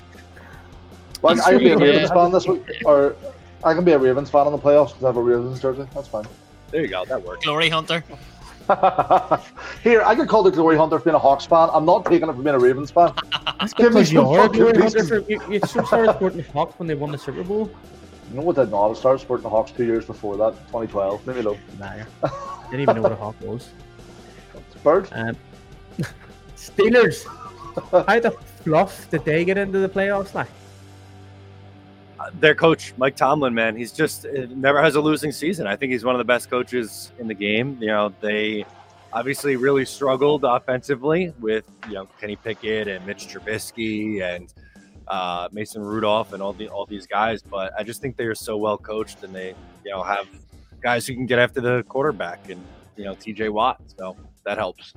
Like, 1.23 1.41
I 1.41 1.51
can 1.53 1.59
be 1.61 1.71
a 1.73 1.79
Yeah. 1.79 1.85
Ravens 1.85 2.11
fan 2.11 2.31
this 2.31 2.47
week, 2.47 2.63
or 2.85 3.17
I 3.65 3.73
can 3.75 3.85
be 3.85 3.93
a 3.93 3.99
Ravens 3.99 4.29
fan 4.29 4.47
in 4.47 4.53
the 4.53 4.59
playoffs 4.59 4.89
because 4.89 5.05
I 5.05 5.07
have 5.07 5.17
a 5.17 5.23
Ravens 5.23 5.61
jersey. 5.63 5.87
That's 5.95 6.09
fine. 6.09 6.27
There 6.71 6.83
you 6.83 6.89
go. 6.89 7.05
That 7.07 7.23
works. 7.25 7.43
Glory 7.45 7.71
Hunter. 7.71 8.05
Here, 9.83 10.03
I 10.05 10.15
could 10.15 10.29
call 10.29 10.43
the 10.43 10.51
Glory 10.51 10.77
Hunter 10.77 10.99
for 10.99 11.05
being 11.07 11.15
a 11.17 11.19
Hawks 11.19 11.47
fan. 11.47 11.69
I'm 11.73 11.85
not 11.85 12.05
taking 12.05 12.29
it 12.29 12.33
for 12.35 12.43
being 12.43 12.55
a 12.55 12.59
Ravens 12.59 12.91
fan. 12.91 13.13
That's 13.59 13.73
Give 13.73 13.93
me 13.93 14.01
because 14.01 14.13
you 14.13 14.19
some 14.21 14.29
are 14.29 14.39
a 14.39 14.43
fucking 14.45 14.61
Glory 14.61 14.73
reason. 14.79 15.01
Hunter. 15.01 15.23
for- 15.23 15.31
You, 15.31 15.41
you 15.55 15.61
so 15.61 15.83
started 15.85 16.13
supporting 16.13 16.43
the 16.43 16.51
Hawks 16.53 16.79
when 16.79 16.87
they 16.87 16.95
won 16.95 17.13
the 17.13 17.19
Super 17.19 17.43
Bowl. 17.43 17.71
You 18.33 18.39
know 18.39 18.45
what 18.45 18.59
I 18.59 18.65
did 18.65 18.71
not? 18.71 18.91
I 18.91 18.95
started 18.95 19.19
supporting 19.19 19.43
the 19.43 19.51
Hawks 19.51 19.73
two 19.73 19.85
years 19.85 20.07
before 20.07 20.39
that, 20.39 20.53
2012. 20.69 21.27
Leave 21.27 21.37
me 21.37 21.43
alone. 21.43 21.59
Liar. 21.79 22.07
Didn't 22.71 22.81
even 22.81 22.97
know 22.97 23.03
what 23.03 23.13
a 23.13 23.17
Hawk 23.17 23.37
was. 23.43 23.69
Bird? 24.83 25.07
Um, 25.13 25.37
Steelers. 26.57 27.27
How 28.07 28.19
the 28.21 28.31
fluff 28.31 29.11
did 29.11 29.27
they 29.27 29.45
get 29.45 29.59
into 29.59 29.81
the 29.81 29.89
playoffs? 29.89 30.33
Like, 30.33 30.49
Uh, 32.19 32.31
Their 32.41 32.55
coach, 32.55 32.95
Mike 32.97 33.17
Tomlin, 33.17 33.53
man, 33.53 33.77
he's 33.77 33.93
just 33.93 34.25
uh, 34.25 34.47
never 34.49 34.81
has 34.83 34.95
a 34.95 35.01
losing 35.01 35.31
season. 35.31 35.67
I 35.67 35.77
think 35.77 35.93
he's 35.93 36.05
one 36.05 36.15
of 36.15 36.19
the 36.19 36.25
best 36.25 36.49
coaches 36.49 37.13
in 37.19 37.29
the 37.29 37.35
game. 37.35 37.77
You 37.81 37.89
know, 37.89 38.15
they 38.23 38.65
obviously 39.13 39.57
really 39.57 39.85
struggled 39.85 40.43
offensively 40.45 41.35
with 41.39 41.65
you 41.87 41.95
know 41.95 42.09
Kenny 42.19 42.37
Pickett 42.37 42.89
and 42.89 43.05
Mitch 43.05 43.27
Trubisky 43.29 44.23
and 44.23 44.55
uh, 45.13 45.49
Mason 45.53 45.83
Rudolph 45.83 46.33
and 46.33 46.43
all 46.43 46.55
the 46.55 46.69
all 46.69 46.87
these 46.87 47.07
guys. 47.07 47.43
But 47.43 47.73
I 47.79 47.83
just 47.83 48.01
think 48.01 48.17
they 48.17 48.25
are 48.25 48.35
so 48.35 48.57
well 48.57 48.79
coached 48.79 49.23
and 49.23 49.35
they 49.35 49.55
you 49.85 49.91
know 49.91 50.03
have 50.03 50.27
guys 50.81 51.07
who 51.07 51.15
can 51.15 51.27
get 51.27 51.39
after 51.39 51.61
the 51.61 51.85
quarterback 51.85 52.49
and 52.49 52.61
you 52.97 53.05
know 53.05 53.15
T.J. 53.15 53.51
Watt. 53.51 53.81
So 53.99 54.17
that 54.45 54.57
helps. 54.57 54.95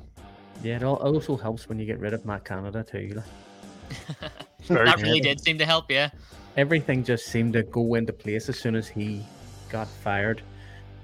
yeah, 0.63 0.77
it 0.77 0.83
also 0.83 1.35
helps 1.35 1.67
when 1.67 1.77
you 1.79 1.85
get 1.85 1.99
rid 1.99 2.13
of 2.13 2.25
Matt 2.25 2.45
Canada 2.45 2.81
too. 2.83 3.21
Like, 3.21 4.31
that 4.69 4.97
true. 4.97 5.03
really 5.03 5.19
did 5.19 5.41
seem 5.41 5.57
to 5.57 5.65
help. 5.65 5.91
Yeah. 5.91 6.09
everything 6.57 7.03
just 7.03 7.25
seemed 7.27 7.53
to 7.53 7.63
go 7.63 7.95
into 7.95 8.13
place 8.13 8.47
as 8.47 8.57
soon 8.57 8.75
as 8.75 8.87
he 8.87 9.21
got 9.69 9.87
fired, 9.87 10.41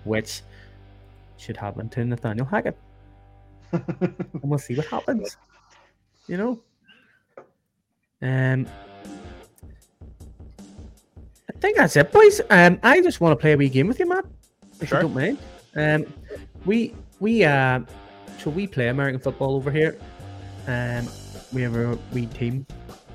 which 0.05 0.41
should 1.37 1.57
happen 1.57 1.89
to 1.89 2.05
Nathaniel 2.05 2.45
Hackett. 2.45 2.77
and 3.73 4.15
we'll 4.41 4.57
see 4.57 4.75
what 4.75 4.85
happens. 4.85 5.35
You 6.27 6.37
know? 6.37 6.59
Um 8.21 8.67
I 8.67 8.90
think 11.61 11.77
that's 11.77 11.95
it, 11.95 12.11
boys. 12.11 12.41
Um 12.49 12.79
I 12.83 13.01
just 13.01 13.21
want 13.21 13.31
to 13.37 13.41
play 13.41 13.53
a 13.53 13.57
wee 13.57 13.69
game 13.69 13.87
with 13.87 13.99
you, 13.99 14.07
Matt. 14.09 14.25
If 14.81 14.89
Sure. 14.89 14.99
you 14.99 15.03
don't 15.03 15.13
mind. 15.15 15.37
Um 15.75 16.05
we 16.65 16.93
we 17.19 17.43
uh 17.43 17.79
so 18.39 18.49
we 18.49 18.67
play 18.67 18.87
American 18.89 19.19
football 19.19 19.55
over 19.55 19.71
here. 19.71 19.97
Um 20.67 21.07
we 21.53 21.61
have 21.61 21.75
a 21.75 21.97
wee 22.13 22.27
team, 22.27 22.65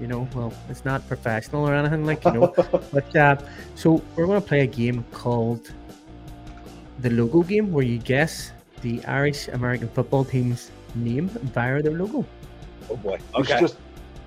you 0.00 0.06
know, 0.06 0.28
well 0.34 0.52
it's 0.68 0.84
not 0.84 1.06
professional 1.08 1.68
or 1.68 1.74
anything 1.74 2.04
like 2.04 2.24
you 2.24 2.32
know. 2.32 2.54
But 2.92 3.16
uh, 3.16 3.36
so 3.74 4.02
we're 4.14 4.26
going 4.26 4.40
to 4.40 4.46
play 4.46 4.60
a 4.60 4.66
game 4.66 5.04
called 5.10 5.72
the 7.00 7.10
logo 7.10 7.42
game, 7.42 7.72
where 7.72 7.84
you 7.84 7.98
guess 7.98 8.52
the 8.82 9.02
Irish 9.06 9.48
American 9.48 9.88
football 9.88 10.24
team's 10.24 10.70
name 10.94 11.28
via 11.54 11.82
their 11.82 11.92
logo. 11.92 12.24
Oh 12.90 12.96
boy. 12.96 13.14
It's 13.14 13.34
Okay. 13.50 13.60
just 13.60 13.76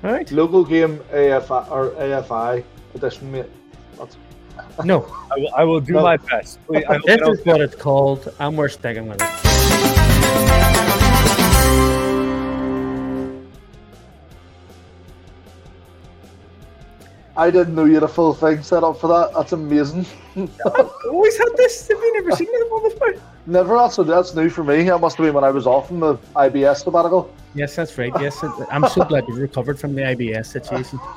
All 0.04 0.12
right. 0.12 0.30
logo 0.32 0.64
game 0.64 1.00
AFI 1.14 1.70
or 1.72 1.92
AFI 1.92 2.64
edition, 2.96 3.32
mate. 3.32 3.46
That's 4.00 4.18
No, 4.86 5.06
I 5.32 5.40
will, 5.40 5.54
I 5.56 5.64
will 5.64 5.82
do 5.82 5.94
No. 5.94 6.04
my 6.04 6.18
best. 6.18 6.60
Please, 6.68 6.86
I 6.90 7.00
this 7.06 7.22
is 7.22 7.46
what 7.46 7.62
it's 7.62 7.76
called, 7.76 8.34
and 8.40 8.58
we're 8.58 8.70
sticking 8.70 9.08
with 9.08 9.22
it. 9.22 10.40
I 17.38 17.50
didn't 17.50 17.74
know 17.74 17.86
you 17.86 17.94
had 17.94 18.04
a 18.04 18.08
full 18.08 18.34
thing 18.34 18.62
set 18.64 18.84
up 18.84 19.00
for 19.00 19.08
that. 19.08 19.32
That's 19.34 19.54
amazing. 19.54 20.06
I've 20.36 20.90
always 21.10 21.38
had 21.38 21.48
this. 21.56 21.88
Have 21.88 21.98
you 21.98 22.14
never 22.16 22.36
seen 22.36 22.50
it 22.52 22.70
one 22.72 22.84
before? 22.90 23.14
Never 23.46 23.76
that's 23.78 23.96
that's 23.96 24.36
new 24.36 24.50
for 24.50 24.64
me. 24.64 24.84
That 24.84 25.00
must 25.00 25.16
have 25.18 25.26
been 25.26 25.34
when 25.34 25.46
I 25.46 25.50
was 25.50 25.66
off 25.66 25.88
from 25.88 26.02
the 26.02 26.16
IBS 26.36 26.84
sabbatical. 26.84 27.34
Yes, 27.56 27.76
that's 27.76 27.98
right. 27.98 28.12
Yes, 28.20 28.44
I'm 28.70 28.88
so 28.90 29.06
glad 29.06 29.26
you 29.28 29.36
recovered 29.36 29.80
from 29.80 29.96
the 29.96 30.02
IBS 30.02 30.48
situation. 30.48 31.00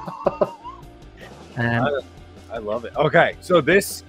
Um, 1.58 2.00
I 2.52 2.58
love 2.58 2.84
it. 2.84 2.94
Okay, 2.96 3.36
so 3.40 3.60
this, 3.60 4.04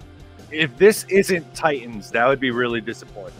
if 0.51 0.75
this 0.77 1.05
isn't 1.05 1.53
Titans, 1.55 2.11
that 2.11 2.27
would 2.27 2.39
be 2.39 2.51
really 2.51 2.81
disappointing. 2.81 3.33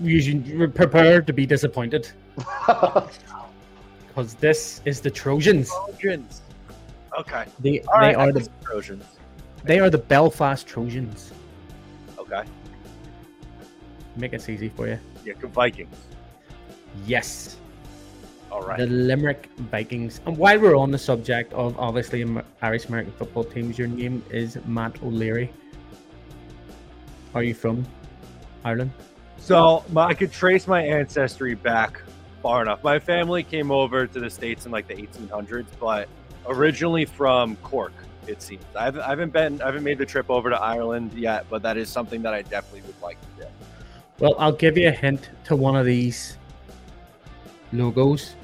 you 0.00 0.20
should 0.20 0.74
prepare 0.74 1.20
to 1.22 1.32
be 1.32 1.44
disappointed 1.46 2.10
because 2.66 4.34
this 4.40 4.80
is 4.84 5.00
the 5.00 5.10
Trojans. 5.10 5.70
Trojans. 5.98 6.42
Okay. 7.18 7.44
They 7.60 7.80
All 7.82 8.00
they 8.00 8.06
right, 8.08 8.16
are 8.16 8.32
the 8.32 8.48
Trojans. 8.64 9.04
they 9.64 9.78
are 9.80 9.90
the 9.90 9.98
Belfast 9.98 10.66
Trojans. 10.66 11.32
Okay. 12.18 12.42
Make 14.16 14.32
it 14.32 14.48
easy 14.48 14.68
for 14.70 14.86
you. 14.88 14.98
Yeah, 15.24 15.34
good 15.34 15.52
Vikings. 15.52 15.94
Yes, 17.06 17.56
All 18.56 18.62
right. 18.62 18.78
the 18.78 18.86
Limerick 18.86 19.50
Vikings. 19.70 20.22
And 20.24 20.38
while 20.38 20.58
we're 20.58 20.76
on 20.76 20.90
the 20.90 20.96
subject 20.96 21.52
of 21.52 21.78
obviously 21.78 22.24
Irish 22.62 22.86
American 22.86 23.12
football 23.12 23.44
teams, 23.44 23.78
your 23.78 23.86
name 23.86 24.24
is 24.30 24.56
Matt 24.64 25.02
O'Leary. 25.02 25.52
Are 27.34 27.42
you 27.42 27.52
from 27.52 27.86
Ireland? 28.64 28.92
So 29.36 29.84
my, 29.92 30.06
I 30.06 30.14
could 30.14 30.32
trace 30.32 30.66
my 30.66 30.80
ancestry 30.82 31.54
back 31.54 32.00
far 32.40 32.62
enough. 32.62 32.82
My 32.82 32.98
family 32.98 33.42
came 33.42 33.70
over 33.70 34.06
to 34.06 34.20
the 34.20 34.30
states 34.30 34.64
in 34.64 34.72
like 34.72 34.88
the 34.88 34.94
1800s, 34.94 35.66
but 35.78 36.08
originally 36.46 37.04
from 37.04 37.56
Cork. 37.56 37.92
It 38.26 38.40
seems 38.40 38.64
I 38.74 38.84
haven't, 38.84 39.02
I 39.02 39.10
haven't 39.10 39.34
been, 39.34 39.60
I 39.60 39.66
haven't 39.66 39.84
made 39.84 39.98
the 39.98 40.06
trip 40.06 40.30
over 40.30 40.48
to 40.48 40.58
Ireland 40.58 41.12
yet, 41.12 41.44
but 41.50 41.60
that 41.62 41.76
is 41.76 41.90
something 41.90 42.22
that 42.22 42.32
I 42.32 42.40
definitely 42.40 42.80
would 42.86 43.02
like 43.02 43.20
to 43.20 43.42
do. 43.42 43.48
Well, 44.18 44.34
I'll 44.38 44.50
give 44.50 44.78
you 44.78 44.88
a 44.88 44.92
hint 44.92 45.28
to 45.44 45.56
one 45.56 45.76
of 45.76 45.84
these 45.84 46.38
logos. 47.70 48.34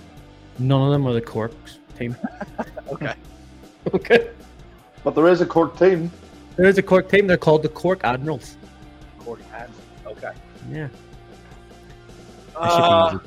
None 0.59 0.83
of 0.83 0.93
them 0.93 1.07
are 1.07 1.13
the 1.13 1.21
Corks 1.21 1.79
team. 1.99 2.17
Okay. 2.93 3.15
Okay. 3.95 4.31
but 5.03 5.17
there 5.17 5.27
is 5.27 5.41
a 5.41 5.47
Cork 5.47 5.77
team. 5.77 6.09
There 6.57 6.67
is 6.67 6.79
a 6.79 6.83
Cork 6.83 7.09
team. 7.09 7.27
They're 7.27 7.37
called 7.37 7.65
the 7.65 7.69
Cork 7.69 8.05
Admirals. 8.05 8.57
Cork 9.19 9.41
Admirals. 9.53 9.83
Okay. 10.07 10.31
Yeah. 10.71 10.89
Uh, 12.55 13.19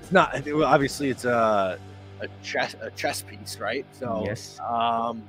it's 0.00 0.12
not. 0.12 0.48
Obviously, 0.48 1.10
it's 1.10 1.24
a 1.24 1.78
a 2.20 2.28
chess 2.42 2.76
a 2.80 2.90
chess 2.92 3.22
piece, 3.22 3.58
right? 3.58 3.86
So 3.92 4.22
yes. 4.24 4.58
Um, 4.60 5.22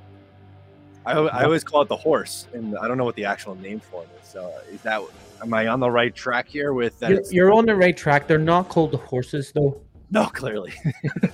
I, 1.06 1.12
I 1.12 1.44
always 1.44 1.64
call 1.64 1.82
it 1.82 1.88
the 1.88 1.96
horse, 1.96 2.46
and 2.52 2.76
I 2.76 2.86
don't 2.86 2.98
know 2.98 3.04
what 3.04 3.16
the 3.16 3.24
actual 3.24 3.54
name 3.54 3.80
for 3.80 4.02
it 4.02 4.08
is. 4.22 4.28
So 4.28 4.46
uh, 4.46 4.72
is 4.72 4.82
that 4.82 5.02
am 5.42 5.54
I 5.54 5.68
on 5.68 5.80
the 5.80 5.90
right 5.90 6.14
track 6.14 6.46
here 6.46 6.74
with 6.74 6.98
that? 7.00 7.10
You're, 7.10 7.22
you're 7.30 7.52
on 7.52 7.66
the 7.66 7.74
right 7.74 7.96
track. 7.96 8.26
They're 8.26 8.38
not 8.38 8.68
called 8.68 8.92
the 8.92 8.98
horses, 8.98 9.50
though. 9.52 9.80
no, 10.10 10.26
clearly 10.26 10.72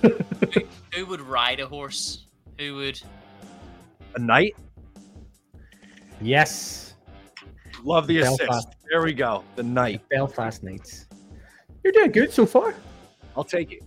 Who 0.93 1.05
would 1.05 1.21
ride 1.21 1.59
a 1.59 1.67
horse? 1.67 2.25
Who 2.59 2.75
would? 2.75 3.01
a 4.15 4.19
knight. 4.19 4.55
Yes. 6.21 6.95
Love 7.83 8.07
the 8.07 8.19
assist. 8.19 8.69
There 8.89 9.03
we 9.03 9.13
go. 9.13 9.43
The 9.55 9.63
The 9.63 9.69
knight. 9.69 10.01
Belfast 10.09 10.63
Knights. 10.63 11.05
You're 11.83 11.93
doing 11.93 12.11
good 12.11 12.33
so 12.33 12.45
far. 12.45 12.73
I'll 13.35 13.43
take 13.43 13.71
it. 13.71 13.83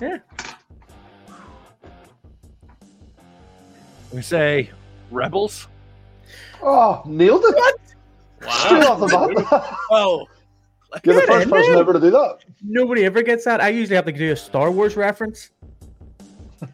Yeah. 0.00 0.18
We 4.12 4.20
say 4.20 4.70
rebels. 5.12 5.68
Oh, 6.62 7.02
nailed 7.06 7.44
it! 7.44 7.74
Straight 8.50 8.80
Wow. 8.84 8.92
off 8.92 9.00
the 9.00 9.44
bat. 9.50 9.76
Oh, 9.90 10.26
You're 11.04 11.14
the 11.14 11.20
first 11.22 11.48
person 11.50 11.72
there. 11.72 11.80
ever 11.80 11.92
to 11.94 12.00
do 12.00 12.10
that. 12.10 12.38
Nobody 12.62 13.04
ever 13.04 13.22
gets 13.22 13.44
that. 13.46 13.60
I 13.60 13.68
usually 13.68 13.96
have 13.96 14.04
to 14.06 14.12
do 14.12 14.32
a 14.32 14.36
Star 14.36 14.70
Wars 14.70 14.96
reference. 14.96 15.50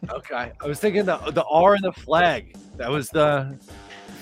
okay. 0.09 0.51
I 0.61 0.67
was 0.67 0.79
thinking 0.79 1.05
the 1.05 1.17
the 1.31 1.43
R 1.45 1.75
in 1.75 1.81
the 1.81 1.93
flag. 1.93 2.55
That 2.77 2.89
was 2.89 3.09
the 3.09 3.57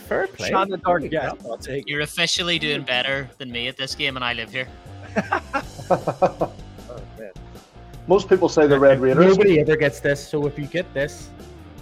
Fair 0.08 0.28
play. 0.28 0.50
shot 0.50 0.68
in 0.68 0.72
the 0.72 0.78
dark. 0.78 1.04
Yeah, 1.12 1.32
I'll 1.46 1.58
take. 1.58 1.88
You're 1.90 2.02
officially 2.02 2.58
doing 2.60 2.84
better 2.84 3.30
than 3.38 3.52
me 3.52 3.68
at 3.68 3.76
this 3.76 3.96
game, 3.96 4.16
and 4.16 4.24
I 4.24 4.34
live 4.34 4.52
here. 4.52 4.68
Oh, 5.90 6.54
man. 7.20 7.32
Most 8.08 8.30
people 8.30 8.48
say 8.50 8.68
the 8.68 8.80
Red 8.80 9.00
Raiders. 9.02 9.26
Nobody 9.26 9.60
ever 9.60 9.76
gets 9.76 10.00
this. 10.00 10.26
So 10.26 10.46
if 10.48 10.58
you 10.58 10.66
get 10.68 10.92
this, 10.94 11.30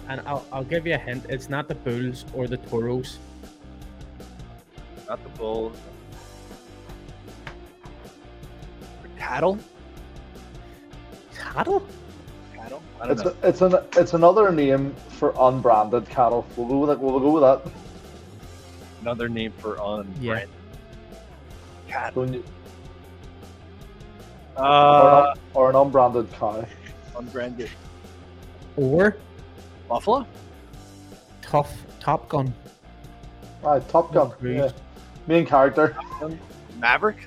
and 0.08 0.20
I'll, 0.26 0.44
I'll 0.52 0.64
give 0.64 0.86
you 0.86 0.94
a 0.94 0.98
hint, 0.98 1.24
it's 1.28 1.48
not 1.48 1.68
the 1.68 1.74
Bulls 1.74 2.24
or 2.34 2.46
the 2.46 2.56
Toros. 2.56 3.18
Not 5.08 5.22
the 5.22 5.28
Bulls. 5.30 5.76
Cattle. 9.18 9.58
Cattle? 11.36 11.86
Cattle. 12.54 12.82
I 13.00 13.06
don't 13.08 13.12
It's 13.18 13.24
know. 13.24 13.34
a, 13.42 13.48
it's 13.48 13.60
an 13.62 13.74
it's 13.96 14.14
another 14.14 14.52
name 14.52 14.94
for 15.08 15.34
unbranded 15.38 16.08
cattle. 16.08 16.46
We'll 16.56 16.68
go 16.68 16.78
with 16.78 16.90
it. 16.90 16.98
We'll 17.00 17.18
go 17.20 17.30
with 17.32 17.42
that. 17.42 17.72
Another 19.02 19.28
name 19.28 19.52
for 19.58 19.74
unbranded 19.82 20.22
Yeah. 20.22 20.44
Cattle. 21.88 22.22
When 22.22 22.34
you- 22.34 22.44
or, 24.56 24.64
Uh, 24.64 25.32
an, 25.34 25.40
or 25.54 25.70
an 25.70 25.76
unbranded 25.76 26.32
cow. 26.32 26.64
unbranded. 27.16 27.68
Or 28.76 29.16
Buffalo. 29.88 30.26
Tough 31.42 31.84
Top 32.00 32.28
Gun? 32.28 32.52
Aye, 33.64 33.80
Top 33.88 34.12
Gun. 34.12 34.32
Yeah. 34.42 34.70
Main 35.26 35.46
character. 35.46 35.96
Maverick. 36.78 37.26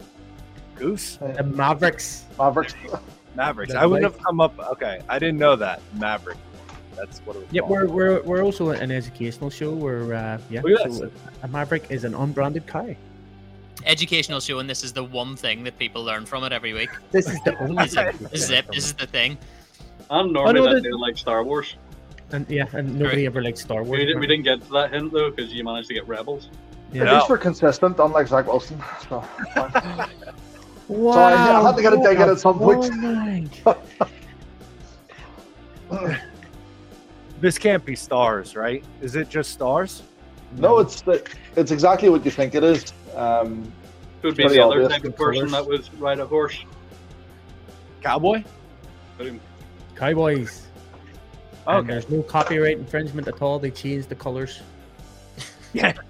Goose. 0.76 1.18
The 1.18 1.44
Mavericks. 1.44 2.26
Mavericks. 2.38 2.76
Mavericks. 3.36 3.74
I 3.74 3.86
wouldn't 3.86 4.12
have 4.14 4.22
come 4.24 4.40
up. 4.42 4.58
Okay, 4.72 5.02
I 5.10 5.20
didn't 5.20 5.38
know 5.38 5.56
that. 5.56 5.82
Maverick. 5.96 6.38
That's 6.96 7.20
what 7.20 7.36
it 7.36 7.40
was. 7.40 7.48
Yeah, 7.52 7.62
called. 7.62 7.72
we're, 7.72 7.88
we're, 7.88 8.22
we're 8.24 8.44
also 8.44 8.70
an 8.70 8.92
educational 8.92 9.50
show 9.50 9.72
where, 9.72 10.14
uh, 10.14 10.38
yeah, 10.50 10.62
Look 10.62 10.82
at 10.82 10.94
so 10.94 11.12
a 11.44 11.48
Maverick 11.48 11.90
is 11.90 12.04
an 12.04 12.14
unbranded 12.14 12.68
car 12.68 12.96
Educational 13.86 14.42
show, 14.42 14.60
and 14.60 14.70
this 14.70 14.84
is 14.84 14.92
the 14.92 15.04
one 15.04 15.38
thing 15.38 15.64
that 15.64 15.80
people 15.80 16.04
learn 16.04 16.26
from 16.26 16.44
it 16.44 16.52
every 16.52 16.74
week. 16.74 16.90
This 17.12 17.30
is 17.30 17.42
the 17.44 17.58
only 17.62 17.76
This 17.86 17.94
is, 17.96 18.20
this 18.20 18.34
is 18.44 18.50
it. 18.50 18.68
This 18.68 18.86
is 18.86 18.94
the 18.94 19.08
thing. 19.08 19.38
And 20.10 20.34
normally 20.34 20.60
Oh, 20.60 20.64
no, 20.66 20.74
that 20.74 20.84
the- 20.84 20.90
they 20.90 20.94
like 20.94 21.18
Star 21.18 21.44
Wars. 21.44 21.76
And 22.32 22.50
yeah, 22.50 22.66
and 22.74 23.00
nobody 23.00 23.26
ever 23.26 23.42
liked 23.42 23.58
Star 23.58 23.84
Wars. 23.84 24.00
We 24.00 24.06
didn't, 24.06 24.20
we 24.20 24.28
didn't 24.28 24.44
get 24.44 24.62
to 24.62 24.70
that 24.74 24.94
hint 24.94 25.12
though 25.12 25.32
because 25.32 25.52
you 25.52 25.64
managed 25.64 25.88
to 25.88 25.94
get 25.96 26.08
Rebels. 26.08 26.50
Yeah. 26.92 27.04
At 27.04 27.14
least 27.14 27.30
we're 27.30 27.38
consistent, 27.38 28.00
unlike 28.00 28.28
Zach 28.28 28.48
Wilson. 28.48 28.82
So. 29.08 29.24
Wow. 30.90 31.14
Sorry, 31.14 31.36
I 31.36 31.62
had 31.62 31.76
to 31.76 31.82
get 31.84 31.94
a 31.94 31.98
dig 31.98 32.20
in 32.20 32.30
at 32.30 32.40
some 32.40 32.58
point. 32.58 32.80
what 32.80 32.92
a 32.92 32.96
night. 32.96 33.62
This 37.42 37.58
can't 37.58 37.86
be 37.86 37.96
stars, 37.96 38.56
right? 38.56 38.84
Is 39.02 39.16
it 39.16 39.30
just 39.30 39.52
stars? 39.52 40.04
no, 40.58 40.80
it's 40.80 41.02
the, 41.02 41.26
it's 41.56 41.72
exactly 41.72 42.10
what 42.10 42.26
you 42.26 42.32
think 42.32 42.54
it 42.56 42.64
is. 42.64 42.92
Um, 43.16 43.72
Could 44.22 44.36
be 44.36 44.48
the 44.48 44.60
other 44.60 44.84
obvious, 44.84 44.92
type 44.92 45.06
of 45.06 45.16
person 45.16 45.50
colours. 45.50 45.52
that 45.52 45.66
would 45.66 46.02
ride 46.02 46.20
a 46.20 46.26
horse. 46.26 46.66
Cowboy. 48.02 48.44
Boom. 49.18 49.40
Cowboys. 51.70 51.80
And 51.82 51.90
there's 51.90 52.10
no 52.10 52.24
copyright 52.24 52.78
infringement 52.78 53.28
at 53.28 53.42
all. 53.42 53.60
They 53.60 53.72
changed 53.72 54.10
the 54.10 54.16
colors. 54.16 54.62
yeah. 55.74 55.94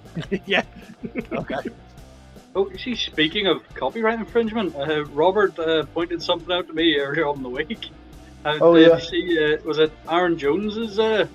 Yeah. 0.44 0.64
Okay. 1.32 1.54
Oh, 2.56 2.68
see, 2.76 2.96
speaking 2.96 3.46
of 3.46 3.62
copyright 3.74 4.18
infringement, 4.18 4.74
uh, 4.74 5.04
Robert 5.06 5.56
uh, 5.58 5.84
pointed 5.94 6.20
something 6.20 6.50
out 6.50 6.66
to 6.66 6.72
me 6.72 6.96
earlier 6.98 7.28
on 7.28 7.36
in 7.36 7.42
the 7.44 7.48
week. 7.48 7.90
Uh, 8.44 8.58
Oh, 8.60 8.74
did 8.74 8.88
yeah. 8.88 8.96
you 8.96 9.00
see, 9.02 9.54
uh, 9.54 9.58
was 9.64 9.78
it 9.78 9.92
Aaron 10.08 10.36
Jones's 10.36 10.98
uh, 10.98 11.26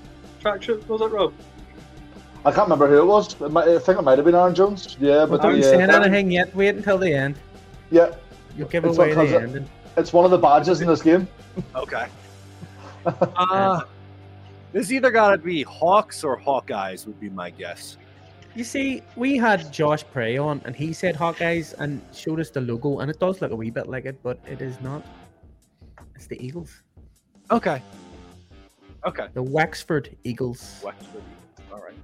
tracksuit? 0.42 0.86
Was 0.90 1.00
it, 1.02 1.06
Rob? 1.06 1.34
I 2.44 2.52
can't 2.52 2.66
remember 2.66 2.90
who 2.90 2.98
it 3.00 3.06
was. 3.06 3.40
It 3.42 3.50
might, 3.52 3.68
I 3.70 3.80
think 3.80 3.98
it 3.98 4.02
might 4.02 4.18
have 4.18 4.26
been 4.26 4.36
Aaron 4.36 4.54
Jones. 4.54 4.98
Yeah, 5.00 5.26
but 5.26 5.42
Don't 5.42 5.56
the, 5.56 5.64
say 5.64 5.82
uh, 5.82 6.02
anything 6.02 6.32
yet. 6.32 6.54
Wait 6.54 6.76
until 6.76 6.98
the 6.98 7.14
end. 7.14 7.36
yeah, 7.92 8.14
You'll 8.58 8.68
give 8.68 8.84
It's 8.86 8.98
away 8.98 9.10
because 9.10 9.30
the 9.30 9.38
it- 9.38 9.44
ending. 9.44 9.70
it's 9.96 10.12
one 10.12 10.26
of 10.26 10.32
the 10.32 10.38
badges 10.38 10.82
in 10.82 10.88
this 10.88 11.02
game. 11.02 11.28
Okay. 11.76 12.08
Uh, 13.06 13.82
this 14.76 14.92
either 14.92 15.10
got 15.10 15.32
to 15.32 15.38
be 15.38 15.64
Hawks 15.64 16.22
or 16.22 16.38
Hawkeyes 16.38 17.08
would 17.08 17.18
be 17.18 17.30
my 17.30 17.50
guess. 17.50 17.96
You 18.56 18.66
see, 18.66 19.02
we 19.16 19.38
had 19.38 19.72
Josh 19.72 20.04
Prey 20.12 20.38
on, 20.38 20.62
and 20.66 20.76
he 20.76 20.92
said 20.92 21.16
Hawkeyes 21.16 21.74
and 21.80 22.02
showed 22.14 22.42
us 22.42 22.50
the 22.50 22.60
logo, 22.60 23.00
and 23.00 23.10
it 23.10 23.18
does 23.18 23.42
look 23.42 23.52
a 23.52 23.56
wee 23.56 23.70
bit 23.70 23.88
like 23.88 24.04
it, 24.04 24.22
but 24.22 24.38
it 24.46 24.62
is 24.62 24.82
not. 24.82 25.02
It's 26.14 26.28
the 26.28 26.46
Eagles, 26.46 26.84
Okay. 27.52 27.82
Okay. 29.06 29.28
the 29.34 29.44
Wexford 29.44 30.14
Eagles. 30.26 30.82
Wexford. 30.84 31.24
All 31.72 31.80
right. 31.80 31.96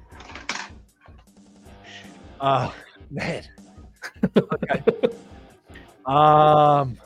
Uh 2.39 2.72
man. 3.09 3.43
okay. 4.38 4.84
Um 6.05 6.97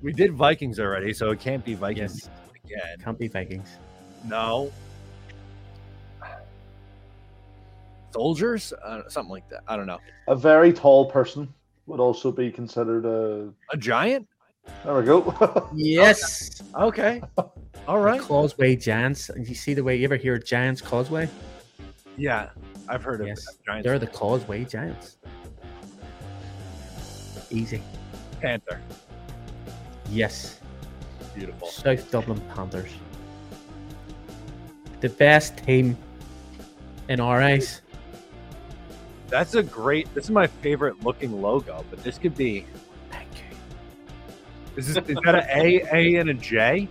we 0.00 0.14
did 0.14 0.32
Vikings 0.32 0.80
already, 0.80 1.12
so 1.12 1.30
it 1.30 1.40
can't 1.40 1.64
be 1.64 1.74
Vikings 1.74 2.22
Yes, 2.24 2.41
again. 2.74 2.98
can't 3.02 3.18
be 3.18 3.28
Vikings. 3.28 3.68
No. 4.26 4.70
Soldiers? 8.12 8.72
Uh, 8.84 9.08
something 9.08 9.30
like 9.32 9.48
that. 9.48 9.62
I 9.66 9.76
don't 9.76 9.86
know. 9.86 9.98
A 10.28 10.36
very 10.36 10.72
tall 10.72 11.10
person 11.10 11.52
would 11.86 12.00
also 12.00 12.30
be 12.30 12.50
considered 12.50 13.04
a. 13.06 13.48
A 13.72 13.76
giant? 13.76 14.28
There 14.84 14.94
we 14.94 15.04
go. 15.04 15.68
Yes, 15.74 16.62
Okay. 16.78 17.22
All 17.88 17.98
right. 17.98 18.20
Causeway 18.20 18.76
Giants. 18.76 19.28
And 19.28 19.48
you 19.48 19.54
see 19.54 19.74
the 19.74 19.82
way 19.82 19.96
you 19.96 20.04
ever 20.04 20.16
hear 20.16 20.38
Giants 20.38 20.80
Causeway? 20.80 21.28
Yeah, 22.16 22.50
I've 22.88 23.02
heard 23.02 23.22
of 23.22 23.26
Yes, 23.26 23.44
giants. 23.66 23.84
They're 23.86 23.98
the 23.98 24.06
Causeway 24.06 24.64
Giants. 24.64 25.16
Easy. 27.50 27.82
Panther. 28.40 28.80
Yes, 30.10 30.60
Beautiful. 31.34 31.68
South 31.68 32.10
Dublin 32.10 32.40
Panthers. 32.54 32.90
The 35.00 35.08
best 35.08 35.58
team 35.58 35.96
in 37.08 37.20
our 37.20 37.42
eyes. 37.42 37.80
That's 39.28 39.54
a 39.54 39.62
great. 39.62 40.12
This 40.14 40.24
is 40.24 40.30
my 40.30 40.46
favorite 40.46 41.02
looking 41.02 41.40
logo, 41.40 41.84
but 41.90 42.04
this 42.04 42.18
could 42.18 42.36
be. 42.36 42.66
Thank 43.10 43.28
you. 43.34 43.56
Is, 44.76 44.94
this, 44.94 45.08
is 45.08 45.16
that 45.24 45.34
an 45.34 45.46
A, 45.50 45.82
A, 45.92 46.16
and 46.16 46.30
a 46.30 46.34
J? 46.34 46.88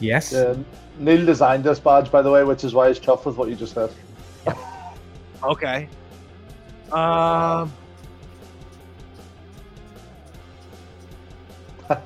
Yes. 0.00 0.32
Yeah, 0.32 0.56
Neil 0.98 1.24
designed 1.24 1.64
this 1.64 1.78
badge, 1.78 2.10
by 2.10 2.22
the 2.22 2.30
way, 2.30 2.44
which 2.44 2.64
is 2.64 2.74
why 2.74 2.88
he's 2.88 2.98
tough 2.98 3.26
with 3.26 3.36
what 3.36 3.48
you 3.48 3.54
just 3.54 3.74
said. 3.74 3.90
Okay. 5.44 5.88
Um, 6.92 7.72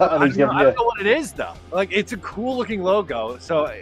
I, 0.00 0.18
don't 0.18 0.36
know, 0.36 0.50
I 0.50 0.62
don't 0.64 0.76
know 0.76 0.84
what 0.84 1.00
it 1.00 1.06
is 1.06 1.32
though. 1.32 1.54
Like, 1.72 1.90
it's 1.92 2.12
a 2.12 2.16
cool 2.18 2.56
looking 2.56 2.82
logo. 2.82 3.38
So 3.38 3.72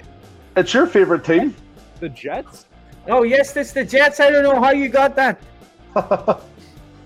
It's 0.57 0.73
your 0.75 0.87
favorite 0.87 1.25
team. 1.25 1.55
the 2.01 2.09
Jets. 2.09 2.67
Oh 3.09 3.23
yes, 3.23 3.53
that's 3.53 3.73
the 3.73 3.85
Jets. 3.85 4.21
I 4.21 4.31
don't 4.31 4.43
know 4.45 4.61
how 4.61 4.71
you 4.71 4.89
got 4.89 5.15
that. 5.17 5.41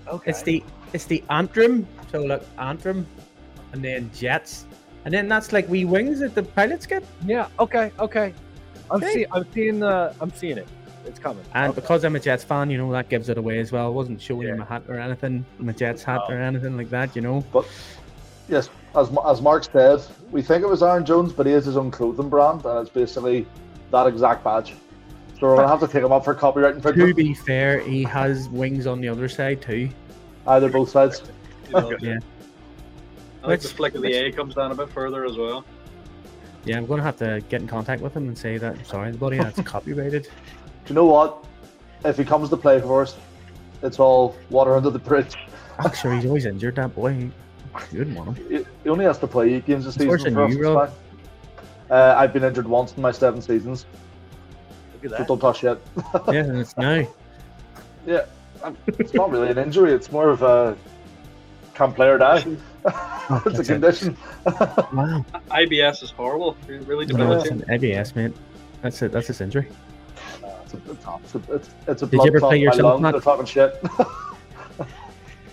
Okay. 0.07 0.31
It's 0.31 0.41
the 0.41 0.63
it's 0.93 1.05
the 1.05 1.23
Antrim. 1.29 1.85
So 2.11 2.19
look, 2.25 2.43
Antrim, 2.57 3.05
and 3.73 3.83
then 3.83 4.09
Jets, 4.15 4.65
and 5.05 5.13
then 5.13 5.27
that's 5.27 5.53
like 5.53 5.69
we 5.69 5.85
wings 5.85 6.19
that 6.21 6.33
the 6.33 6.41
pilots 6.41 6.87
get. 6.87 7.03
yeah. 7.25 7.47
Okay. 7.59 7.91
Okay. 7.99 8.33
I'm 8.89 8.97
Okay. 8.97 9.13
seeing. 9.13 9.25
I'm 9.31 9.45
seeing 9.53 9.79
the. 9.81 10.15
I'm 10.19 10.31
seeing 10.33 10.57
it. 10.57 10.67
It's 11.05 11.19
coming. 11.19 11.45
And 11.53 11.69
Okay. 11.71 11.79
because 11.81 12.03
I'm 12.05 12.15
a 12.15 12.19
Jets 12.19 12.43
fan, 12.43 12.71
you 12.71 12.77
know 12.79 12.91
that 12.91 13.07
gives 13.07 13.29
it 13.29 13.37
away 13.37 13.59
as 13.59 13.71
well. 13.71 13.85
I 13.85 13.89
wasn't 13.89 14.19
showing 14.19 14.41
you 14.47 14.47
Yeah. 14.49 14.55
my 14.55 14.65
hat 14.65 14.81
or 14.87 14.95
anything, 14.99 15.45
my 15.59 15.73
Jets 15.73 16.01
hat 16.03 16.21
Oh. 16.27 16.33
or 16.33 16.37
anything 16.41 16.75
like 16.75 16.89
that. 16.89 17.15
You 17.15 17.21
know. 17.21 17.43
But 17.53 17.65
yes, 18.49 18.69
as 18.95 19.09
as 19.25 19.41
Marc 19.41 19.65
said, 19.65 20.01
we 20.31 20.41
think 20.41 20.63
it 20.63 20.67
was 20.67 20.83
Aaron 20.83 21.05
Jones, 21.05 21.31
but 21.33 21.45
he 21.45 21.51
has 21.53 21.65
his 21.65 21.77
own 21.77 21.91
clothing 21.91 22.29
brand, 22.29 22.65
and 22.65 22.79
it's 22.79 22.89
basically 22.89 23.45
that 23.91 24.07
exact 24.07 24.43
badge. 24.43 24.73
So 25.39 25.47
we're 25.47 25.55
gonna 25.55 25.67
have 25.69 25.79
to 25.79 25.87
take 25.87 26.03
him 26.03 26.11
up 26.11 26.25
for 26.25 26.33
copyright 26.33 26.75
infringement. 26.75 27.09
To 27.09 27.13
be 27.15 27.33
fair, 27.33 27.79
he 27.79 28.03
has 28.03 28.49
wings 28.49 28.85
on 28.87 28.99
the 29.01 29.07
other 29.07 29.29
side 29.29 29.61
too. 29.61 29.89
Either 30.47 30.69
both 30.69 30.89
sides. 30.89 31.21
You 31.69 31.81
know, 31.81 31.97
Yeah. 32.01 32.17
I 33.43 33.47
like 33.47 33.61
the 33.61 33.67
Which- 33.67 33.75
flick 33.75 33.93
of 33.93 34.01
the 34.01 34.11
A 34.11 34.31
comes 34.31 34.55
down 34.55 34.71
a 34.71 34.75
bit 34.75 34.89
further 34.89 35.23
as 35.23 35.37
well. 35.37 35.63
Yeah, 36.65 36.77
I'm 36.77 36.87
gonna 36.87 37.03
have 37.03 37.17
to 37.17 37.41
get 37.47 37.61
in 37.61 37.67
contact 37.67 38.01
with 38.01 38.17
him 38.17 38.27
and 38.27 38.35
say 38.35 38.57
that. 38.57 38.83
Sorry, 38.87 39.11
buddy, 39.11 39.37
that's 39.37 39.61
copyrighted. 39.75 40.23
Do 40.23 40.29
you 40.87 40.95
know 40.95 41.05
what? 41.05 41.45
If 42.03 42.17
he 42.17 42.25
comes 42.25 42.49
to 42.49 42.57
play 42.57 42.81
for 42.81 43.03
us, 43.03 43.15
it's 43.83 43.99
all 43.99 44.35
water 44.49 44.75
under 44.75 44.89
the 44.89 44.97
bridge. 44.97 45.35
I'm 45.77 45.93
sure 45.93 46.11
he's 46.15 46.25
always 46.25 46.45
injured. 46.47 46.75
That 46.77 46.95
boy, 46.95 47.29
you 47.91 47.99
wouldn't 47.99 48.17
want 48.17 48.37
him. 48.37 48.49
He, 48.49 48.65
he 48.83 48.89
only 48.89 49.05
has 49.05 49.17
to 49.19 49.27
play 49.27 49.53
eight 49.53 49.65
games 49.65 49.85
a 49.85 49.91
season 49.91 50.33
for 50.33 50.43
us. 50.43 50.53
you, 50.53 50.79
it's 50.79 50.93
Uh, 51.89 52.15
I've 52.17 52.33
been 52.33 52.43
injured 52.43 52.67
once 52.67 52.93
in 52.95 53.01
my 53.01 53.11
seven 53.11 53.41
seasons, 53.41 53.85
Look 55.01 55.13
at 55.13 55.17
so 55.17 55.25
don't 55.25 55.39
touch 55.39 55.63
yet. 55.63 55.77
Yeah, 56.27 56.43
and 56.43 56.57
it's 56.59 56.77
now. 56.77 57.07
Yeah, 58.07 58.25
um, 58.63 58.77
it's 58.87 59.13
not 59.13 59.29
really 59.29 59.49
an 59.49 59.57
injury. 59.57 59.91
It's 59.91 60.11
more 60.11 60.29
of 60.29 60.41
a 60.41 60.75
can't 61.75 61.93
play 61.93 62.07
or 62.07 62.17
die. 62.17 62.37
it's 62.85 62.87
a 62.87 63.41
that's 63.43 63.59
it. 63.59 63.65
condition. 63.67 64.17
Wow, 64.45 65.25
IBS 65.51 66.01
is 66.01 66.09
horrible. 66.09 66.55
It 66.67 66.87
really 66.87 67.05
no, 67.05 67.33
it's 67.33 67.43
debilitating. 67.49 67.63
an 67.63 67.71
ABS, 67.71 68.15
mate. 68.15 68.33
That's 68.81 69.01
it. 69.01 69.11
That's 69.11 69.27
his 69.27 69.41
injury. 69.41 69.67
It's 70.63 70.73
a, 70.73 70.91
it's 70.91 71.35
a, 71.35 71.53
it's, 71.53 71.69
it's 71.87 72.01
a 72.03 72.07
Did 72.07 72.21
you 72.21 72.27
ever 72.27 72.39
play 72.39 72.57
yourself, 72.57 73.01
lungs, 73.01 73.01
Matt? 73.01 73.11
They're 73.13 73.21
talking 73.21 73.45
shit. 73.45 73.75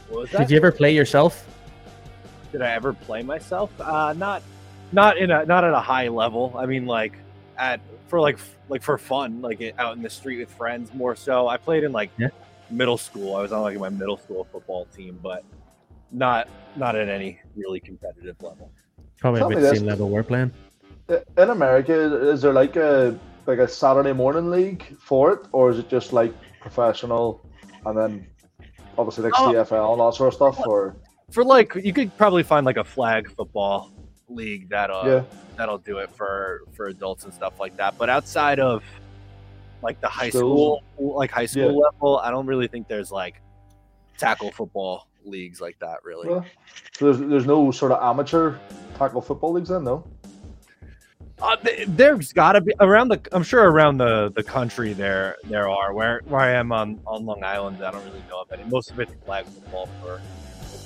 What 0.09 0.21
was 0.21 0.31
that? 0.31 0.39
Did 0.39 0.51
you 0.51 0.57
ever 0.57 0.71
play 0.73 0.95
yourself? 0.95 1.47
Did 2.57 2.63
I 2.65 2.71
ever 2.73 2.95
play 2.95 3.23
myself? 3.23 3.71
Uh, 3.79 4.15
not, 4.17 4.43
not 4.91 5.19
in 5.19 5.31
a 5.31 5.45
not 5.45 5.63
at 5.65 5.75
a 5.75 5.79
high 5.81 6.09
level. 6.09 6.55
I 6.57 6.65
mean, 6.65 6.87
like 6.87 7.13
at 7.59 7.81
for 8.09 8.19
like 8.19 8.37
f- 8.37 8.57
like 8.71 8.83
for 8.83 8.97
fun, 8.97 9.43
like 9.43 9.75
out 9.77 9.95
in 9.95 10.03
the 10.03 10.09
street 10.09 10.39
with 10.39 10.51
friends. 10.51 10.89
More 10.95 11.15
so, 11.15 11.49
I 11.49 11.59
played 11.59 11.85
in 11.85 11.93
like 11.93 12.09
Yeah. 12.17 12.29
middle 12.71 12.97
school. 12.97 13.37
I 13.37 13.43
was 13.43 13.53
on 13.53 13.61
like 13.61 13.79
my 13.79 13.91
middle 13.91 14.17
school 14.17 14.47
football 14.51 14.87
team, 14.97 15.19
but 15.23 15.45
not 16.11 16.49
not 16.77 16.97
at 16.97 17.11
any 17.11 17.39
really 17.55 17.79
competitive 17.79 18.37
level. 18.43 18.71
Probably 19.21 19.41
Tell 19.41 19.49
about 19.53 19.57
me 19.63 19.69
the 19.69 19.77
same 19.77 19.85
level 19.85 20.09
we're 20.09 20.23
playing. 20.23 20.51
in 21.11 21.51
America, 21.51 21.93
is 22.31 22.41
there 22.41 22.55
like 22.55 22.77
a 22.77 23.19
like 23.45 23.59
a 23.59 23.69
Saturday 23.69 24.15
morning 24.15 24.51
league 24.51 24.97
for 24.99 25.31
it, 25.35 25.41
or 25.53 25.69
is 25.69 25.79
it 25.79 25.91
just 25.91 26.15
like 26.15 26.33
professional, 26.63 27.45
and 27.85 27.99
then 27.99 28.27
obviously 28.97 29.25
like 29.25 29.35
Oh. 29.39 29.53
CFL 29.53 29.93
and 29.93 30.01
that 30.01 30.15
sort 30.15 30.29
of 30.29 30.35
stuff? 30.35 30.67
Or 30.67 30.97
For 31.33 31.45
like, 31.45 31.75
you 31.75 31.93
could 31.93 32.17
probably 32.17 32.43
find 32.43 32.65
like 32.65 32.77
a 32.77 32.85
flag 32.85 33.31
football 33.35 33.93
league 34.29 34.69
that 34.71 34.91
uh 34.91 35.03
yeah, 35.07 35.23
that'll 35.57 35.79
do 35.79 35.99
it 35.99 36.11
for 36.15 36.63
for 36.73 36.87
adults 36.87 37.25
and 37.25 37.33
stuff 37.33 37.59
like 37.61 37.77
that. 37.77 37.97
But 37.99 38.11
outside 38.11 38.59
of 38.59 38.83
like 39.83 40.01
the 40.01 40.09
high 40.09 40.31
school, 40.31 40.83
like 40.99 41.31
high 41.31 41.47
school 41.47 41.79
level, 41.79 42.19
I 42.19 42.31
don't 42.31 42.47
really 42.47 42.69
think 42.69 42.89
there's 42.89 43.13
like 43.13 43.41
tackle 44.19 44.51
football 44.51 45.09
leagues 45.25 45.61
like 45.61 45.79
that. 45.81 45.99
Really, 46.05 46.29
so 46.93 47.13
there's 47.13 47.19
there's 47.19 47.47
no 47.47 47.71
sort 47.71 47.93
of 47.93 48.03
amateur 48.03 48.59
tackle 48.97 49.21
football 49.21 49.53
leagues 49.53 49.69
then, 49.69 49.85
no. 49.85 50.05
uh, 51.43 51.57
there's 51.89 52.33
got 52.33 52.53
to 52.53 52.61
be 52.61 52.73
around 52.81 53.09
the. 53.09 53.21
I'm 53.33 53.43
sure 53.43 53.71
around 53.71 53.99
the 53.99 54.33
the 54.35 54.43
country 54.43 54.93
there 54.93 55.37
there 55.45 55.69
are. 55.69 55.93
Where 55.93 56.23
where 56.27 56.41
I 56.41 56.53
am 56.53 56.73
on 56.73 57.01
on 57.07 57.27
Long 57.27 57.45
Island, 57.45 57.83
I 57.85 57.91
don't 57.91 58.05
really 58.05 58.23
know 58.31 58.41
of 58.43 58.53
any. 58.53 58.65
Most 58.65 58.91
of 58.91 59.01
it's 59.01 59.13
flag 59.25 59.45
football 59.45 59.89
for 60.01 60.21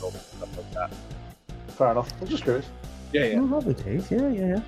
adults 0.01 0.33
and 0.33 0.43
stuff 0.51 0.57
like 0.57 0.73
that. 0.73 0.91
Fair 1.75 1.91
enough. 1.93 2.13
I'm 2.21 2.29
just 2.29 2.43
curious. 2.43 2.67
Yeah, 3.13 3.25
yeah. 3.27 3.41
Oh, 3.41 3.45
lovely 3.45 3.75
days. 3.75 4.11
Yeah, 4.11 4.29
yeah, 4.29 4.47
yeah. 4.47 4.61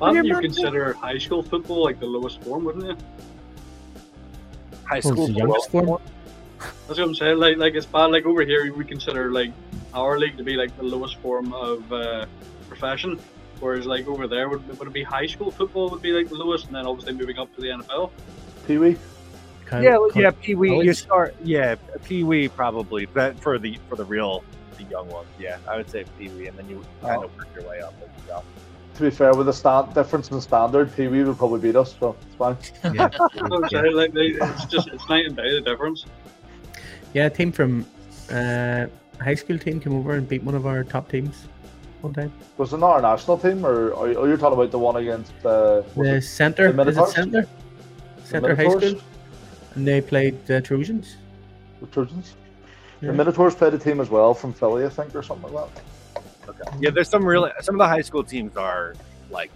Wouldn't 0.00 0.26
you're 0.26 0.36
you 0.42 0.48
consider 0.48 0.92
high 0.94 1.18
school 1.18 1.42
football 1.42 1.84
like 1.84 1.98
the 2.00 2.06
lowest 2.06 2.40
form, 2.42 2.64
wouldn't 2.64 2.86
you? 2.86 2.96
High 4.84 4.98
Oh, 4.98 5.00
school 5.00 5.24
it's 5.24 5.32
the 5.34 5.38
youngest 5.38 5.70
football. 5.70 5.98
form? 5.98 6.02
That's 6.86 6.98
what 6.98 7.08
I'm 7.08 7.14
saying. 7.14 7.38
Like, 7.38 7.56
like 7.58 7.74
it's 7.74 7.86
bad. 7.86 8.06
Like 8.06 8.24
over 8.24 8.42
here, 8.44 8.72
we 8.74 8.84
consider 8.84 9.30
like 9.30 9.52
our 9.94 10.18
league 10.18 10.36
to 10.38 10.44
be 10.44 10.54
like 10.54 10.76
the 10.76 10.82
lowest 10.84 11.16
form 11.16 11.52
of 11.52 11.92
uh, 11.92 12.26
profession, 12.68 13.18
whereas 13.60 13.86
like 13.86 14.06
over 14.06 14.26
there, 14.26 14.48
would, 14.48 14.66
would 14.78 14.88
it 14.88 14.94
be 14.94 15.02
high 15.02 15.26
school 15.26 15.50
football 15.50 15.90
would 15.90 16.02
be 16.02 16.12
like 16.12 16.28
the 16.28 16.34
lowest, 16.36 16.66
and 16.66 16.74
then 16.74 16.86
obviously 16.86 17.12
moving 17.12 17.38
up 17.38 17.54
to 17.56 17.60
the 17.60 17.68
NFL. 17.68 18.10
Pee 18.66 18.78
wee. 18.78 18.96
Kind 19.68 19.84
Yeah, 19.84 19.98
of- 19.98 20.16
yeah, 20.16 20.30
Pee 20.30 20.54
Wee. 20.54 20.82
You 20.82 20.94
start, 20.94 21.34
yeah, 21.44 21.74
Pee 22.04 22.24
Wee 22.24 22.48
probably, 22.48 23.04
but 23.04 23.38
for 23.38 23.58
the 23.58 23.78
for 23.88 23.96
the 23.96 24.04
real 24.04 24.42
the 24.78 24.84
young 24.84 25.08
ones, 25.10 25.28
yeah, 25.38 25.58
I 25.68 25.76
would 25.76 25.90
say 25.90 26.04
Pee 26.18 26.28
Wee, 26.30 26.46
and 26.46 26.56
then 26.56 26.66
you 26.70 26.82
kind 27.02 27.18
Oh. 27.20 27.24
of 27.24 27.36
work 27.36 27.48
your 27.54 27.68
way 27.68 27.80
up 27.80 27.92
as 28.02 28.08
you 28.16 28.22
go. 28.28 28.42
To 28.94 29.02
be 29.02 29.10
fair, 29.10 29.34
with 29.34 29.46
the 29.46 29.52
stand 29.52 29.92
difference 29.92 30.30
in 30.30 30.40
standard, 30.40 30.94
Pee 30.96 31.06
wee 31.08 31.22
would 31.22 31.36
probably 31.36 31.60
beat 31.60 31.76
us, 31.76 31.94
so 32.00 32.16
it's 32.22 32.34
fine. 32.36 32.56
Yeah. 32.94 33.08
That's 33.18 33.34
what 33.72 33.94
Like, 33.94 34.10
it's 34.14 34.64
just 34.64 34.88
it's 34.88 35.06
night 35.08 35.26
and 35.26 35.36
day 35.36 35.50
the 35.54 35.60
difference. 35.60 36.06
yeah, 37.12 37.26
a 37.26 37.30
team 37.30 37.52
from 37.52 37.84
uh, 38.32 38.86
high 39.20 39.34
school 39.34 39.58
team 39.58 39.80
came 39.80 39.94
over 39.94 40.14
and 40.14 40.26
beat 40.26 40.42
one 40.42 40.54
of 40.54 40.66
our 40.66 40.82
top 40.82 41.10
teams 41.10 41.46
one 42.00 42.14
time. 42.14 42.32
Was 42.56 42.72
it 42.72 42.78
not 42.78 42.90
our 42.92 43.02
national 43.02 43.36
team, 43.38 43.64
or 43.66 43.94
are 43.94 44.08
you, 44.10 44.18
are 44.18 44.28
you 44.28 44.36
talking 44.38 44.58
about 44.58 44.70
the 44.70 44.78
one 44.78 44.96
against 44.96 45.34
uh, 45.44 45.82
The 45.94 46.20
center, 46.22 46.72
the 46.72 46.88
is 46.88 46.96
it 46.96 47.08
center? 47.08 47.46
Center 48.24 48.56
high 48.56 48.68
school, 48.68 49.00
and 49.78 49.86
they 49.86 50.00
played 50.00 50.44
the 50.46 50.60
Trojans. 50.60 51.16
The 51.80 51.86
Trojans. 51.86 52.34
Yeah. 53.00 53.12
The 53.12 53.16
Minotaurs 53.16 53.54
played 53.54 53.74
a 53.74 53.78
team 53.78 54.00
as 54.00 54.10
well 54.10 54.34
from 54.34 54.52
Philly, 54.52 54.84
I 54.84 54.88
think, 54.88 55.14
or 55.14 55.22
something 55.22 55.52
like 55.52 55.72
that. 55.72 56.22
Okay. 56.48 56.78
Yeah, 56.80 56.90
there's 56.90 57.08
some 57.08 57.24
really 57.24 57.52
some 57.60 57.76
of 57.76 57.78
the 57.78 57.86
high 57.86 58.00
school 58.00 58.24
teams 58.24 58.56
are 58.56 58.96
like 59.30 59.52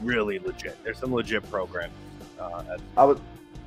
really 0.00 0.38
legit. 0.38 0.76
There's 0.84 0.98
some 0.98 1.12
legit 1.12 1.42
programs. 1.50 1.92
Uh, 2.38 2.62
at- 2.74 2.80
I 2.96 3.04
would, 3.04 3.20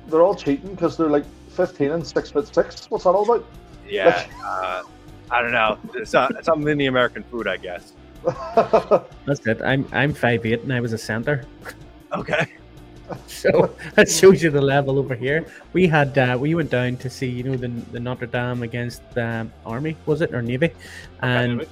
they're 0.06 0.22
all 0.22 0.34
cheating 0.34 0.70
because 0.70 0.96
they're 0.96 1.10
like 1.10 1.26
15 1.50 1.90
and 1.90 2.06
six 2.06 2.30
foot 2.30 2.52
six. 2.54 2.90
What's 2.90 3.04
that 3.04 3.10
all 3.10 3.30
about? 3.30 3.44
Yeah, 3.86 4.26
uh, 4.42 4.82
I 5.30 5.42
don't 5.42 5.52
know. 5.52 5.76
It's, 5.94 6.14
uh, 6.14 6.30
something 6.40 6.68
in 6.68 6.78
the 6.78 6.86
American 6.86 7.22
food, 7.24 7.46
I 7.46 7.58
guess. 7.58 7.92
That's 9.26 9.46
it. 9.46 9.60
I'm 9.60 9.86
I'm 9.92 10.14
five 10.14 10.46
eight 10.46 10.62
and 10.62 10.72
I 10.72 10.80
was 10.80 10.94
a 10.94 10.98
center. 10.98 11.44
Okay. 12.14 12.46
So 13.26 13.74
that 13.94 14.10
shows 14.10 14.42
you 14.42 14.50
the 14.50 14.60
level 14.60 14.98
over 14.98 15.14
here. 15.14 15.46
We 15.72 15.86
had 15.86 16.16
uh, 16.16 16.36
we 16.38 16.54
went 16.54 16.70
down 16.70 16.96
to 16.98 17.10
see 17.10 17.28
you 17.28 17.42
know 17.42 17.56
the, 17.56 17.68
the 17.68 18.00
Notre 18.00 18.26
Dame 18.26 18.62
against 18.62 19.02
the 19.14 19.46
Army 19.66 19.96
was 20.06 20.20
it 20.20 20.32
or 20.34 20.42
Navy, 20.42 20.70
and 21.22 21.66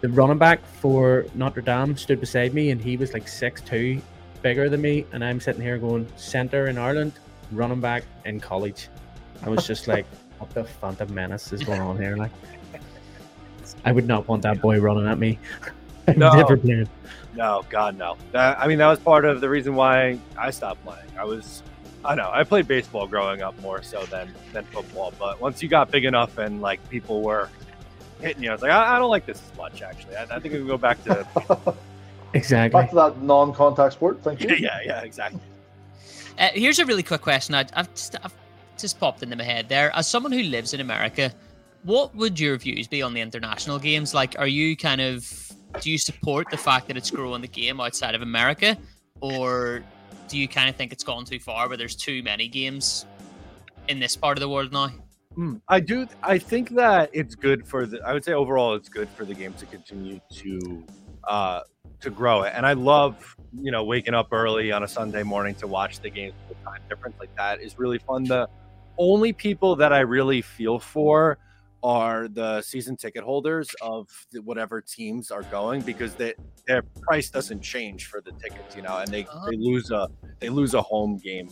the 0.00 0.08
running 0.10 0.38
back 0.38 0.64
for 0.66 1.26
Notre 1.34 1.62
Dame 1.62 1.96
stood 1.96 2.20
beside 2.20 2.54
me 2.54 2.70
and 2.70 2.80
he 2.80 2.96
was 2.96 3.12
like 3.14 3.26
six 3.26 3.60
two, 3.60 4.00
bigger 4.42 4.68
than 4.68 4.80
me, 4.80 5.06
and 5.12 5.24
I'm 5.24 5.40
sitting 5.40 5.62
here 5.62 5.78
going 5.78 6.06
center 6.16 6.68
in 6.68 6.78
Ireland, 6.78 7.12
running 7.52 7.80
back 7.80 8.04
in 8.24 8.40
college. 8.40 8.88
I 9.42 9.48
was 9.48 9.66
just 9.66 9.88
like, 9.88 10.06
what 10.38 10.50
the 10.50 10.64
phantom 10.64 11.14
menace 11.14 11.52
is 11.52 11.62
going 11.62 11.80
on 11.80 11.96
here? 11.96 12.16
Like, 12.16 12.32
I 13.84 13.92
would 13.92 14.06
not 14.06 14.28
want 14.28 14.42
that 14.42 14.60
boy 14.60 14.78
running 14.80 15.06
at 15.06 15.18
me. 15.18 15.38
I'm 16.06 16.18
No. 16.18 16.32
never 16.32 16.56
playing. 16.56 16.88
No, 17.34 17.64
God, 17.68 17.98
no. 17.98 18.16
That, 18.32 18.58
I 18.58 18.66
mean, 18.66 18.78
that 18.78 18.88
was 18.88 18.98
part 18.98 19.24
of 19.24 19.40
the 19.40 19.48
reason 19.48 19.74
why 19.74 20.18
I 20.38 20.50
stopped 20.50 20.82
playing. 20.84 21.06
I 21.18 21.24
was, 21.24 21.62
I 22.04 22.14
know, 22.14 22.30
I 22.32 22.44
played 22.44 22.66
baseball 22.66 23.06
growing 23.06 23.42
up 23.42 23.58
more 23.60 23.82
so 23.82 24.04
than 24.06 24.32
than 24.52 24.64
football. 24.64 25.12
But 25.18 25.40
once 25.40 25.62
you 25.62 25.68
got 25.68 25.90
big 25.90 26.04
enough 26.04 26.38
and 26.38 26.62
like 26.62 26.86
people 26.88 27.22
were 27.22 27.50
hitting 28.20 28.42
you, 28.42 28.50
I 28.50 28.52
was 28.52 28.62
like, 28.62 28.70
I, 28.70 28.96
I 28.96 28.98
don't 28.98 29.10
like 29.10 29.26
this 29.26 29.42
as 29.50 29.58
much. 29.58 29.82
Actually, 29.82 30.16
I, 30.16 30.22
I 30.22 30.38
think 30.40 30.54
we 30.54 30.58
can 30.60 30.66
go 30.66 30.78
back 30.78 31.02
to 31.04 31.26
Exactly. 32.34 32.80
Back 32.80 32.90
to 32.90 32.96
that 32.96 33.22
non-contact 33.22 33.94
sport. 33.94 34.22
Thank 34.22 34.42
you. 34.42 34.54
yeah, 34.58 34.80
yeah, 34.84 35.00
exactly. 35.02 35.40
Uh, 36.38 36.48
here's 36.52 36.78
a 36.78 36.84
really 36.84 37.02
quick 37.02 37.22
question. 37.22 37.54
I, 37.54 37.64
I've, 37.74 37.92
just, 37.94 38.16
I've 38.22 38.34
just 38.78 39.00
popped 39.00 39.22
into 39.22 39.36
my 39.36 39.44
head 39.44 39.68
there. 39.68 39.90
As 39.94 40.06
someone 40.06 40.32
who 40.32 40.42
lives 40.42 40.74
in 40.74 40.80
America, 40.80 41.32
what 41.84 42.14
would 42.14 42.38
your 42.38 42.56
views 42.58 42.88
be 42.88 43.00
on 43.00 43.14
the 43.14 43.20
international 43.20 43.78
games? 43.78 44.12
Like, 44.12 44.36
are 44.38 44.46
you 44.46 44.76
kind 44.76 45.00
of 45.00 45.52
do 45.80 45.90
you 45.90 45.98
support 45.98 46.50
the 46.50 46.56
fact 46.56 46.88
that 46.88 46.96
it's 46.96 47.10
growing 47.10 47.42
the 47.42 47.48
game 47.48 47.80
outside 47.80 48.14
of 48.14 48.22
America, 48.22 48.76
or 49.20 49.82
do 50.28 50.38
you 50.38 50.48
kind 50.48 50.68
of 50.68 50.76
think 50.76 50.92
it's 50.92 51.04
gone 51.04 51.24
too 51.24 51.38
far 51.38 51.68
where 51.68 51.76
there's 51.76 51.96
too 51.96 52.22
many 52.22 52.48
games 52.48 53.06
in 53.88 54.00
this 54.00 54.16
part 54.16 54.36
of 54.36 54.40
the 54.40 54.48
world 54.48 54.72
now? 54.72 54.90
Mm, 55.36 55.60
I 55.68 55.80
do. 55.80 56.06
I 56.22 56.38
think 56.38 56.70
that 56.70 57.10
it's 57.12 57.34
good 57.34 57.66
for 57.66 57.84
the. 57.86 58.00
I 58.00 58.14
would 58.14 58.24
say 58.24 58.32
overall, 58.32 58.74
it's 58.74 58.88
good 58.88 59.08
for 59.10 59.24
the 59.24 59.34
game 59.34 59.52
to 59.54 59.66
continue 59.66 60.18
to 60.30 60.84
uh, 61.24 61.60
to 62.00 62.10
grow 62.10 62.42
it. 62.42 62.52
And 62.56 62.64
I 62.64 62.72
love, 62.72 63.36
you 63.60 63.70
know, 63.70 63.84
waking 63.84 64.14
up 64.14 64.28
early 64.32 64.72
on 64.72 64.82
a 64.82 64.88
Sunday 64.88 65.22
morning 65.22 65.54
to 65.56 65.66
watch 65.66 66.00
the 66.00 66.08
games. 66.08 66.34
The 66.48 66.54
time 66.64 66.80
difference 66.88 67.16
like 67.20 67.34
that 67.36 67.60
is 67.60 67.78
really 67.78 67.98
fun. 67.98 68.24
The 68.24 68.48
only 68.96 69.34
people 69.34 69.76
that 69.76 69.92
I 69.92 70.00
really 70.00 70.40
feel 70.40 70.78
for 70.78 71.38
are 71.86 72.26
the 72.26 72.60
season 72.62 72.96
ticket 72.96 73.22
holders 73.22 73.72
of 73.80 74.08
the, 74.32 74.42
whatever 74.42 74.80
teams 74.80 75.30
are 75.30 75.44
going 75.44 75.80
because 75.82 76.16
they, 76.16 76.34
their 76.66 76.82
price 77.02 77.30
doesn't 77.30 77.60
change 77.62 78.06
for 78.06 78.20
the 78.20 78.32
tickets, 78.42 78.74
you 78.74 78.82
know, 78.82 78.98
and 78.98 79.06
they, 79.12 79.24
Oh. 79.32 79.48
they 79.48 79.56
lose 79.56 79.92
a 79.92 80.08
they 80.40 80.48
lose 80.48 80.74
a 80.74 80.82
home 80.82 81.16
game 81.18 81.48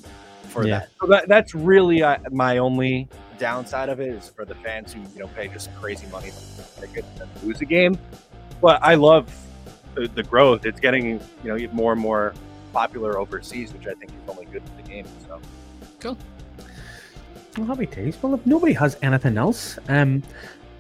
for 0.49 0.67
Yeah. 0.67 0.81
that. 0.81 0.89
So 1.01 1.07
that 1.07 1.29
that's 1.29 1.55
really 1.55 2.03
uh, 2.03 2.19
my 2.33 2.59
only 2.59 3.09
downside 3.39 3.89
of 3.89 4.01
it 4.01 4.09
is 4.09 4.29
for 4.29 4.45
the 4.45 4.57
fans 4.57 4.93
who 4.93 5.01
you 5.01 5.21
know 5.21 5.29
pay 5.29 5.47
just 5.47 5.73
crazy 5.77 6.07
money 6.09 6.31
for 6.31 6.63
the 6.81 6.87
tickets 6.89 7.07
and 7.21 7.31
lose 7.45 7.61
a 7.61 7.65
game. 7.65 7.97
But 8.61 8.83
I 8.83 8.97
love 8.97 9.33
the, 9.95 10.09
the 10.09 10.25
growth. 10.25 10.67
It's 10.67 10.81
getting 10.81 11.21
you 11.45 11.57
know 11.57 11.69
more 11.73 11.93
and 11.93 12.01
more 12.01 12.35
popular 12.73 13.21
overseas, 13.21 13.73
which 13.73 13.87
I 13.87 13.95
think 13.95 14.11
is 14.11 14.29
only 14.29 14.47
good 14.47 14.63
for 14.65 14.83
the 14.83 14.89
game. 14.89 15.07
So 15.29 15.41
Well, 17.57 17.67
happy 17.67 17.87
days. 17.87 18.17
Well, 18.21 18.35
if 18.35 18.45
nobody 18.47 18.73
has 18.73 18.97
anything 19.03 19.39
else, 19.39 19.79
um, 19.89 20.23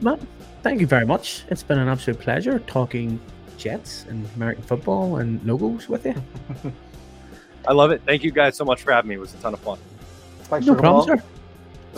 Matt, 0.00 0.20
thank 0.62 0.80
you 0.80 0.86
very 0.86 1.06
much. 1.06 1.44
It's 1.48 1.62
been 1.62 1.78
an 1.78 1.88
absolute 1.88 2.20
pleasure 2.20 2.58
talking 2.60 3.20
Jets 3.58 4.06
and 4.08 4.28
American 4.34 4.64
football 4.64 5.16
and 5.18 5.42
logos 5.44 5.88
with 5.88 6.04
you. 6.04 6.14
I 7.68 7.72
love 7.72 7.92
it. 7.92 8.02
Thank 8.04 8.24
you 8.24 8.30
guys 8.32 8.56
so 8.56 8.64
much 8.64 8.82
for 8.82 8.92
having 8.92 9.08
me. 9.08 9.14
It 9.14 9.18
was 9.20 9.34
a 9.34 9.38
ton 9.38 9.54
of 9.54 9.60
fun. 9.60 9.78
Thanks 10.44 10.66
No 10.66 10.74
for 10.74 10.80
coming 10.82 10.92
problem, 11.06 11.10
on. 11.10 11.18
sir. 11.18 11.24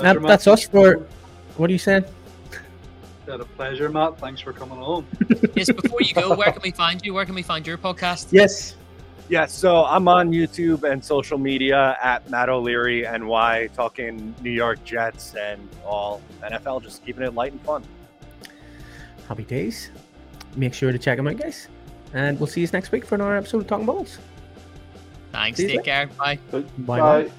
That- 0.03 0.22
that's 0.22 0.47
us 0.47 0.64
for. 0.68 1.07
What 1.57 1.70
are 1.70 1.72
you 1.72 1.79
saying? 1.79 2.05
Had 3.27 3.41
a 3.41 3.45
pleasure, 3.45 3.89
Matt. 3.89 4.18
Thanks 4.20 4.41
for 4.41 4.53
coming 4.53 4.79
along. 4.79 5.07
Yes. 5.57 5.72
Before 5.72 6.01
you 6.01 6.14
go, 6.14 6.37
where 6.37 6.53
can 6.53 6.62
we 6.62 6.70
find 6.70 7.05
you? 7.05 7.12
Where 7.14 7.24
can 7.24 7.35
we 7.35 7.43
find 7.43 7.66
your 7.66 7.77
podcast? 7.79 8.29
Yes. 8.31 8.76
Yeah, 9.29 9.47
so 9.47 9.85
I'm 9.85 10.07
on 10.07 10.31
YouTube 10.31 10.89
and 10.91 11.05
social 11.05 11.37
media 11.37 11.97
at 12.03 12.29
Matt 12.31 12.49
O'Leary 12.49 13.03
NY, 13.03 13.70
talking 13.74 14.35
New 14.41 14.53
York 14.53 14.85
Jets 14.85 15.35
and 15.35 15.68
all 15.85 16.22
NFL, 16.43 16.83
just 16.83 17.05
keeping 17.05 17.24
it 17.24 17.35
light 17.35 17.51
and 17.51 17.61
fun. 17.62 17.83
Happy 19.29 19.45
days. 19.45 19.91
Make 20.55 20.74
sure 20.74 20.93
to 20.93 20.99
check 20.99 21.16
them 21.16 21.27
out, 21.27 21.37
guys. 21.39 21.68
And 22.14 22.39
we'll 22.39 22.47
see 22.47 22.61
you 22.61 22.68
next 22.72 22.93
week 22.93 23.05
for 23.05 23.16
another 23.16 23.37
episode 23.37 23.62
of 23.62 23.66
Talkin 23.66 23.87
Balls. 23.87 24.18
Thanks. 25.33 25.59
See 25.59 25.66
Take 25.66 25.85
care. 25.85 26.07
Bye. 26.07 26.39
Bye. 26.53 26.64
Bye. 26.79 27.31